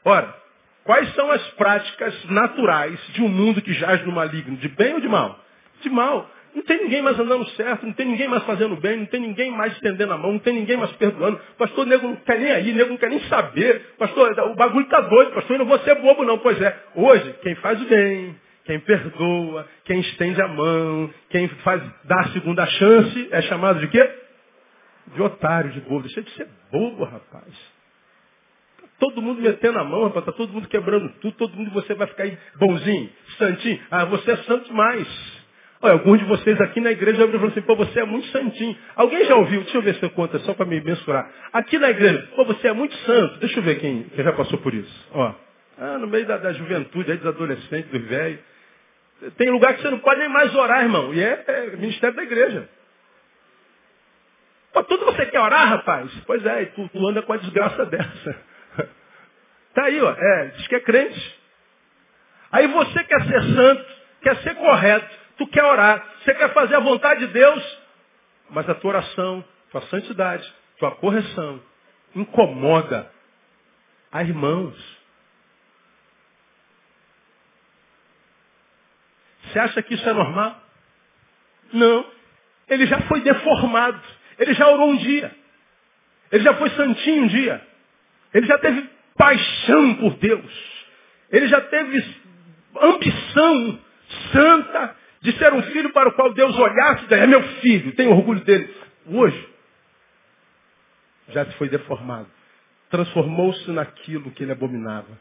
Ora, 0.04 0.42
Quais 0.84 1.14
são 1.14 1.32
as 1.32 1.42
práticas 1.52 2.26
naturais 2.26 3.00
de 3.14 3.22
um 3.22 3.28
mundo 3.28 3.62
que 3.62 3.74
jaz 3.74 4.04
no 4.06 4.12
maligno? 4.12 4.58
De 4.58 4.68
bem 4.70 4.96
ou 4.96 5.00
de 5.00 5.08
mal? 5.08 5.40
De 5.82 5.90
mal. 5.90 6.30
Não 6.54 6.64
tem 6.64 6.84
ninguém 6.84 7.02
mais 7.02 7.18
andando 7.18 7.48
certo, 7.52 7.86
não 7.86 7.94
tem 7.94 8.06
ninguém 8.06 8.28
mais 8.28 8.44
fazendo 8.44 8.76
bem, 8.76 8.98
não 8.98 9.06
tem 9.06 9.22
ninguém 9.22 9.52
mais 9.52 9.72
estendendo 9.74 10.14
a 10.14 10.18
mão, 10.18 10.34
não 10.34 10.40
tem 10.40 10.54
ninguém 10.54 10.76
mais 10.76 10.92
perdoando. 10.94 11.40
Pastor, 11.58 11.86
o 11.86 11.90
nego 11.90 12.08
não 12.08 12.16
quer 12.18 12.40
nem 12.40 12.52
aí, 12.52 12.72
o 12.72 12.76
nego 12.76 12.90
não 12.90 12.98
quer 12.98 13.10
nem 13.10 13.22
saber. 13.22 13.94
Pastor, 13.98 14.38
o 14.38 14.56
bagulho 14.56 14.84
está 14.84 15.00
doido, 15.00 15.32
pastor, 15.32 15.56
eu 15.56 15.60
não 15.60 15.66
vou 15.66 15.80
ser 15.80 15.96
bobo 15.96 16.26
não. 16.26 16.38
Pois 16.40 16.62
é, 16.62 16.78
hoje, 16.96 17.36
quem 17.42 17.56
faz 17.56 17.82
o 17.82 17.86
bem, 17.86 18.36
quem 18.66 18.80
perdoa, 18.82 19.66
quem 19.86 20.02
estende 20.02 20.42
a 20.42 20.48
mão, 20.50 21.10
quem 21.30 21.48
faz, 21.48 21.82
dá 22.04 22.20
a 22.20 22.30
segunda 22.30 22.66
chance, 22.66 23.30
é 23.32 23.42
chamado 23.44 23.80
de 23.80 23.88
quê? 23.88 24.12
De 25.16 25.22
otário, 25.22 25.72
de 25.72 25.80
bobo. 25.80 26.02
Deixa 26.02 26.22
de 26.22 26.32
ser 26.32 26.50
bobo, 26.70 27.06
rapaz. 27.06 27.82
Todo 29.00 29.22
mundo 29.22 29.42
metendo 29.42 29.80
a 29.80 29.86
mão, 29.86 30.04
rapaz, 30.04 30.26
tá 30.26 30.32
todo 30.34 30.52
mundo 30.52 30.68
quebrando 30.68 31.10
tudo, 31.22 31.34
todo 31.38 31.56
mundo 31.56 31.72
você 31.72 31.94
vai 31.94 32.08
ficar 32.08 32.24
aí 32.24 32.38
bonzinho, 32.58 33.10
santinho. 33.38 33.80
Ah, 33.90 34.04
você 34.04 34.32
é 34.32 34.38
santo 34.38 34.66
demais. 34.66 35.41
Olha, 35.82 35.94
alguns 35.94 36.20
de 36.20 36.26
vocês 36.26 36.62
aqui 36.62 36.80
na 36.80 36.92
igreja 36.92 37.28
já 37.28 37.48
assim, 37.48 37.62
pô, 37.62 37.76
você 37.76 38.02
é 38.02 38.06
muito 38.06 38.28
santinho. 38.28 38.78
Alguém 38.96 39.26
já 39.26 39.36
ouviu? 39.36 39.62
Deixa 39.62 39.78
eu 39.78 39.82
ver 39.82 39.96
se 39.96 40.04
eu 40.04 40.12
conto, 40.12 40.38
só 40.42 40.54
para 40.54 40.66
me 40.66 40.80
mensurar. 40.80 41.28
Aqui 41.52 41.80
na 41.80 41.90
igreja, 41.90 42.30
pô, 42.36 42.46
você 42.46 42.68
é 42.68 42.74
muito 42.74 42.96
santo. 42.98 43.40
Deixa 43.40 43.60
eu 43.60 43.64
ver 43.64 43.80
quem, 43.80 44.04
quem 44.04 44.24
já 44.24 44.32
passou 44.34 44.60
por 44.60 44.74
isso. 44.74 45.10
Ó, 45.12 45.34
ah, 45.80 45.98
no 45.98 46.06
meio 46.06 46.28
da, 46.28 46.38
da 46.38 46.54
juventude, 46.54 47.12
aí 47.12 47.18
dos 47.18 47.26
adolescentes, 47.26 47.90
dos 47.90 48.08
velhos. 48.08 48.40
Tem 49.38 49.50
lugar 49.50 49.74
que 49.76 49.82
você 49.82 49.90
não 49.90 50.00
pode 50.00 50.20
nem 50.20 50.30
mais 50.30 50.54
orar, 50.54 50.84
irmão. 50.84 51.14
E 51.14 51.24
é, 51.24 51.44
é 51.48 51.76
ministério 51.76 52.16
da 52.16 52.24
igreja. 52.24 52.70
Pô, 54.74 54.84
tudo 54.84 55.06
você 55.06 55.26
quer 55.26 55.40
orar, 55.40 55.68
rapaz? 55.68 56.12
Pois 56.28 56.46
é, 56.46 56.66
tu, 56.66 56.88
tu 56.90 57.08
anda 57.08 57.24
com 57.24 57.34
a 57.34 57.38
desgraça 57.38 57.86
dessa. 57.90 58.36
Está 59.70 59.86
aí, 59.86 60.00
ó. 60.00 60.12
É, 60.16 60.46
diz 60.58 60.68
que 60.68 60.76
é 60.76 60.80
crente. 60.80 61.40
Aí 62.52 62.68
você 62.68 63.04
quer 63.04 63.24
ser 63.24 63.42
santo, 63.56 63.86
quer 64.22 64.36
ser 64.38 64.56
correto, 64.56 65.21
tu 65.42 65.48
quer 65.48 65.64
orar, 65.64 66.06
você 66.20 66.36
quer 66.36 66.54
fazer 66.54 66.76
a 66.76 66.80
vontade 66.80 67.26
de 67.26 67.34
Deus, 67.34 67.80
mas 68.52 68.70
a 68.70 68.76
tua 68.76 68.92
oração, 68.92 69.44
tua 69.72 69.82
santidade, 69.88 70.54
tua 70.78 70.92
correção 70.92 71.60
incomoda 72.16 73.12
a 74.12 74.22
irmãos. 74.22 74.78
Você 79.44 79.60
acha 79.60 79.82
que 79.82 79.96
isso 79.96 80.08
é 80.08 80.14
normal? 80.14 80.62
Não. 81.74 82.06
Ele 82.70 82.86
já 82.86 83.02
foi 83.02 83.22
deformado. 83.22 84.02
Ele 84.38 84.54
já 84.54 84.70
orou 84.70 84.92
um 84.92 84.98
dia. 84.98 85.36
Ele 86.32 86.44
já 86.44 86.54
foi 86.54 86.70
santinho 86.72 87.24
um 87.24 87.28
dia. 87.28 87.68
Ele 88.34 88.46
já 88.46 88.58
teve 88.60 88.90
paixão 89.18 89.96
por 89.96 90.14
Deus. 90.16 90.86
Ele 91.32 91.48
já 91.48 91.62
teve 91.62 92.16
ambição 92.80 93.80
santa 94.32 95.01
de 95.22 95.32
ser 95.38 95.54
um 95.54 95.62
filho 95.64 95.94
para 95.94 96.10
o 96.10 96.14
qual 96.14 96.34
Deus 96.34 96.58
olhasse 96.58 97.04
e 97.04 97.08
dizer, 97.08 97.22
é 97.22 97.28
meu 97.28 97.44
filho, 97.60 97.92
tenho 97.94 98.12
orgulho 98.12 98.42
dele. 98.42 98.74
Hoje, 99.08 99.50
já 101.30 101.46
se 101.46 101.54
foi 101.54 101.70
deformado. 101.70 102.28
Transformou-se 102.90 103.70
naquilo 103.72 104.32
que 104.32 104.44
ele 104.44 104.52
abominava. 104.52 105.20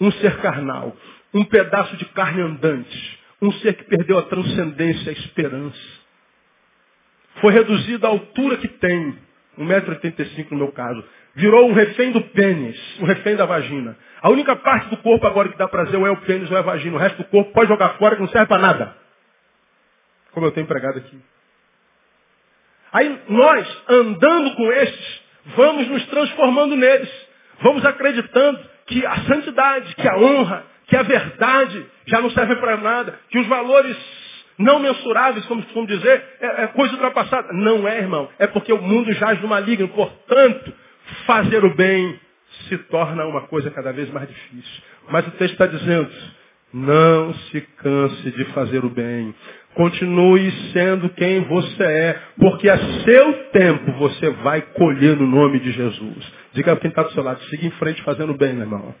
Um 0.00 0.12
ser 0.12 0.36
carnal, 0.40 0.96
um 1.34 1.44
pedaço 1.44 1.96
de 1.96 2.04
carne 2.06 2.42
andante, 2.42 3.18
um 3.42 3.50
ser 3.52 3.74
que 3.74 3.84
perdeu 3.84 4.18
a 4.18 4.22
transcendência, 4.22 5.10
a 5.10 5.12
esperança. 5.12 5.98
Foi 7.40 7.52
reduzido 7.52 8.06
à 8.06 8.10
altura 8.10 8.58
que 8.58 8.68
tem, 8.68 9.18
1,85m 9.58 10.50
no 10.52 10.58
meu 10.58 10.72
caso. 10.72 11.02
Virou 11.34 11.68
um 11.68 11.72
refém 11.72 12.12
do 12.12 12.20
pênis, 12.20 12.78
um 13.00 13.04
refém 13.04 13.34
da 13.34 13.46
vagina. 13.46 13.96
A 14.20 14.30
única 14.30 14.54
parte 14.56 14.88
do 14.90 14.96
corpo 14.98 15.26
agora 15.26 15.48
que 15.48 15.58
dá 15.58 15.68
prazer 15.68 15.96
ou 15.96 16.06
é 16.06 16.10
o 16.10 16.16
pênis 16.18 16.50
ou 16.50 16.56
é 16.56 16.60
a 16.60 16.64
vagina. 16.64 16.96
O 16.96 16.98
resto 16.98 17.18
do 17.18 17.24
corpo 17.24 17.52
pode 17.52 17.68
jogar 17.68 17.90
fora 17.96 18.16
que 18.16 18.22
não 18.22 18.28
serve 18.28 18.46
para 18.46 18.60
nada. 18.60 19.07
Como 20.32 20.46
eu 20.46 20.52
tenho 20.52 20.64
empregado 20.64 20.98
aqui. 20.98 21.18
Aí 22.92 23.20
nós, 23.28 23.82
andando 23.88 24.54
com 24.54 24.72
estes, 24.72 25.20
vamos 25.56 25.88
nos 25.88 26.06
transformando 26.06 26.76
neles. 26.76 27.10
Vamos 27.60 27.84
acreditando 27.84 28.60
que 28.86 29.04
a 29.04 29.16
santidade, 29.22 29.94
que 29.94 30.08
a 30.08 30.16
honra, 30.16 30.64
que 30.86 30.96
a 30.96 31.02
verdade 31.02 31.86
já 32.06 32.20
não 32.20 32.30
servem 32.30 32.56
para 32.56 32.76
nada. 32.78 33.18
Que 33.30 33.38
os 33.38 33.46
valores 33.46 33.96
não 34.58 34.80
mensuráveis, 34.80 35.44
como 35.46 35.62
costumam 35.62 35.86
dizer, 35.86 36.24
é, 36.40 36.64
é 36.64 36.66
coisa 36.68 36.94
ultrapassada. 36.94 37.52
Não 37.52 37.86
é, 37.86 37.98
irmão. 37.98 38.28
É 38.38 38.46
porque 38.46 38.72
o 38.72 38.80
mundo 38.80 39.12
jaz 39.12 39.40
no 39.40 39.48
maligno. 39.48 39.88
Portanto, 39.88 40.72
fazer 41.26 41.64
o 41.64 41.74
bem 41.74 42.18
se 42.68 42.78
torna 42.78 43.24
uma 43.26 43.42
coisa 43.42 43.70
cada 43.70 43.92
vez 43.92 44.10
mais 44.10 44.28
difícil. 44.28 44.82
Mas 45.08 45.26
o 45.26 45.30
texto 45.32 45.52
está 45.52 45.66
dizendo, 45.66 46.10
não 46.72 47.34
se 47.34 47.60
canse 47.60 48.30
de 48.30 48.44
fazer 48.46 48.84
o 48.84 48.90
bem. 48.90 49.34
Continue 49.74 50.50
sendo 50.72 51.08
quem 51.10 51.40
você 51.44 51.82
é, 51.82 52.20
porque 52.38 52.68
a 52.68 52.78
seu 52.78 53.32
tempo 53.50 53.92
você 53.92 54.30
vai 54.30 54.60
colher 54.60 55.16
no 55.16 55.26
nome 55.26 55.60
de 55.60 55.70
Jesus. 55.70 56.32
Diga 56.52 56.76
quem 56.76 56.88
está 56.90 57.02
do 57.02 57.12
seu 57.12 57.22
lado, 57.22 57.40
siga 57.44 57.66
em 57.66 57.70
frente 57.72 58.02
fazendo 58.02 58.34
bem, 58.34 58.54
meu 58.54 58.62
irmão. 58.62 58.94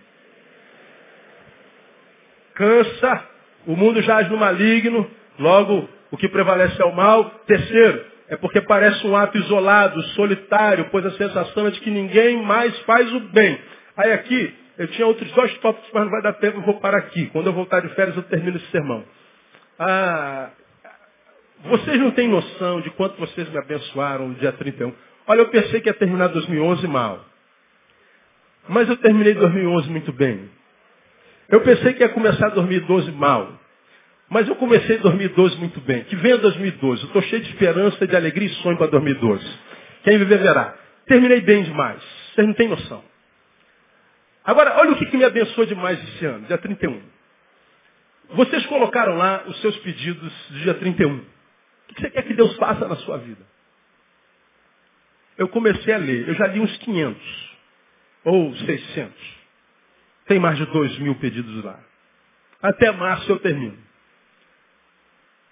Cansa, 2.54 3.24
o 3.66 3.76
mundo 3.76 4.02
jaz 4.02 4.28
no 4.30 4.36
maligno, 4.36 5.08
logo 5.38 5.88
o 6.10 6.16
que 6.16 6.28
prevalece 6.28 6.80
é 6.80 6.84
o 6.84 6.94
mal. 6.94 7.24
Terceiro, 7.46 8.04
é 8.28 8.36
porque 8.36 8.60
parece 8.60 9.06
um 9.06 9.16
ato 9.16 9.38
isolado, 9.38 10.00
solitário, 10.08 10.88
pois 10.90 11.04
a 11.06 11.10
sensação 11.12 11.66
é 11.66 11.70
de 11.70 11.80
que 11.80 11.90
ninguém 11.90 12.42
mais 12.42 12.78
faz 12.80 13.12
o 13.12 13.20
bem. 13.20 13.58
Aí 13.96 14.12
aqui, 14.12 14.54
eu 14.76 14.86
tinha 14.88 15.06
outros 15.06 15.30
dois 15.32 15.52
tópicos, 15.58 15.90
mas 15.92 16.04
não 16.04 16.10
vai 16.10 16.22
dar 16.22 16.34
tempo, 16.34 16.58
eu 16.58 16.62
vou 16.62 16.78
parar 16.78 16.98
aqui. 16.98 17.26
Quando 17.26 17.46
eu 17.46 17.52
voltar 17.52 17.80
de 17.80 17.88
férias, 17.94 18.16
eu 18.16 18.22
termino 18.24 18.56
esse 18.56 18.70
sermão. 18.70 19.04
Ah, 19.78 20.50
vocês 21.64 21.98
não 21.98 22.10
têm 22.12 22.28
noção 22.28 22.80
de 22.80 22.90
quanto 22.90 23.18
vocês 23.18 23.48
me 23.48 23.58
abençoaram 23.58 24.28
no 24.28 24.34
dia 24.34 24.52
31. 24.52 24.92
Olha, 25.26 25.40
eu 25.40 25.48
pensei 25.48 25.80
que 25.80 25.88
ia 25.88 25.94
terminar 25.94 26.28
2011 26.28 26.86
mal. 26.86 27.24
Mas 28.68 28.88
eu 28.88 28.96
terminei 28.96 29.34
2011 29.34 29.90
muito 29.90 30.12
bem. 30.12 30.48
Eu 31.48 31.60
pensei 31.62 31.94
que 31.94 32.02
ia 32.02 32.08
começar 32.10 32.50
2012 32.50 33.10
mal. 33.12 33.58
Mas 34.28 34.46
eu 34.46 34.56
comecei 34.56 34.98
2012 34.98 35.56
muito 35.56 35.80
bem. 35.80 36.04
Que 36.04 36.16
venha 36.16 36.36
2012. 36.38 37.02
Eu 37.02 37.06
estou 37.06 37.22
cheio 37.22 37.42
de 37.42 37.48
esperança, 37.50 38.06
de 38.06 38.14
alegria 38.14 38.46
e 38.46 38.54
sonho 38.56 38.76
para 38.76 38.88
2012. 38.88 39.44
Quem 40.04 40.18
viver 40.18 40.38
verá. 40.38 40.76
Terminei 41.06 41.40
bem 41.40 41.64
demais. 41.64 42.02
Vocês 42.34 42.46
não 42.46 42.54
têm 42.54 42.68
noção. 42.68 43.02
Agora, 44.44 44.78
olha 44.78 44.92
o 44.92 44.96
que, 44.96 45.06
que 45.06 45.16
me 45.16 45.24
abençoou 45.24 45.66
demais 45.66 46.02
esse 46.02 46.24
ano, 46.24 46.46
dia 46.46 46.56
31. 46.56 47.02
Vocês 48.30 48.64
colocaram 48.66 49.16
lá 49.16 49.44
os 49.46 49.60
seus 49.60 49.76
pedidos 49.78 50.32
do 50.50 50.58
dia 50.60 50.74
31. 50.74 51.22
O 51.90 51.94
que 51.94 52.00
você 52.00 52.10
quer 52.10 52.22
que 52.22 52.34
Deus 52.34 52.54
faça 52.56 52.86
na 52.86 52.96
sua 52.96 53.18
vida? 53.18 53.44
Eu 55.36 55.48
comecei 55.48 55.94
a 55.94 55.98
ler. 55.98 56.28
Eu 56.28 56.34
já 56.34 56.46
li 56.46 56.60
uns 56.60 56.76
500. 56.78 57.58
Ou 58.24 58.54
600. 58.56 59.38
Tem 60.26 60.38
mais 60.38 60.58
de 60.58 60.66
2 60.66 60.98
mil 60.98 61.14
pedidos 61.16 61.64
lá. 61.64 61.80
Até 62.60 62.90
março 62.90 63.30
eu 63.30 63.38
termino. 63.38 63.78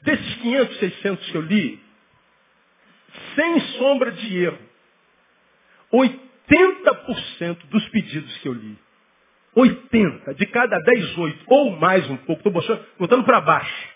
Desses 0.03 0.35
500, 0.37 0.79
600 0.79 1.31
que 1.31 1.37
eu 1.37 1.41
li, 1.41 1.81
sem 3.35 3.61
sombra 3.79 4.13
de 4.13 4.39
erro, 4.39 4.59
80% 5.93 7.67
dos 7.69 7.89
pedidos 7.89 8.37
que 8.39 8.49
eu 8.49 8.53
li, 8.53 8.79
80, 9.55 10.35
de 10.35 10.47
cada 10.47 10.79
10, 10.79 11.19
8, 11.19 11.45
ou 11.47 11.77
mais 11.77 12.09
um 12.11 12.17
pouco, 12.19 12.47
estou 12.47 12.87
botando 12.99 13.25
para 13.25 13.41
baixo. 13.41 13.96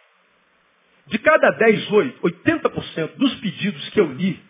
De 1.11 1.19
cada 1.19 1.51
10, 1.51 1.91
8, 1.91 2.21
80% 2.23 3.17
dos 3.17 3.35
pedidos 3.37 3.89
que 3.91 4.01
eu 4.01 4.13
li 4.13 4.41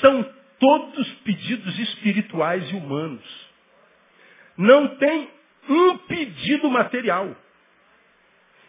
são 0.00 0.22
todos 0.58 1.12
pedidos 1.24 1.78
espirituais 1.78 2.70
e 2.70 2.76
humanos. 2.76 3.50
Não 4.56 4.96
tem 4.96 5.28
um 5.68 5.98
pedido 5.98 6.70
material. 6.70 7.34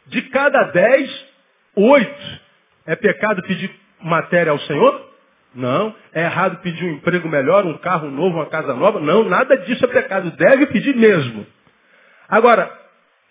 De 0.08 0.22
cada 0.24 0.64
10, 0.72 1.34
Oito. 1.76 2.42
É 2.86 2.96
pecado 2.96 3.42
pedir 3.44 3.72
matéria 4.02 4.52
ao 4.52 4.60
Senhor? 4.60 5.10
Não. 5.56 5.96
É 6.14 6.24
errado 6.24 6.62
pedir 6.62 6.84
um 6.86 6.94
emprego 6.96 7.28
melhor, 7.28 7.66
um 7.66 7.78
carro 7.78 8.10
novo, 8.10 8.38
uma 8.38 8.46
casa 8.48 8.74
nova? 8.74 9.00
Não, 9.00 9.24
nada 9.24 9.58
disso 9.58 9.86
é 9.86 9.88
pecado. 9.88 10.32
Deve 10.32 10.68
pedir 10.68 10.96
mesmo. 10.96 11.46
Agora, 12.28 12.72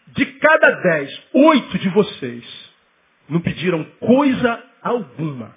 de 0.08 0.26
cada 0.26 0.70
dez, 0.70 1.22
oito 1.34 1.78
de 1.78 1.88
vocês 1.90 2.71
não 3.28 3.40
pediram 3.40 3.84
coisa 4.00 4.62
alguma. 4.82 5.54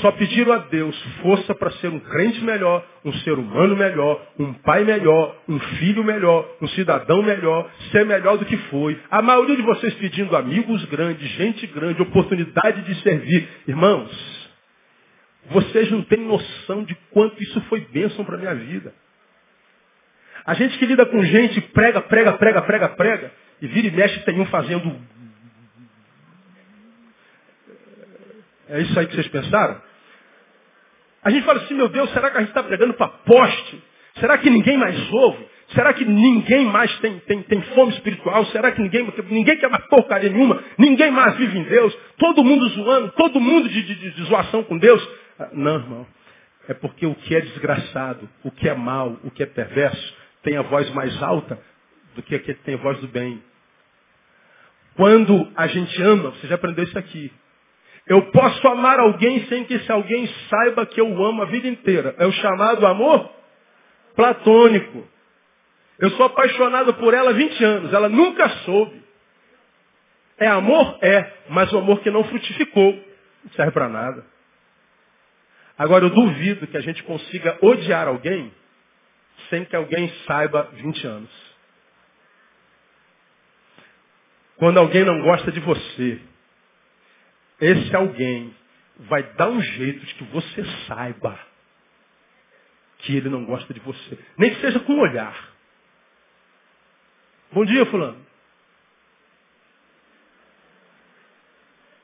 Só 0.00 0.10
pediram 0.12 0.52
a 0.52 0.58
Deus 0.58 1.00
força 1.22 1.54
para 1.54 1.70
ser 1.72 1.88
um 1.88 2.00
crente 2.00 2.42
melhor, 2.42 2.84
um 3.04 3.12
ser 3.18 3.32
humano 3.38 3.76
melhor, 3.76 4.20
um 4.38 4.52
pai 4.52 4.82
melhor, 4.84 5.36
um 5.48 5.58
filho 5.60 6.02
melhor, 6.02 6.44
um 6.60 6.66
cidadão 6.68 7.22
melhor, 7.22 7.70
ser 7.92 8.04
melhor 8.04 8.36
do 8.36 8.44
que 8.44 8.56
foi. 8.56 9.00
A 9.10 9.22
maioria 9.22 9.56
de 9.56 9.62
vocês 9.62 9.94
pedindo 9.94 10.36
amigos 10.36 10.84
grandes, 10.86 11.28
gente 11.30 11.66
grande, 11.68 12.02
oportunidade 12.02 12.82
de 12.82 13.00
servir. 13.02 13.48
Irmãos, 13.68 14.10
vocês 15.50 15.90
não 15.92 16.02
têm 16.02 16.20
noção 16.20 16.82
de 16.82 16.96
quanto 17.12 17.40
isso 17.40 17.60
foi 17.62 17.80
bênção 17.92 18.24
para 18.24 18.34
a 18.34 18.38
minha 18.38 18.54
vida. 18.54 18.92
A 20.44 20.54
gente 20.54 20.78
que 20.78 20.86
lida 20.86 21.06
com 21.06 21.22
gente, 21.24 21.60
prega, 21.60 22.00
prega, 22.00 22.32
prega, 22.34 22.62
prega, 22.62 22.88
prega, 22.90 23.32
e 23.62 23.66
vira 23.68 23.88
e 23.88 23.90
mexe 23.90 24.20
tem 24.20 24.40
um 24.40 24.46
fazendo 24.46 24.96
É 28.68 28.80
isso 28.80 28.98
aí 28.98 29.06
que 29.06 29.14
vocês 29.14 29.28
pensaram? 29.28 29.80
A 31.22 31.30
gente 31.30 31.44
fala 31.44 31.60
assim, 31.60 31.74
meu 31.74 31.88
Deus, 31.88 32.10
será 32.12 32.30
que 32.30 32.36
a 32.36 32.40
gente 32.40 32.50
está 32.50 32.62
pregando 32.62 32.94
para 32.94 33.08
poste? 33.08 33.82
Será 34.20 34.38
que 34.38 34.48
ninguém 34.48 34.76
mais 34.76 35.12
ouve? 35.12 35.46
Será 35.68 35.92
que 35.92 36.04
ninguém 36.04 36.66
mais 36.66 36.96
tem, 37.00 37.18
tem, 37.20 37.42
tem 37.42 37.60
fome 37.74 37.92
espiritual? 37.92 38.44
Será 38.46 38.70
que 38.70 38.80
ninguém, 38.80 39.12
ninguém 39.28 39.56
quer 39.56 39.68
mais 39.68 39.84
porcaria 39.86 40.30
nenhuma? 40.30 40.62
Ninguém 40.78 41.10
mais 41.10 41.36
vive 41.36 41.58
em 41.58 41.64
Deus? 41.64 41.96
Todo 42.16 42.44
mundo 42.44 42.68
zoando? 42.68 43.12
Todo 43.12 43.40
mundo 43.40 43.68
de, 43.68 43.82
de, 43.82 44.10
de 44.12 44.22
zoação 44.24 44.62
com 44.62 44.78
Deus? 44.78 45.06
Ah, 45.38 45.48
não, 45.52 45.74
irmão. 45.74 46.06
É 46.68 46.74
porque 46.74 47.06
o 47.06 47.14
que 47.14 47.34
é 47.34 47.40
desgraçado, 47.40 48.28
o 48.44 48.50
que 48.50 48.68
é 48.68 48.74
mal, 48.74 49.18
o 49.24 49.30
que 49.30 49.42
é 49.42 49.46
perverso, 49.46 50.14
tem 50.42 50.56
a 50.56 50.62
voz 50.62 50.88
mais 50.90 51.20
alta 51.22 51.58
do 52.14 52.22
que 52.22 52.34
aquele 52.34 52.58
que 52.58 52.64
tem 52.64 52.74
a 52.74 52.78
voz 52.78 52.98
do 53.00 53.08
bem. 53.08 53.42
Quando 54.94 55.50
a 55.56 55.66
gente 55.66 56.00
ama, 56.02 56.30
você 56.30 56.46
já 56.46 56.54
aprendeu 56.54 56.84
isso 56.84 56.98
aqui. 56.98 57.32
Eu 58.06 58.30
posso 58.30 58.66
amar 58.68 59.00
alguém 59.00 59.46
sem 59.46 59.64
que 59.64 59.74
esse 59.74 59.90
alguém 59.90 60.28
saiba 60.48 60.86
que 60.86 61.00
eu 61.00 61.06
amo 61.24 61.42
a 61.42 61.46
vida 61.46 61.66
inteira. 61.66 62.14
É 62.18 62.26
o 62.26 62.32
chamado 62.32 62.86
amor 62.86 63.30
platônico. 64.14 65.06
Eu 65.98 66.10
sou 66.10 66.26
apaixonado 66.26 66.94
por 66.94 67.12
ela 67.14 67.30
há 67.30 67.34
20 67.34 67.64
anos. 67.64 67.92
Ela 67.92 68.08
nunca 68.08 68.48
soube. 68.64 69.02
É 70.38 70.46
amor? 70.46 70.98
É. 71.02 71.32
Mas 71.48 71.72
o 71.72 71.78
amor 71.78 72.00
que 72.00 72.10
não 72.10 72.22
frutificou. 72.24 72.92
Não 73.44 73.52
serve 73.52 73.72
para 73.72 73.88
nada. 73.88 74.24
Agora 75.76 76.04
eu 76.04 76.10
duvido 76.10 76.66
que 76.66 76.76
a 76.76 76.80
gente 76.80 77.02
consiga 77.02 77.58
odiar 77.60 78.06
alguém 78.06 78.52
sem 79.50 79.64
que 79.64 79.76
alguém 79.76 80.08
saiba 80.26 80.70
20 80.72 81.06
anos. 81.06 81.56
Quando 84.56 84.78
alguém 84.78 85.04
não 85.04 85.20
gosta 85.22 85.52
de 85.52 85.60
você, 85.60 86.20
esse 87.60 87.94
alguém 87.96 88.54
vai 89.00 89.22
dar 89.34 89.48
um 89.48 89.60
jeito 89.60 90.04
de 90.04 90.14
que 90.14 90.24
você 90.24 90.64
saiba 90.86 91.38
que 92.98 93.16
ele 93.16 93.28
não 93.28 93.44
gosta 93.44 93.72
de 93.72 93.80
você. 93.80 94.18
Nem 94.36 94.54
que 94.54 94.60
seja 94.60 94.80
com 94.80 94.94
um 94.94 95.00
olhar. 95.00 95.54
Bom 97.52 97.64
dia, 97.64 97.86
fulano. 97.86 98.24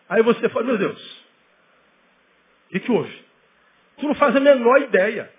Aí 0.09 0.23
você 0.23 0.49
fala, 0.51 0.67
meu 0.67 0.79
Deus, 0.79 1.01
o 2.67 2.69
que, 2.73 2.81
que 2.81 2.93
houve? 2.93 3.25
Tu 3.99 4.07
não 4.07 4.15
faz 4.15 4.37
a 4.37 4.41
menor 4.41 4.81
ideia. 4.83 5.33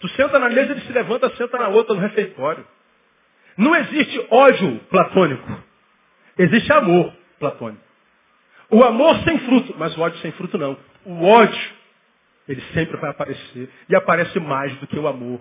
Tu 0.00 0.08
senta 0.10 0.38
na 0.38 0.50
mesa, 0.50 0.72
ele 0.72 0.82
se 0.82 0.92
levanta, 0.92 1.34
senta 1.36 1.58
na 1.58 1.68
outra 1.68 1.94
no 1.94 2.00
refeitório. 2.00 2.66
Não 3.56 3.74
existe 3.74 4.26
ódio 4.30 4.80
platônico. 4.90 5.62
Existe 6.36 6.72
amor 6.72 7.14
platônico. 7.44 7.82
O 8.70 8.82
amor 8.82 9.22
sem 9.24 9.38
fruto, 9.40 9.74
mas 9.78 9.96
o 9.96 10.00
ódio 10.00 10.18
sem 10.20 10.32
fruto 10.32 10.56
não. 10.56 10.76
O 11.04 11.24
ódio, 11.24 11.70
ele 12.48 12.62
sempre 12.72 12.96
vai 12.96 13.10
aparecer. 13.10 13.68
E 13.88 13.94
aparece 13.94 14.40
mais 14.40 14.74
do 14.78 14.86
que 14.86 14.98
o 14.98 15.06
amor. 15.06 15.40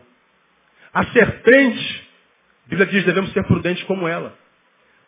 A 0.93 1.05
serpente, 1.05 2.09
a 2.65 2.69
Bíblia 2.69 2.87
diz, 2.87 3.05
devemos 3.05 3.31
ser 3.31 3.43
prudentes 3.45 3.83
como 3.83 4.07
ela. 4.07 4.37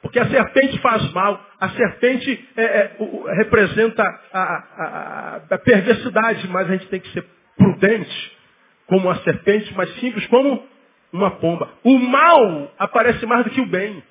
Porque 0.02 0.20
a 0.20 0.30
serpente 0.30 0.80
faz 0.80 1.12
mal, 1.14 1.44
a 1.60 1.70
serpente 1.70 2.50
é, 2.56 2.64
é, 2.64 2.98
representa 3.38 4.04
a, 4.32 4.42
a, 4.42 5.42
a, 5.50 5.58
perversidade, 5.58 6.48
mas 6.48 6.70
a 6.70 6.74
gente 6.74 6.88
tem 6.88 7.00
que 7.00 7.12
ser 7.12 7.26
prudente 7.58 8.38
como 8.88 9.10
a 9.10 9.16
serpente, 9.18 9.74
mas 9.76 9.90
simples 9.96 10.26
como 10.28 10.64
uma 11.12 11.32
pomba. 11.32 11.70
O 11.84 11.98
mal 11.98 12.72
aparece 12.78 13.26
mais 13.26 13.46
do 13.46 13.50
que 13.50 13.62
o 13.62 13.66
bem. 13.66 14.04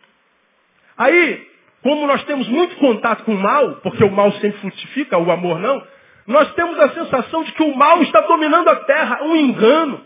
Aí, 0.97 1.54
como 1.85 2.07
nós 2.07 2.25
temos 2.25 2.49
muito 2.49 2.77
contato 2.77 3.25
com 3.25 3.35
o 3.35 3.39
mal, 3.39 3.75
porque 3.83 4.03
o 4.03 4.11
mal 4.11 4.33
sempre 4.33 4.59
frutifica, 4.59 5.19
o 5.19 5.31
amor 5.31 5.59
não, 5.61 5.87
nós 6.27 6.51
temos 6.55 6.81
a 6.81 6.89
sensação 6.95 7.45
de 7.45 7.53
que 7.53 7.63
o 7.63 7.77
mal 7.77 8.03
está 8.03 8.23
dominando 8.23 8.69
a 8.69 8.77
terra, 8.77 9.23
um 9.23 9.37
engano. 9.37 10.01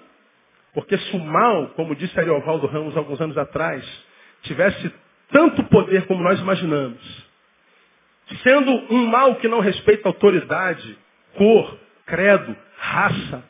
Porque 0.75 0.99
se 0.99 1.17
o 1.17 1.21
mal, 1.21 1.69
como 1.77 1.95
disse 1.95 2.19
Ariovaldo 2.19 2.67
Ramos 2.67 2.97
alguns 2.97 3.21
anos 3.21 3.39
atrás, 3.39 3.85
tivesse 4.43 4.93
tanto 5.31 5.63
poder 5.65 6.05
como 6.09 6.21
nós 6.21 6.41
imaginamos. 6.41 6.99
Sendo 8.43 8.73
um 8.93 9.07
mal 9.07 9.37
que 9.37 9.47
não 9.47 9.61
respeita 9.61 10.09
autoridade, 10.09 10.99
cor, 11.37 11.79
credo, 12.05 12.57
raça. 12.77 13.45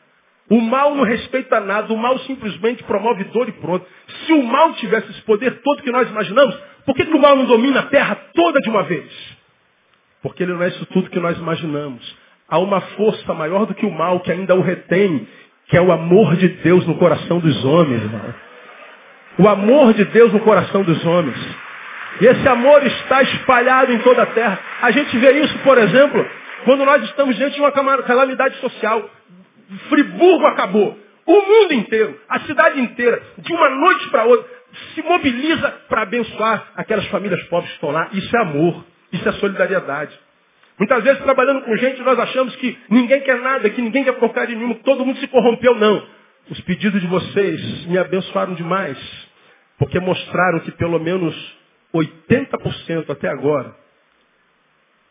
O 0.51 0.61
mal 0.61 0.93
não 0.93 1.03
respeita 1.03 1.59
nada, 1.59 1.91
o 1.91 1.97
mal 1.97 2.19
simplesmente 2.19 2.83
promove 2.83 3.23
dor 3.25 3.49
e 3.49 3.53
pronto. 3.53 3.87
Se 4.25 4.33
o 4.33 4.43
mal 4.43 4.73
tivesse 4.73 5.09
esse 5.09 5.21
poder 5.23 5.61
todo 5.63 5.81
que 5.81 5.91
nós 5.91 6.07
imaginamos, 6.07 6.55
por 6.89 6.95
que, 6.95 7.05
que 7.05 7.15
o 7.15 7.21
mal 7.21 7.35
não 7.35 7.45
domina 7.45 7.81
a 7.81 7.83
terra 7.83 8.17
toda 8.33 8.59
de 8.61 8.67
uma 8.67 8.81
vez? 8.81 9.05
Porque 10.23 10.41
ele 10.41 10.53
não 10.53 10.63
é 10.63 10.69
isso 10.69 10.83
tudo 10.87 11.11
que 11.11 11.19
nós 11.19 11.37
imaginamos. 11.37 12.17
Há 12.47 12.57
uma 12.57 12.81
força 12.81 13.31
maior 13.31 13.67
do 13.67 13.75
que 13.75 13.85
o 13.85 13.91
mal 13.91 14.21
que 14.21 14.31
ainda 14.31 14.55
o 14.55 14.61
retém, 14.61 15.27
que 15.67 15.77
é 15.77 15.81
o 15.81 15.91
amor 15.91 16.35
de 16.35 16.47
Deus 16.47 16.87
no 16.87 16.95
coração 16.95 17.37
dos 17.37 17.63
homens, 17.63 18.01
irmão. 18.01 18.33
O 19.37 19.47
amor 19.47 19.93
de 19.93 20.03
Deus 20.05 20.33
no 20.33 20.39
coração 20.39 20.81
dos 20.81 21.05
homens. 21.05 21.37
E 22.21 22.25
esse 22.25 22.47
amor 22.47 22.83
está 22.83 23.21
espalhado 23.21 23.93
em 23.93 23.99
toda 23.99 24.23
a 24.23 24.25
terra. 24.25 24.59
A 24.81 24.89
gente 24.89 25.15
vê 25.15 25.41
isso, 25.41 25.59
por 25.59 25.77
exemplo, 25.77 26.27
quando 26.65 26.85
nós 26.85 27.03
estamos 27.03 27.35
diante 27.35 27.53
de 27.53 27.61
uma 27.61 27.71
calamidade 27.71 28.57
social. 28.61 29.07
Friburgo 29.89 30.47
acabou. 30.47 30.97
O 31.23 31.33
mundo 31.33 31.71
inteiro, 31.75 32.19
a 32.27 32.39
cidade 32.39 32.81
inteira, 32.81 33.21
de 33.37 33.53
uma 33.53 33.69
noite 33.69 34.09
para 34.09 34.23
outra, 34.23 34.58
se 34.93 35.01
mobiliza 35.01 35.69
para 35.87 36.03
abençoar 36.03 36.71
aquelas 36.75 37.05
famílias 37.07 37.41
pobres 37.43 37.69
que 37.69 37.75
estão 37.75 37.91
lá. 37.91 38.09
Isso 38.13 38.35
é 38.35 38.41
amor. 38.41 38.85
Isso 39.11 39.27
é 39.27 39.31
solidariedade. 39.33 40.17
Muitas 40.77 41.03
vezes, 41.03 41.21
trabalhando 41.21 41.61
com 41.63 41.75
gente, 41.75 42.01
nós 42.01 42.17
achamos 42.17 42.55
que 42.55 42.77
ninguém 42.89 43.21
quer 43.21 43.41
nada, 43.41 43.69
que 43.69 43.81
ninguém 43.81 44.03
quer 44.03 44.13
porcaria 44.13 44.55
nenhuma, 44.55 44.75
que 44.75 44.83
todo 44.83 45.05
mundo 45.05 45.19
se 45.19 45.27
corrompeu. 45.27 45.75
Não. 45.75 46.07
Os 46.49 46.61
pedidos 46.61 47.01
de 47.01 47.07
vocês 47.07 47.85
me 47.87 47.97
abençoaram 47.97 48.53
demais, 48.53 48.97
porque 49.77 49.99
mostraram 49.99 50.61
que 50.61 50.71
pelo 50.71 50.97
menos 50.99 51.35
80% 51.93 53.09
até 53.09 53.27
agora, 53.27 53.75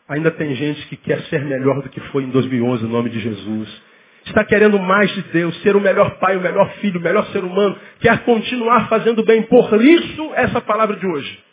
ainda 0.07 0.31
tem 0.31 0.55
gente 0.55 0.85
que 0.87 0.97
quer 0.97 1.21
ser 1.25 1.45
melhor 1.45 1.81
do 1.81 1.89
que 1.89 1.99
foi 2.11 2.23
em 2.23 2.29
2011, 2.29 2.85
em 2.85 2.89
nome 2.89 3.09
de 3.09 3.19
Jesus. 3.19 3.88
Está 4.29 4.43
querendo 4.43 4.77
mais 4.77 5.09
de 5.11 5.23
Deus, 5.23 5.59
ser 5.63 5.75
o 5.75 5.81
melhor 5.81 6.19
pai, 6.19 6.37
o 6.37 6.41
melhor 6.41 6.69
filho, 6.75 6.99
o 6.99 7.03
melhor 7.03 7.25
ser 7.31 7.43
humano, 7.43 7.75
quer 7.99 8.19
continuar 8.19 8.87
fazendo 8.87 9.23
bem. 9.23 9.41
Por 9.43 9.81
isso, 9.81 10.31
essa 10.35 10.61
palavra 10.61 10.95
de 10.95 11.07
hoje. 11.07 11.43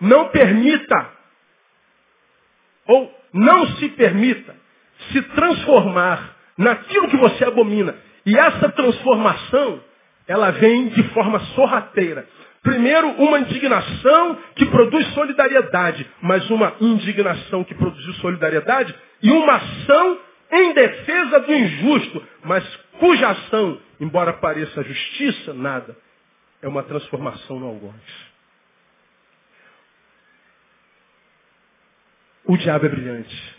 Não 0.00 0.28
permita, 0.28 1.08
ou 2.88 3.08
não 3.32 3.68
se 3.76 3.88
permita, 3.90 4.52
se 5.12 5.22
transformar 5.22 6.34
naquilo 6.58 7.08
que 7.08 7.16
você 7.16 7.44
abomina. 7.44 7.94
E 8.26 8.36
essa 8.36 8.68
transformação, 8.70 9.80
ela 10.26 10.50
vem 10.50 10.88
de 10.88 11.04
forma 11.10 11.38
sorrateira. 11.54 12.26
Primeiro, 12.64 13.10
uma 13.12 13.38
indignação 13.38 14.38
que 14.56 14.66
produz 14.66 15.06
solidariedade, 15.14 16.04
mas 16.20 16.50
uma 16.50 16.74
indignação 16.80 17.62
que 17.62 17.76
produziu 17.76 18.12
solidariedade 18.14 18.92
e 19.22 19.30
uma 19.30 19.54
ação 19.54 20.18
em 20.52 20.74
defesa 20.74 21.40
do 21.40 21.52
injusto, 21.52 22.28
mas 22.44 22.64
cuja 22.98 23.30
ação, 23.30 23.80
embora 23.98 24.34
pareça 24.34 24.82
justiça, 24.82 25.54
nada, 25.54 25.96
é 26.60 26.68
uma 26.68 26.82
transformação 26.82 27.58
no 27.58 27.66
algoz. 27.66 28.32
O 32.44 32.56
diabo 32.56 32.86
é 32.86 32.88
brilhante. 32.88 33.56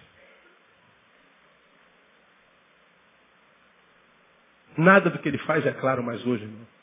Nada 4.77 5.09
do 5.09 5.19
que 5.19 5.27
ele 5.27 5.37
faz 5.39 5.65
é 5.65 5.71
claro 5.71 6.03
mais 6.03 6.25
hoje, 6.25 6.43
irmão 6.43 6.73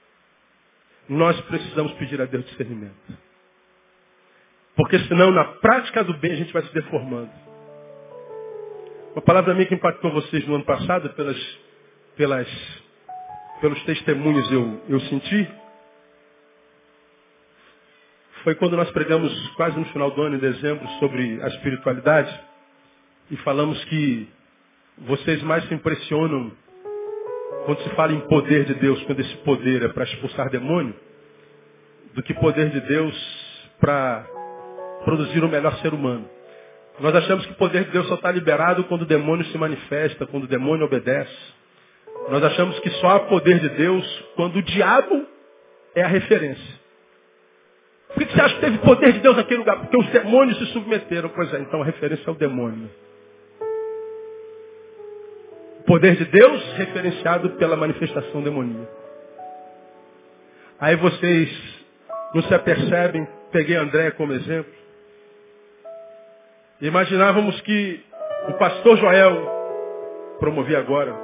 nós 1.11 1.39
precisamos 1.41 1.93
pedir 1.95 2.23
a 2.23 2.25
Deus 2.25 2.45
discernimento. 2.45 3.19
Porque 4.77 4.97
senão, 5.01 5.33
na 5.33 5.45
prática 5.45 6.05
do 6.05 6.17
bem, 6.17 6.33
a 6.33 6.37
gente 6.37 6.53
vai 6.53 6.63
se 6.63 6.73
deformando. 6.73 7.50
Uma 9.13 9.23
palavra 9.23 9.55
minha 9.55 9.67
que 9.67 9.75
impactou 9.75 10.13
vocês 10.13 10.47
no 10.47 10.55
ano 10.55 10.65
passado, 10.65 11.11
pelas, 11.11 11.59
pelas, 12.17 12.49
pelos 13.61 13.83
testemunhos 13.83 14.51
eu, 14.53 14.81
eu 14.89 15.01
senti, 15.01 15.49
foi 18.45 18.55
quando 18.55 18.77
nós 18.77 18.89
pregamos 18.93 19.33
quase 19.57 19.77
no 19.77 19.85
final 19.87 20.13
do 20.13 20.23
ano, 20.23 20.37
em 20.37 20.39
dezembro, 20.39 20.87
sobre 21.01 21.43
a 21.43 21.49
espiritualidade, 21.49 22.41
e 23.33 23.37
falamos 23.39 23.83
que 23.87 24.29
vocês 24.99 25.43
mais 25.43 25.67
se 25.67 25.75
impressionam 25.75 26.53
quando 27.67 27.83
se 27.83 27.91
fala 27.97 28.13
em 28.13 28.21
poder 28.29 28.65
de 28.65 28.75
Deus, 28.75 29.03
quando 29.03 29.19
esse 29.19 29.37
poder 29.39 29.83
é 29.83 29.89
para 29.89 30.05
expulsar 30.05 30.49
demônio, 30.51 30.95
do 32.15 32.23
que 32.23 32.33
poder 32.35 32.71
de 32.71 32.81
Deus 32.83 33.67
para 33.81 34.25
produzir 35.05 35.43
o 35.43 35.49
melhor 35.49 35.77
ser 35.79 35.93
humano. 35.93 36.31
Nós 37.01 37.15
achamos 37.17 37.47
que 37.47 37.53
o 37.53 37.57
poder 37.57 37.85
de 37.85 37.91
Deus 37.93 38.07
só 38.09 38.15
está 38.15 38.31
liberado 38.31 38.85
quando 38.85 39.03
o 39.03 39.07
demônio 39.07 39.45
se 39.47 39.57
manifesta, 39.57 40.27
quando 40.27 40.45
o 40.45 40.49
demônio 40.49 40.85
obedece. 40.85 41.35
Nós 42.29 42.45
achamos 42.45 42.79
que 42.81 42.91
só 42.91 43.17
há 43.17 43.21
poder 43.21 43.59
de 43.59 43.71
Deus 43.71 44.25
quando 44.37 44.57
o 44.57 44.63
diabo 44.63 45.27
é 45.95 46.03
a 46.03 46.09
referência. 46.09 46.81
Por 48.15 48.27
que 48.27 48.35
você 48.35 48.41
acha 48.41 48.55
que 48.57 48.61
teve 48.61 48.79
poder 48.79 49.13
de 49.15 49.21
Deus 49.21 49.37
naquele 49.37 49.61
lugar? 49.61 49.79
Porque 49.79 49.97
os 49.97 50.07
demônios 50.09 50.59
se 50.59 50.67
submeteram. 50.67 51.31
Pois 51.31 51.53
é, 51.55 51.61
então 51.61 51.81
a 51.81 51.85
referência 51.85 52.29
é 52.29 52.31
o 52.31 52.37
demônio. 52.37 52.91
Poder 55.87 56.17
de 56.17 56.25
Deus 56.27 56.73
referenciado 56.75 57.51
pela 57.51 57.77
manifestação 57.77 58.43
demoníaca. 58.43 59.01
Aí 60.79 60.97
vocês 60.97 61.51
não 62.35 62.43
se 62.43 62.55
apercebem, 62.55 63.27
peguei 63.51 63.77
André 63.77 64.11
como 64.13 64.33
exemplo. 64.33 64.80
Imaginávamos 66.81 67.61
que 67.61 68.01
o 68.49 68.55
pastor 68.55 68.97
Joel, 68.97 70.37
promovi 70.39 70.75
agora, 70.75 71.15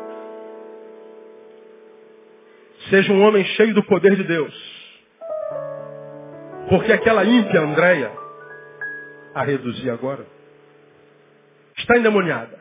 seja 2.91 3.11
um 3.11 3.23
homem 3.23 3.43
cheio 3.45 3.73
do 3.73 3.83
poder 3.85 4.17
de 4.17 4.25
Deus. 4.25 4.55
Porque 6.69 6.93
aquela 6.93 7.25
ímpia 7.25 7.61
Andréia, 7.61 8.13
a 9.35 9.43
reduzir 9.45 9.89
agora, 9.89 10.27
está 11.79 11.97
endemoniada. 11.97 12.61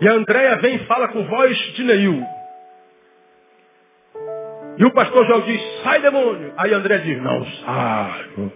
E 0.00 0.08
a 0.08 0.12
Andréia 0.12 0.56
vem 0.56 0.76
e 0.76 0.86
fala 0.86 1.08
com 1.08 1.24
voz 1.26 1.56
de 1.74 1.84
Neil. 1.84 2.39
E 4.80 4.84
o 4.86 4.90
pastor 4.92 5.26
João 5.26 5.42
diz, 5.42 5.60
sai 5.82 6.00
demônio. 6.00 6.54
Aí 6.56 6.72
André 6.72 6.96
diz, 6.98 7.22
não 7.22 7.44
saio. 7.44 8.52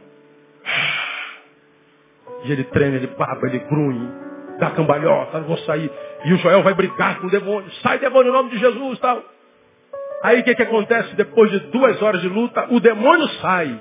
E 2.45 2.51
ele 2.53 2.65
treme, 2.65 2.97
ele 2.97 3.09
baba, 3.09 3.47
ele 3.47 3.59
grunhe, 3.59 4.09
dá 4.59 4.71
cambalhota, 4.71 5.41
vou 5.41 5.59
sair. 5.59 5.93
E 6.25 6.33
o 6.33 6.39
Joel 6.39 6.63
vai 6.63 6.73
brigar 6.73 7.21
com 7.21 7.27
o 7.27 7.31
demônio, 7.31 7.71
sai 7.83 7.99
demônio 7.99 8.31
em 8.31 8.33
nome 8.33 8.49
de 8.49 8.59
Jesus 8.59 8.99
tal. 9.01 9.23
Aí 10.23 10.41
o 10.41 10.45
que, 10.45 10.55
que 10.55 10.63
acontece? 10.63 11.15
Depois 11.15 11.51
de 11.51 11.59
duas 11.71 12.01
horas 12.01 12.23
de 12.23 12.29
luta, 12.31 12.69
o 12.71 12.81
demônio 12.81 13.29
sai. 13.43 13.79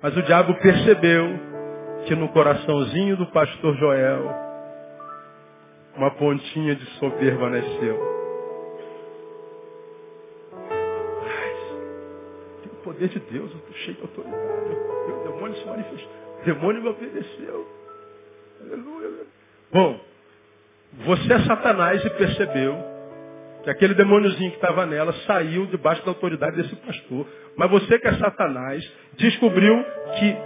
Mas 0.00 0.16
o 0.16 0.22
diabo 0.22 0.54
percebeu 0.54 1.28
que 2.06 2.14
no 2.14 2.28
coraçãozinho 2.28 3.18
do 3.18 3.26
pastor 3.26 3.76
Joel 3.76 4.34
uma 5.94 6.10
pontinha 6.12 6.74
de 6.74 6.86
soberba 6.98 7.50
nasceu. 7.50 8.23
Poder 12.94 13.08
de 13.08 13.18
Deus, 13.18 13.50
eu 13.50 13.58
estou 13.58 13.74
cheio 13.74 13.96
de 13.96 14.02
autoridade. 14.02 14.40
O 15.10 15.32
demônio 15.32 15.56
se 15.56 15.66
manifestou. 15.66 16.12
O 16.40 16.44
demônio 16.44 16.82
me 16.82 16.88
obedeceu. 16.88 17.68
Aleluia. 18.60 19.10
Bom, 19.72 20.00
Você 21.06 21.32
é 21.32 21.40
Satanás 21.40 22.04
e 22.04 22.10
percebeu 22.10 22.76
que 23.64 23.70
aquele 23.70 23.94
demôniozinho 23.94 24.50
que 24.50 24.56
estava 24.56 24.86
nela 24.86 25.12
saiu 25.26 25.66
debaixo 25.66 26.04
da 26.04 26.12
autoridade 26.12 26.56
desse 26.56 26.76
pastor. 26.76 27.26
Mas 27.56 27.70
você 27.70 27.98
que 27.98 28.06
é 28.06 28.14
Satanás 28.14 28.92
descobriu 29.14 29.84
que 30.18 30.36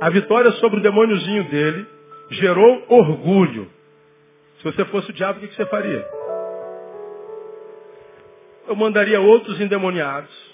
a 0.00 0.10
vitória 0.10 0.50
sobre 0.52 0.80
o 0.80 0.82
demôniozinho 0.82 1.44
dele 1.48 1.86
gerou 2.30 2.84
orgulho. 2.88 3.70
Se 4.58 4.64
você 4.64 4.84
fosse 4.86 5.10
o 5.10 5.12
diabo, 5.12 5.38
o 5.38 5.48
que 5.48 5.54
você 5.54 5.66
faria? 5.66 6.04
Eu 8.66 8.74
mandaria 8.74 9.20
outros 9.20 9.60
endemoniados 9.60 10.49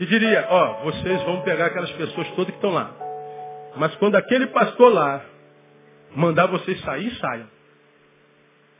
e 0.00 0.06
diria, 0.06 0.46
ó, 0.48 0.84
vocês 0.84 1.22
vão 1.24 1.40
pegar 1.42 1.66
aquelas 1.66 1.90
pessoas 1.92 2.28
todas 2.30 2.50
que 2.50 2.56
estão 2.56 2.70
lá. 2.70 2.90
Mas 3.76 3.94
quando 3.96 4.14
aquele 4.14 4.46
pastor 4.48 4.92
lá 4.92 5.24
mandar 6.14 6.46
vocês 6.46 6.80
sair, 6.82 7.10
saiam. 7.16 7.46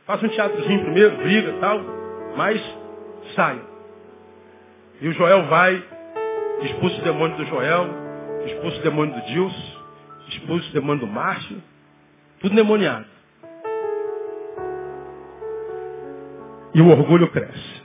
Faça 0.05 0.25
um 0.25 0.29
teatrozinho 0.29 0.81
primeiro, 0.81 1.17
briga 1.17 1.53
tal, 1.59 1.79
mas 2.35 2.61
saiam. 3.35 3.67
E 5.01 5.07
o 5.07 5.13
Joel 5.13 5.45
vai, 5.47 5.83
expulsa 6.61 6.97
o 6.99 7.03
demônio 7.03 7.37
do 7.37 7.45
Joel, 7.45 7.87
expulsa 8.45 8.79
o 8.79 8.81
demônio 8.81 9.13
do 9.13 9.21
Dilson, 9.27 9.79
expulsa 10.29 10.69
o 10.69 10.73
demônio 10.73 11.05
do 11.05 11.07
Márcio, 11.07 11.61
tudo 12.39 12.55
demoniado. 12.55 13.05
E 16.73 16.81
o 16.81 16.89
orgulho 16.89 17.29
cresce. 17.31 17.78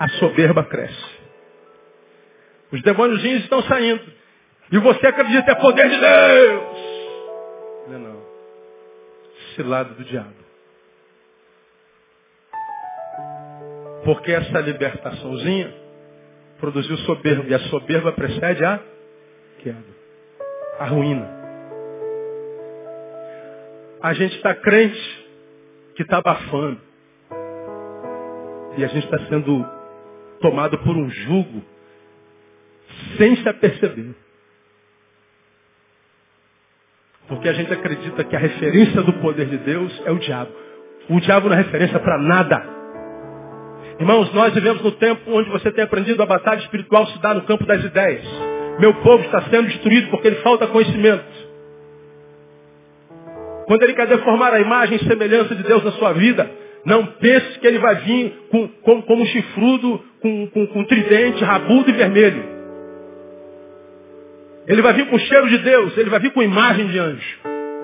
A 0.00 0.08
soberba 0.08 0.64
cresce. 0.64 1.20
Os 2.72 2.80
demôniozinhos 2.80 3.42
estão 3.42 3.62
saindo. 3.64 4.02
E 4.72 4.78
você 4.78 5.06
acredita 5.06 5.52
é 5.52 5.54
poder 5.56 5.90
de 5.90 6.00
Deus. 6.00 6.78
Não, 7.88 7.94
é 7.94 7.98
não. 7.98 8.22
Cilado 9.54 9.94
do 9.94 10.04
diabo. 10.04 10.32
Porque 14.02 14.32
essa 14.32 14.58
libertaçãozinha 14.60 15.74
produziu 16.58 16.96
soberba. 16.98 17.44
E 17.46 17.52
a 17.52 17.58
soberba 17.68 18.10
precede 18.12 18.64
a 18.64 18.80
queda. 19.58 20.00
A 20.78 20.86
ruína. 20.86 21.28
A 24.00 24.14
gente 24.14 24.34
está 24.36 24.54
crente 24.54 25.26
que 25.94 26.02
está 26.02 26.18
abafando. 26.18 26.80
E 28.78 28.84
a 28.84 28.88
gente 28.88 29.04
está 29.04 29.18
sendo 29.26 29.79
tomado 30.40 30.78
por 30.78 30.96
um 30.96 31.08
jugo 31.10 31.62
sem 33.16 33.36
se 33.36 33.48
aperceber. 33.48 34.14
Porque 37.28 37.48
a 37.48 37.52
gente 37.52 37.72
acredita 37.72 38.24
que 38.24 38.34
a 38.34 38.38
referência 38.38 39.02
do 39.02 39.12
poder 39.14 39.46
de 39.46 39.58
Deus 39.58 40.02
é 40.04 40.10
o 40.10 40.18
diabo. 40.18 40.50
O 41.08 41.20
diabo 41.20 41.48
não 41.48 41.54
é 41.54 41.58
referência 41.58 41.98
para 41.98 42.18
nada. 42.18 42.80
Irmãos, 44.00 44.32
nós 44.32 44.52
vivemos 44.54 44.82
no 44.82 44.92
tempo 44.92 45.30
onde 45.30 45.50
você 45.50 45.70
tem 45.70 45.84
aprendido 45.84 46.22
a 46.22 46.26
batalha 46.26 46.58
espiritual 46.60 47.06
se 47.06 47.18
dá 47.20 47.34
no 47.34 47.42
campo 47.42 47.64
das 47.66 47.84
ideias. 47.84 48.24
Meu 48.78 48.94
povo 48.94 49.22
está 49.24 49.42
sendo 49.42 49.68
destruído 49.68 50.10
porque 50.10 50.26
ele 50.26 50.36
falta 50.36 50.66
conhecimento. 50.66 51.50
Quando 53.66 53.82
ele 53.82 53.94
quer 53.94 54.08
deformar 54.08 54.52
a 54.52 54.60
imagem 54.60 54.96
e 54.96 55.06
semelhança 55.06 55.54
de 55.54 55.62
Deus 55.62 55.84
na 55.84 55.92
sua 55.92 56.12
vida, 56.14 56.50
não 56.84 57.06
pense 57.06 57.58
que 57.58 57.66
ele 57.66 57.78
vai 57.78 57.96
vir 57.96 58.32
com, 58.50 58.68
com, 58.68 59.02
como 59.02 59.22
um 59.22 59.26
chifrudo, 59.26 60.02
com, 60.20 60.46
com, 60.48 60.66
com 60.66 60.84
tridente, 60.84 61.44
rabudo 61.44 61.90
e 61.90 61.92
vermelho. 61.92 62.60
Ele 64.66 64.82
vai 64.82 64.92
vir 64.92 65.06
com 65.06 65.16
o 65.16 65.20
cheiro 65.20 65.48
de 65.48 65.58
Deus, 65.58 65.96
ele 65.96 66.10
vai 66.10 66.20
vir 66.20 66.32
com 66.32 66.42
imagem 66.42 66.86
de 66.86 66.98
anjo. 66.98 67.38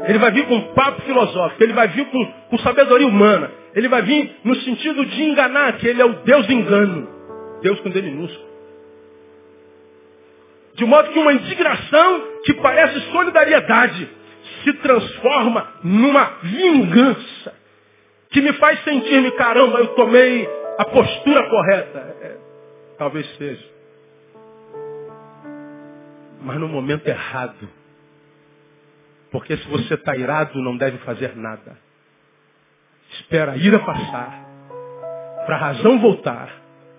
Ele 0.07 0.19
vai 0.19 0.31
vir 0.31 0.47
com 0.47 0.61
papo 0.75 1.03
filosófico, 1.03 1.63
ele 1.63 1.73
vai 1.73 1.89
vir 1.89 2.05
com, 2.07 2.25
com 2.51 2.59
sabedoria 2.59 3.07
humana. 3.07 3.51
Ele 3.75 3.89
vai 3.89 4.03
vir 4.03 4.37
no 4.45 4.55
sentido 4.57 5.05
de 5.05 5.23
enganar, 5.23 5.73
que 5.79 5.87
ele 5.87 6.01
é 6.01 6.05
o 6.05 6.23
Deus 6.23 6.49
engano. 6.49 7.09
Deus 7.63 7.81
com 7.81 7.91
D 7.91 8.03
minúsculo. 8.03 8.47
De 10.75 10.85
modo 10.85 11.11
que 11.11 11.19
uma 11.19 11.33
indignação 11.33 12.23
que 12.45 12.55
parece 12.55 13.01
solidariedade 13.11 14.09
se 14.63 14.73
transforma 14.75 15.67
numa 15.83 16.25
vingança. 16.43 17.56
Que 18.31 18.41
me 18.41 18.53
faz 18.55 18.83
sentir-me, 18.85 19.31
caramba, 19.33 19.79
eu 19.79 19.89
tomei 19.95 20.49
a 20.79 20.85
postura 20.85 21.49
correta. 21.49 21.99
É, 22.21 22.37
talvez 22.99 23.27
seja 23.37 23.77
mas 26.47 26.61
no 26.61 26.69
momento 26.69 27.07
errado. 27.09 27.69
Porque 29.33 29.57
se 29.57 29.69
você 29.69 29.95
está 29.95 30.17
irado, 30.17 30.63
não 30.63 30.77
deve 30.77 30.97
fazer 30.99 31.35
nada. 31.35 31.77
Espera 33.15 33.53
a 33.53 33.57
ira 33.57 33.81
passar, 33.81 34.47
para 35.45 35.57
a 35.57 35.59
razão 35.59 35.99
voltar, 35.99 36.49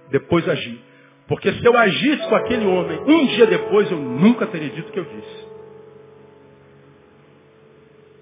depois 0.09 0.47
agir. 0.49 0.81
Porque 1.29 1.49
se 1.53 1.65
eu 1.65 1.77
agisse 1.77 2.27
com 2.27 2.35
aquele 2.35 2.65
homem 2.65 2.99
um 2.99 3.25
dia 3.27 3.47
depois, 3.47 3.89
eu 3.89 3.97
nunca 3.97 4.45
teria 4.47 4.69
dito 4.69 4.89
o 4.89 4.91
que 4.91 4.99
eu 4.99 5.05
disse. 5.05 5.47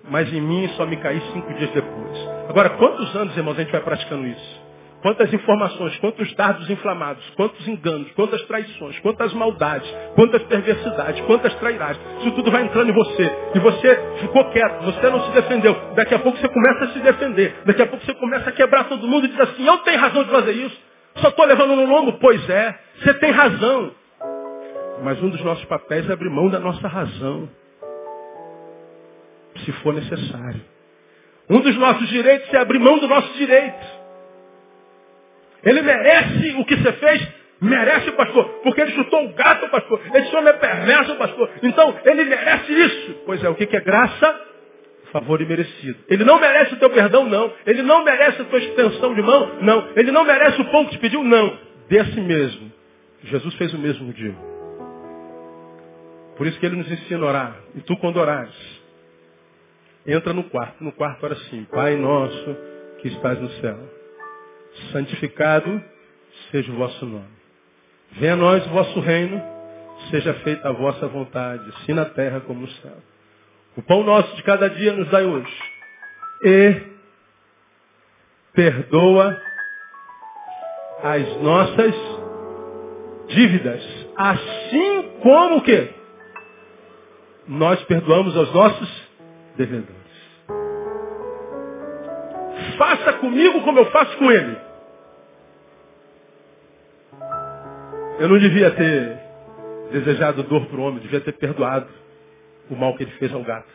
Mas 0.10 0.32
em 0.32 0.41
mim 0.41 0.68
só 0.78 0.86
me 0.86 0.97
caí 0.97 1.20
cinco 1.34 1.51
dias 1.56 1.72
depois. 1.72 2.35
Agora, 2.50 2.72
quantos 2.72 3.16
anos, 3.16 3.36
irmãos, 3.36 3.58
a 3.58 3.62
gente 3.62 3.72
vai 3.72 3.82
praticando 3.82 4.28
isso? 4.28 4.66
Quantas 5.02 5.32
informações, 5.32 5.96
quantos 5.98 6.34
dardos 6.34 6.68
inflamados, 6.68 7.24
quantos 7.36 7.68
enganos, 7.68 8.12
quantas 8.14 8.41
traições, 8.43 8.98
quantas 9.00 9.32
maldades, 9.34 9.88
quantas 10.16 10.41
perversidades, 10.43 11.22
quantas 11.26 11.54
trairagens. 11.56 12.04
Isso 12.22 12.32
tudo 12.32 12.50
vai 12.50 12.64
entrando 12.64 12.89
em 12.89 12.93
você. 12.93 13.32
E 13.54 13.60
você 13.60 14.00
ficou 14.22 14.46
quieto, 14.46 14.84
você 14.84 15.10
não 15.12 15.22
se 15.26 15.32
defendeu. 15.32 15.76
Daqui 15.96 16.16
a 16.16 16.20
pouco 16.20 16.39
você 16.39 16.50
começa 16.50 16.86
a 16.86 16.88
se 16.88 17.00
defender. 17.00 17.56
Daqui 17.66 17.84
a 17.84 17.86
pouco 17.86 18.04
você 18.04 18.16
começa 18.16 18.50
a 18.50 18.52
quebrar 18.52 18.86
todo 18.86 19.08
mundo 19.08 19.26
e 19.26 19.30
diz 19.30 19.39
assim, 19.39 19.68
eu 19.68 19.78
tenho 19.80 20.00
razão 20.00 20.24
de 20.24 20.32
fazer 20.32 20.54
isso. 20.54 20.78
Só 21.18 21.28
estou 21.30 21.46
levando 21.46 21.76
no 21.76 21.86
lombo. 21.86 22.14
Pois 22.14 22.50
é, 22.50 22.76
você 23.00 23.14
tem 23.14 23.30
razão. 23.30 23.91
Mas 25.04 25.22
um 25.22 25.30
dos 25.30 25.41
nossos 25.43 25.66
papéis 25.66 26.10
é 26.10 26.14
abrir 26.14 26.32
mão 26.32 26.50
da 26.50 26.60
nossa 26.60 26.88
razão. 26.88 27.48
Se 29.64 29.72
for 29.84 29.93
necessário. 29.93 30.75
Um 31.50 31.60
dos 31.60 31.76
nossos 31.78 32.08
direitos 32.10 32.52
é 32.54 32.58
abrir 32.58 32.80
mão 32.80 32.98
do 32.98 33.08
nosso 33.08 33.34
direito. 33.38 33.86
Ele 35.64 35.82
merece 35.82 36.56
o 36.58 36.66
que 36.66 36.76
você 36.76 36.91
fez? 36.93 37.28
Merece, 37.62 38.12
pastor. 38.12 38.46
Porque 38.64 38.82
ele 38.82 38.91
chutou 38.91 39.26
o 39.26 39.34
gato, 39.34 39.68
pastor. 39.70 40.02
Esse 40.14 40.36
homem 40.36 40.50
é 40.50 40.54
perverso, 40.54 41.16
pastor. 41.16 41.50
Então, 41.64 41.96
ele 42.06 42.26
merece 42.26 42.72
isso. 42.72 43.22
Pois 43.26 43.43
é, 43.43 43.50
o 43.50 43.56
que 43.56 43.76
é 43.76 43.80
graça? 43.80 44.41
Favor 45.12 45.41
imerecido. 45.41 45.98
Ele 46.10 46.24
não 46.24 46.39
merece 46.39 46.74
o 46.74 46.78
teu 46.78 46.89
perdão? 46.89 47.28
Não. 47.28 47.52
Ele 47.66 47.82
não 47.82 48.04
merece 48.04 48.41
a 48.41 48.46
tua 48.46 48.60
extensão 48.60 49.16
de 49.16 49.22
mão? 49.22 49.60
Não. 49.62 49.89
Ele 49.96 50.12
não 50.12 50.26
merece 50.26 50.62
o 50.62 50.66
pão 50.66 50.86
que 50.86 50.91
te 50.91 51.00
pediu? 51.00 51.24
Não. 51.24 51.58
Desse 51.89 52.20
mesmo. 52.20 52.72
Jesus 53.24 53.54
fez 53.56 53.74
o 53.74 53.78
mesmo 53.80 54.08
no 54.08 54.14
dia. 54.14 54.36
Por 56.38 56.46
isso 56.46 56.60
que 56.60 56.66
ele 56.66 56.76
nos 56.76 56.91
ensina 56.91 57.26
a 57.26 57.30
orar. 57.30 57.56
E 57.76 57.82
tu, 57.82 57.96
quando 57.98 58.18
orares, 58.18 58.54
entra 60.06 60.34
no 60.34 60.43
quarto. 60.45 60.84
No 60.84 60.91
quarto, 60.91 61.26
ora 61.26 61.34
assim. 61.34 61.64
Pai 61.66 61.95
nosso 61.95 62.58
que 63.01 63.08
estás 63.10 63.39
no 63.39 63.49
céu 63.62 63.95
santificado 64.91 65.82
seja 66.51 66.72
o 66.72 66.76
vosso 66.76 67.06
nome. 67.06 67.36
Venha 68.14 68.34
a 68.34 68.38
nós 68.38 68.66
o 68.66 68.70
vosso 68.70 68.99
reino, 68.99 69.41
seja 70.10 70.34
feita 70.36 70.70
a 70.70 70.72
vossa 70.72 71.08
vontade, 71.08 71.68
assim 71.70 71.93
na 71.93 72.06
terra 72.06 72.41
como 72.41 72.62
no 72.62 72.68
céu. 72.68 72.97
O 73.78 73.82
pão 73.82 74.03
nosso 74.03 74.36
de 74.36 74.43
cada 74.43 74.70
dia 74.70 74.93
nos 74.93 75.10
dai 75.10 75.26
hoje. 75.26 75.53
E 76.43 76.82
perdoa 78.53 79.41
as 81.03 81.41
nossas 81.41 81.95
dívidas, 83.28 83.82
assim 84.16 85.20
como 85.22 85.62
que 85.62 85.93
nós 87.47 87.82
perdoamos 87.84 88.36
aos 88.36 88.53
nossos 88.53 89.05
devedores. 89.58 90.06
Faça 92.78 93.14
comigo 93.14 93.62
como 93.62 93.80
eu 93.80 93.86
faço 93.91 94.18
com 94.18 94.32
ele. 94.32 94.58
Eu 98.20 98.30
não 98.30 98.38
devia 98.38 98.72
ter 98.72 99.20
desejado 99.91 100.43
dor 100.43 100.66
para 100.68 100.78
o 100.78 100.84
homem, 100.84 100.99
devia 101.01 101.22
ter 101.22 101.34
perdoado 101.34 101.88
o 102.70 102.76
mal 102.76 102.95
que 102.95 103.03
ele 103.03 103.12
fez 103.12 103.34
ao 103.34 103.43
gato. 103.43 103.70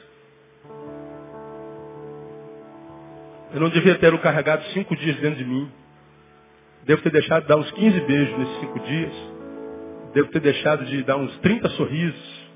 Eu 3.52 3.60
não 3.60 3.68
devia 3.68 3.98
ter 3.98 4.14
o 4.14 4.18
carregado 4.18 4.64
cinco 4.72 4.94
dias 4.96 5.16
dentro 5.16 5.38
de 5.38 5.44
mim. 5.44 5.70
Devo 6.84 7.02
ter 7.02 7.10
deixado 7.10 7.42
de 7.42 7.48
dar 7.48 7.56
uns 7.56 7.70
15 7.72 8.00
beijos 8.00 8.38
nesses 8.38 8.60
cinco 8.60 8.80
dias. 8.80 9.12
Devo 10.14 10.30
ter 10.30 10.40
deixado 10.40 10.84
de 10.84 11.02
dar 11.02 11.16
uns 11.16 11.36
30 11.38 11.68
sorrisos. 11.70 12.50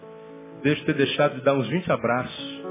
Devo 0.62 0.84
ter 0.84 0.94
deixado 0.94 1.34
de 1.36 1.42
dar 1.42 1.54
uns 1.54 1.68
20 1.68 1.90
abraços. 1.90 2.63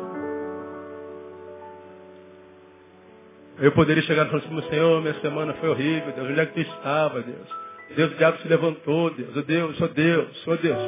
Eu 3.63 3.71
poderia 3.71 4.03
chegar 4.03 4.25
e 4.25 4.29
falar 4.29 4.43
assim, 4.43 4.69
Senhor, 4.69 5.01
minha 5.01 5.13
semana 5.21 5.53
foi 5.53 5.69
horrível, 5.69 6.11
Deus. 6.11 6.29
Onde 6.29 6.39
é 6.41 6.45
que 6.47 6.53
tu 6.53 6.59
estava, 6.59 7.21
Deus? 7.21 7.47
Deus, 7.95 8.11
o 8.11 8.15
diabo 8.15 8.37
se 8.39 8.47
levantou, 8.49 9.09
Deus, 9.11 9.37
oh 9.37 9.41
Deus, 9.41 9.81
oh 9.81 9.87
Deus, 9.87 10.47
oh 10.47 10.57
Deus. 10.57 10.83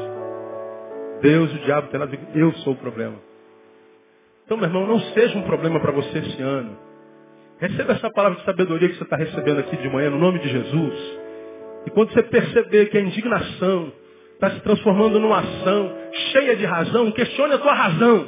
Deus 1.22 1.54
o 1.54 1.58
diabo 1.60 1.88
tem 1.88 2.02
nada 2.02 2.20
eu 2.34 2.52
sou 2.56 2.74
o 2.74 2.76
problema. 2.76 3.16
Então, 4.44 4.58
meu 4.58 4.68
irmão, 4.68 4.86
não 4.86 5.00
seja 5.00 5.38
um 5.38 5.44
problema 5.44 5.80
para 5.80 5.94
você 5.94 6.18
esse 6.18 6.42
ano. 6.42 6.78
Receba 7.60 7.94
essa 7.94 8.12
palavra 8.12 8.40
de 8.40 8.44
sabedoria 8.44 8.90
que 8.90 8.98
você 8.98 9.04
está 9.04 9.16
recebendo 9.16 9.60
aqui 9.60 9.78
de 9.78 9.88
manhã, 9.88 10.10
no 10.10 10.20
nome 10.20 10.40
de 10.40 10.50
Jesus. 10.50 11.20
E 11.86 11.92
quando 11.92 12.12
você 12.12 12.24
perceber 12.24 12.88
que 12.88 12.98
a 12.98 13.02
indignação 13.02 13.94
está 14.34 14.52
se 14.52 14.60
transformando 14.60 15.18
numa 15.18 15.40
ação 15.40 15.96
cheia 16.34 16.58
de 16.58 16.66
razão, 16.66 17.10
questione 17.14 17.54
a 17.54 17.58
tua 17.58 17.74
razão. 17.74 18.28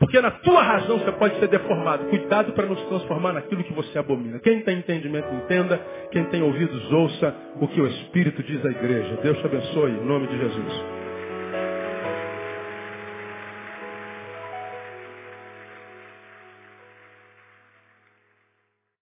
Porque 0.00 0.18
na 0.18 0.30
tua 0.30 0.62
razão 0.62 0.98
você 0.98 1.12
pode 1.12 1.38
ser 1.38 1.46
deformado. 1.48 2.06
Cuidado 2.06 2.52
para 2.54 2.66
não 2.66 2.74
se 2.74 2.86
transformar 2.86 3.34
naquilo 3.34 3.62
que 3.62 3.74
você 3.74 3.98
abomina. 3.98 4.40
Quem 4.40 4.62
tem 4.62 4.78
entendimento, 4.78 5.28
entenda. 5.34 5.78
Quem 6.10 6.24
tem 6.24 6.42
ouvidos, 6.42 6.90
ouça 6.90 7.34
o 7.60 7.68
que 7.68 7.80
o 7.80 7.86
Espírito 7.86 8.42
diz 8.42 8.64
à 8.64 8.70
igreja. 8.70 9.18
Deus 9.22 9.38
te 9.38 9.46
abençoe, 9.46 9.90
em 9.90 10.06
nome 10.06 10.26
de 10.26 10.38
Jesus. 10.38 10.99